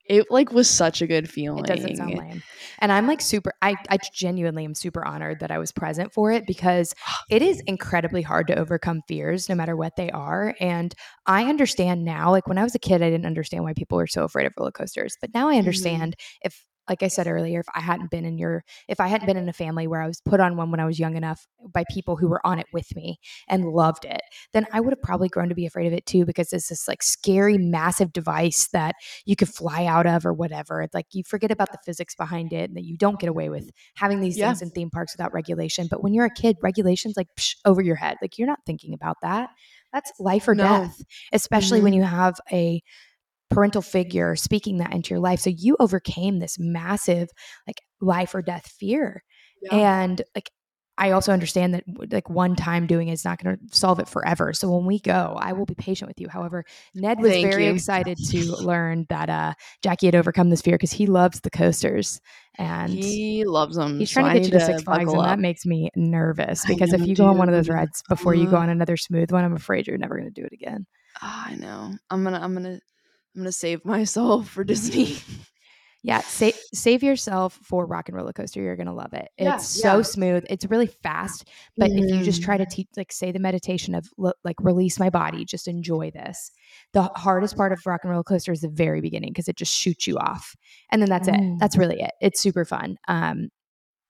[0.05, 1.65] It like was such a good feeling.
[1.65, 2.41] It doesn't sound lame.
[2.79, 6.31] And I'm like super I, I genuinely am super honored that I was present for
[6.31, 6.93] it because
[7.29, 10.55] it is incredibly hard to overcome fears no matter what they are.
[10.61, 10.93] And
[11.25, 14.07] I understand now, like when I was a kid, I didn't understand why people were
[14.07, 15.17] so afraid of roller coasters.
[15.19, 15.59] But now I mm-hmm.
[15.59, 19.25] understand if like I said earlier, if I hadn't been in your if I hadn't
[19.27, 21.47] been in a family where I was put on one when I was young enough
[21.73, 24.21] by people who were on it with me and loved it,
[24.53, 26.87] then I would have probably grown to be afraid of it too because it's this
[26.87, 28.95] like scary, massive device that
[29.25, 30.81] you could fly out of or whatever.
[30.81, 33.49] It's like you forget about the physics behind it and that you don't get away
[33.49, 34.47] with having these Yeah.
[34.47, 35.87] things in theme parks without regulation.
[35.89, 38.17] But when you're a kid, regulations like psh, over your head.
[38.21, 39.49] Like you're not thinking about that.
[39.93, 40.63] That's life or No.
[40.63, 41.01] death,
[41.33, 41.83] especially Mhm.
[41.83, 42.81] when you have a
[43.49, 45.39] parental figure speaking that into your life.
[45.39, 47.29] So you overcame this massive
[47.65, 49.23] like life or death fear.
[49.61, 49.75] Yeah.
[49.75, 50.51] And like
[50.99, 54.09] I also understand that like one time doing it is not going to solve it
[54.09, 54.51] forever.
[54.53, 56.27] So when we go, I will be patient with you.
[56.27, 56.65] However,
[56.95, 57.73] Ned was Thank very you.
[57.73, 59.53] excited to learn that uh,
[59.83, 62.19] Jackie had overcome this fear because he loves the coasters
[62.57, 63.99] and he loves them.
[63.99, 66.91] he's trying I to get you to Six Flags, and that makes me nervous because
[66.93, 68.97] if know, you go on one of those rides before you go Uh, on another
[68.97, 70.87] smooth one, I'm afraid you're never going to do it again.
[71.21, 71.93] Ah, I know.
[72.09, 72.39] I'm gonna.
[72.41, 72.79] I'm gonna.
[73.35, 75.17] I'm gonna save myself for Disney.
[76.03, 78.61] Yeah, sa- save yourself for Rock and Roller Coaster.
[78.61, 79.27] You're gonna love it.
[79.37, 80.01] Yeah, It's so yeah.
[80.03, 80.45] smooth.
[80.49, 84.07] It's really fast, but if you just try to teach, like, say the meditation of
[84.45, 86.51] like release my body, just enjoy this.
[86.93, 89.73] The hardest part of Rock and Roller Coaster is the very beginning because it just
[89.75, 90.55] shoots you off,
[90.91, 91.33] and then that's it.
[91.33, 91.57] Mm.
[91.59, 92.11] That's really it.
[92.21, 93.49] It's super fun, um,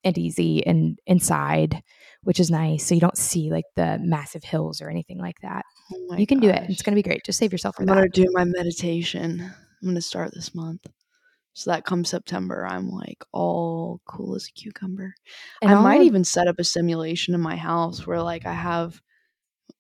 [0.08, 1.82] and easy and inside,
[2.24, 2.86] which is nice.
[2.86, 5.66] So you don't see like the massive hills or anything like that.
[5.94, 6.64] Oh you can do it.
[6.70, 7.24] It's gonna be great.
[7.26, 7.94] Just save yourself for I'm that.
[7.96, 9.42] gonna do my meditation.
[9.42, 10.88] I'm gonna start this month.
[11.54, 15.16] So that comes September, I'm like all cool as a cucumber.
[15.62, 18.54] And I all might even set up a simulation in my house where like I
[18.54, 19.02] have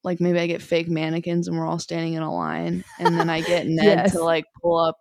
[0.03, 3.29] like maybe I get fake mannequins and we're all standing in a line and then
[3.29, 4.11] I get Ned Yes.
[4.13, 4.97] to like pull up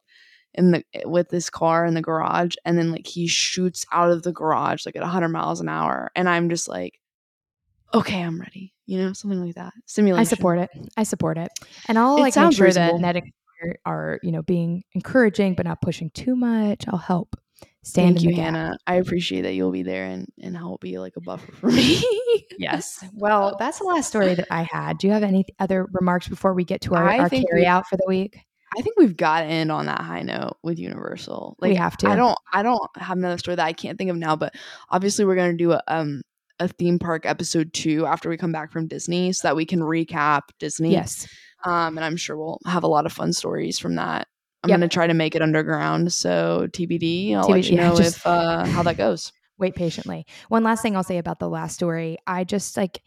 [0.57, 4.11] in the eh, with this car in the garage and then like he shoots out
[4.11, 7.01] of the garage like at 100 miles an hour and I'm just like
[7.95, 8.75] okay, I'm ready.
[8.87, 9.73] You know, something like that.
[9.87, 10.21] Simulation.
[10.21, 10.71] I support it.
[10.97, 11.49] I support it.
[11.89, 13.07] And I'll It like make sure that reasonable.
[13.07, 13.33] And
[13.87, 16.85] are, you know, being encouraging but not pushing too much.
[16.89, 17.37] I'll help.
[17.83, 18.45] Stand Thank you, gap.
[18.55, 18.79] Hannah.
[18.87, 22.03] I appreciate that you'll be there and, and help be like a buffer for me.
[22.59, 23.05] Yes.
[23.13, 24.97] Well, that's the last story that I had.
[24.97, 27.67] Do you have any other remarks before we get to our, I our carry we-
[27.67, 28.39] out for the week?
[28.77, 31.57] I think we've got to end on that high note with Universal.
[31.61, 32.09] We Like have to.
[32.09, 34.55] I don't I don't have another story that I can't think of now, but
[34.91, 36.23] obviously we're gonna do a um
[36.59, 39.81] a theme park episode two after we come back from Disney so that we can
[39.81, 40.93] recap Disney.
[40.93, 41.27] Yes.
[41.65, 44.29] Um and I'm sure we'll have a lot of fun stories from that.
[44.63, 44.79] I'm Yep.
[44.79, 46.13] gonna try to make it underground.
[46.13, 47.35] So TBD.
[47.35, 49.33] I'll let TBD, you know just- if uh how that goes.
[49.59, 50.27] Wait patiently.
[50.49, 52.19] One last thing I'll say about the last story.
[52.27, 53.01] I just like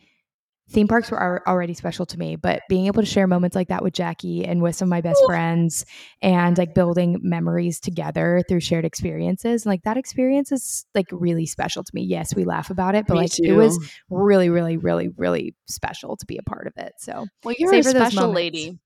[0.69, 3.83] theme parks were already special to me, but being able to share moments like that
[3.83, 5.85] with Jackie and with some of my best friends
[6.21, 11.83] and like building memories together through shared experiences, like that experience is like really special
[11.83, 12.03] to me.
[12.03, 13.43] Yes, we laugh about it, but Me like too.
[13.45, 13.79] it was
[14.09, 16.93] really, really, really, really special to be a part of it.
[16.99, 18.77] So well you're a special lady.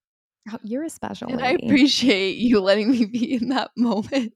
[0.51, 4.33] oh, you're a special And I appreciate you letting me be in that moment.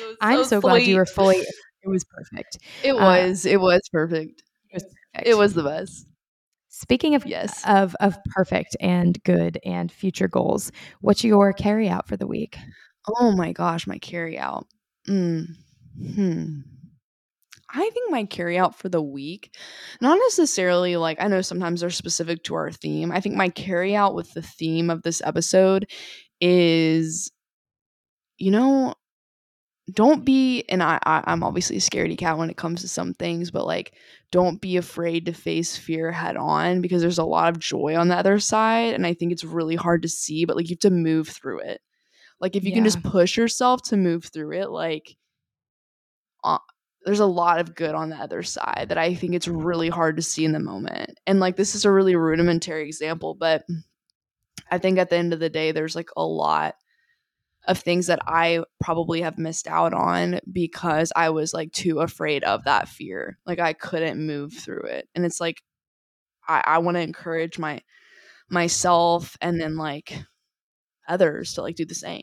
[0.00, 1.36] Was I'm so glad you were fully.
[1.36, 2.58] It was perfect.
[2.82, 3.46] It uh, was.
[3.46, 4.42] it was perfect.
[4.70, 5.28] It was perfect.
[5.28, 6.07] It was the best.
[6.80, 7.62] Speaking of Yes.
[7.66, 12.56] of of perfect and good and future goals, what's your carry out for the week?
[13.18, 14.66] Oh my gosh, my carry out.
[15.08, 15.46] Mm.
[16.14, 16.60] Hmm.
[17.74, 19.54] I think my carry out for the week,
[20.00, 23.12] not necessarily like I know sometimes they're specific to our theme.
[23.12, 25.90] I think my carry out with the theme of this episode
[26.40, 27.30] is,
[28.38, 28.94] you know,
[29.92, 33.14] don't be and I, I I'm obviously a scaredy cat when it comes to some
[33.14, 33.94] things, but like
[34.30, 38.08] don't be afraid to face fear head on because there's a lot of joy on
[38.08, 40.80] the other side, and I think it's really hard to see, but like you have
[40.80, 41.80] to move through it.
[42.40, 45.16] Like if you can just push yourself to move through it, like
[46.44, 46.58] uh,
[47.04, 50.16] there's a lot of good on the other side that I think it's really hard
[50.16, 51.18] to see in the moment.
[51.26, 53.64] And like this is a really rudimentary example, but
[54.70, 56.74] I think at the end of the day, there's like a lot
[57.68, 62.42] of things that I probably have missed out on because I was like too afraid
[62.42, 63.38] of that fear.
[63.46, 65.06] Like I couldn't move through it.
[65.14, 65.62] And it's like
[66.48, 67.82] I, I want to encourage my
[68.48, 70.18] myself and then like
[71.06, 72.22] others to like do the same.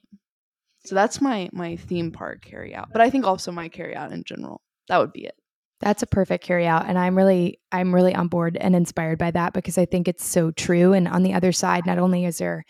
[0.86, 2.90] So that's my my theme park carry out.
[2.92, 4.62] But I think also my carry out in general.
[4.90, 5.36] That would be it.
[5.80, 9.30] That's a perfect carry out and I'm really I'm really on board and inspired by
[9.30, 12.40] that because I think it's so true and on the other side not only is
[12.40, 12.66] there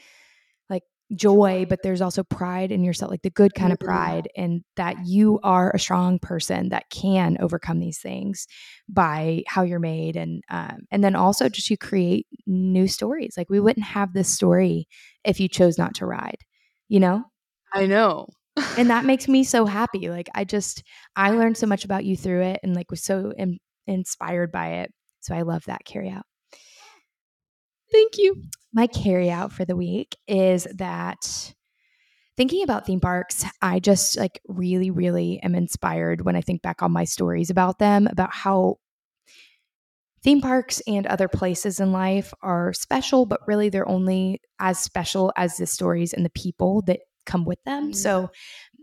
[1.16, 3.86] joy but there's also pride in yourself like the good kind of Mhm.
[3.86, 8.48] pride and that you are a strong person that can overcome these things
[8.90, 13.50] by how you're made and um, and then also just you create new stories like
[13.52, 14.88] we wouldn't have this story
[15.24, 16.40] if you chose not to ride
[16.88, 17.24] you know
[17.72, 18.28] I know.
[18.78, 20.82] and that makes me so happy like i just
[21.16, 24.68] i learned so much about you through it and like was so in, inspired by
[24.82, 24.92] it
[25.22, 26.26] so i love that carry out
[27.92, 28.44] Thank you.
[28.74, 31.54] my carry out for the week is that
[32.38, 36.82] thinking about theme parks i just like really really am inspired when i think back
[36.84, 38.78] on my stories about them about how
[40.24, 45.32] theme parks and other places in life are special but really they're only as special
[45.38, 47.96] as the stories and the people that come with them Mm.
[47.96, 48.30] so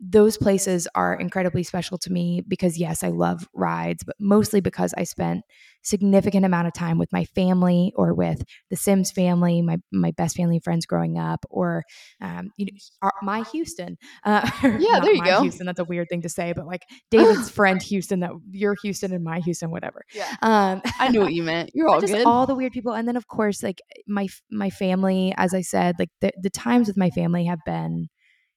[0.05, 4.93] those places are incredibly special to me because yes i love rides but mostly because
[4.97, 5.43] i spent
[5.83, 10.37] significant amount of time with my family or with the Sims family, my my best
[10.37, 11.85] family friends growing up, or
[12.21, 12.73] um, you know,
[13.03, 13.99] our, my Houston.
[14.25, 15.43] Uh, yeah, there you go.
[15.43, 15.67] Houston.
[15.67, 19.25] That's a weird thing to say, but like David's friend Houston, that your Houston and
[19.25, 20.03] my Houston, whatever.
[20.15, 20.35] Yeah.
[20.43, 21.71] Um, I knew what you meant.
[21.75, 22.27] You're all just good.
[22.27, 25.35] All the weird people, and then of course, like my my family.
[25.37, 28.09] As I said, like the the times with my family have been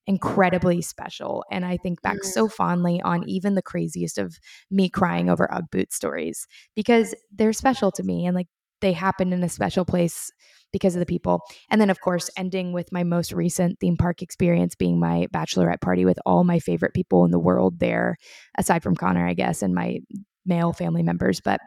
[0.08, 1.44] incredibly special.
[1.52, 4.38] And I think back so fondly on even the craziest of
[4.70, 8.48] me crying over Ugg boot stories because they're special to me and like
[8.82, 10.32] they happen in a special place
[10.72, 11.42] because of the people.
[11.70, 15.82] And then, of course, ending with my most recent theme park experience being my bachelorette
[15.82, 18.18] party with all my favorite people in the world there,
[18.58, 20.00] aside from Connor, I guess, and my
[20.46, 21.42] male family members.
[21.42, 21.62] But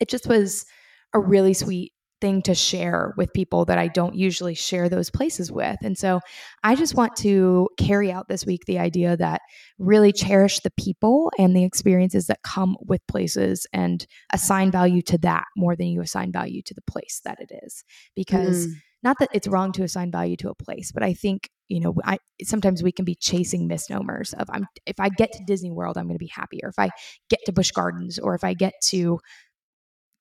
[0.00, 0.64] it just was
[1.12, 5.50] a really sweet thing to share with people that I don't usually share those places
[5.52, 5.76] with.
[5.82, 6.20] And so
[6.62, 9.42] I just want to carry out this week the idea that
[9.78, 15.18] really cherish the people and the experiences that come with places and assign value to
[15.18, 17.82] that more than you assign value to the place that it is.
[18.14, 18.72] Because mm.
[19.02, 21.94] not that it's wrong to assign value to a place, but I think you know
[22.04, 25.96] I sometimes we can be chasing misnomers of I'm if I get to Disney World
[25.96, 26.90] I'm going to be happy or if I
[27.30, 29.18] get to Busch Gardens or if I get to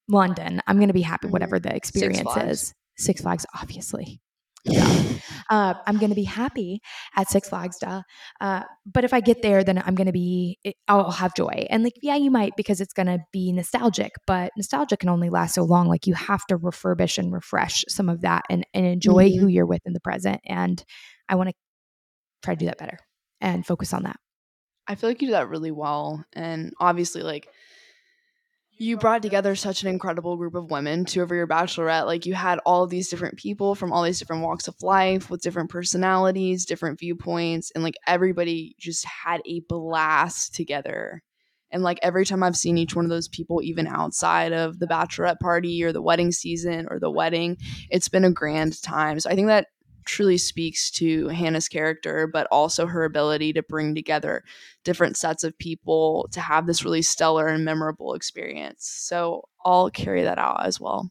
[0.07, 1.33] London, I'm going to be happy, mm-hmm.
[1.33, 2.73] whatever the experience Six is.
[2.97, 4.21] Six Flags, obviously.
[4.63, 5.03] Yeah.
[5.49, 6.81] uh, I'm going to be happy
[7.15, 8.03] at Six Flags, duh.
[8.39, 11.65] Uh, but if I get there, then I'm going to be, I'll have joy.
[11.71, 15.31] And like, yeah, you might because it's going to be nostalgic, but nostalgia can only
[15.31, 15.87] last so long.
[15.87, 19.39] Like, you have to refurbish and refresh some of that and, and enjoy mm-hmm.
[19.39, 20.39] who you're with in the present.
[20.45, 20.83] And
[21.27, 21.55] I want to
[22.43, 22.99] try to do that better
[23.39, 24.17] and focus on that.
[24.87, 26.23] I feel like you do that really well.
[26.33, 27.47] And obviously, like,
[28.77, 32.06] you brought together such an incredible group of women to over your bachelorette.
[32.06, 35.41] Like you had all these different people from all these different walks of life with
[35.41, 41.22] different personalities, different viewpoints, and like everybody just had a blast together.
[41.72, 44.88] And like every time I've seen each one of those people, even outside of the
[44.88, 47.57] bachelorette party or the wedding season or the wedding,
[47.89, 49.19] it's been a grand time.
[49.19, 49.68] So I think that
[50.05, 54.43] truly speaks to Hannah's character, but also her ability to bring together
[54.83, 58.87] different sets of people to have this really stellar and memorable experience.
[58.87, 61.09] So I'll carry that out as well.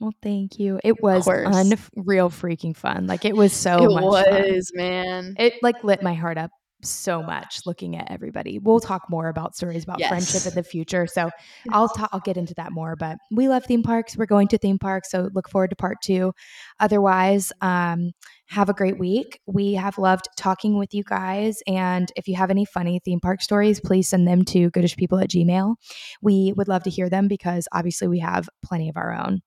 [0.00, 0.80] Well, thank you.
[0.82, 3.06] It was unreal freaking fun.
[3.06, 4.78] Like it was so it much was, fun.
[4.78, 5.34] man.
[5.38, 6.50] It like lit my heart up
[6.84, 8.58] so much looking at everybody.
[8.58, 10.08] We'll talk more about stories about yes.
[10.08, 11.06] friendship in the future.
[11.06, 11.30] So
[11.70, 12.96] I'll ta- I'll get into that more.
[12.96, 14.16] But we love theme parks.
[14.16, 16.32] We're going to theme parks, so look forward to part two.
[16.80, 18.12] Otherwise, um,
[18.46, 19.40] have a great week.
[19.46, 21.62] We have loved talking with you guys.
[21.66, 25.30] And if you have any funny theme park stories, please send them to goodishpeople at
[25.30, 25.76] gmail.
[26.22, 29.40] We would love to hear them because obviously we have plenty of our own.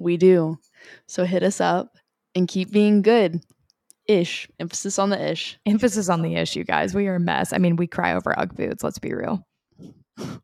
[0.00, 0.58] We do.
[1.06, 1.96] So hit us up
[2.34, 3.40] and keep being good
[4.06, 4.48] ish.
[4.60, 5.58] Emphasis on the ish.
[5.66, 6.94] Emphasis on the ish, you guys.
[6.94, 7.52] We are a mess.
[7.52, 8.82] I mean, we cry over Ugg boots.
[8.84, 9.46] Let's be real.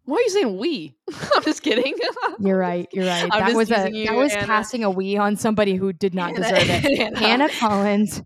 [0.05, 0.97] Why are you saying we?
[1.35, 1.95] I'm just kidding.
[2.41, 2.89] You're right.
[2.93, 3.29] You're right.
[3.31, 4.47] I'm that was a that was Anna.
[4.47, 6.99] passing a we on somebody who did not Anna, deserve it.
[7.01, 7.19] Anna.
[7.19, 8.23] Hannah Collins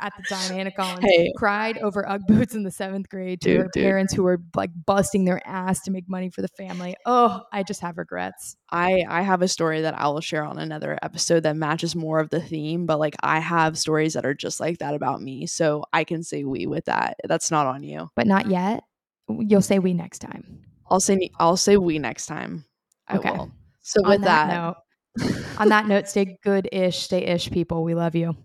[0.00, 1.32] at the time, Hannah Collins hey.
[1.36, 3.82] cried over Ugg boots in the seventh grade to dude, her dude.
[3.82, 6.96] parents who were like busting their ass to make money for the family.
[7.06, 8.56] Oh, I just have regrets.
[8.70, 12.20] I I have a story that I will share on another episode that matches more
[12.20, 15.46] of the theme, but like I have stories that are just like that about me,
[15.46, 17.16] so I can say we with that.
[17.24, 18.84] That's not on you, but not yet.
[19.28, 20.62] You'll say we next time.
[20.88, 22.64] I'll say I'll say we next time.
[23.06, 23.30] I okay.
[23.30, 23.52] will.
[23.82, 27.82] So on with that, that note, on that note, stay good ish, stay ish, people.
[27.82, 28.36] We love you.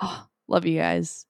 [0.00, 1.26] Oh, love you guys.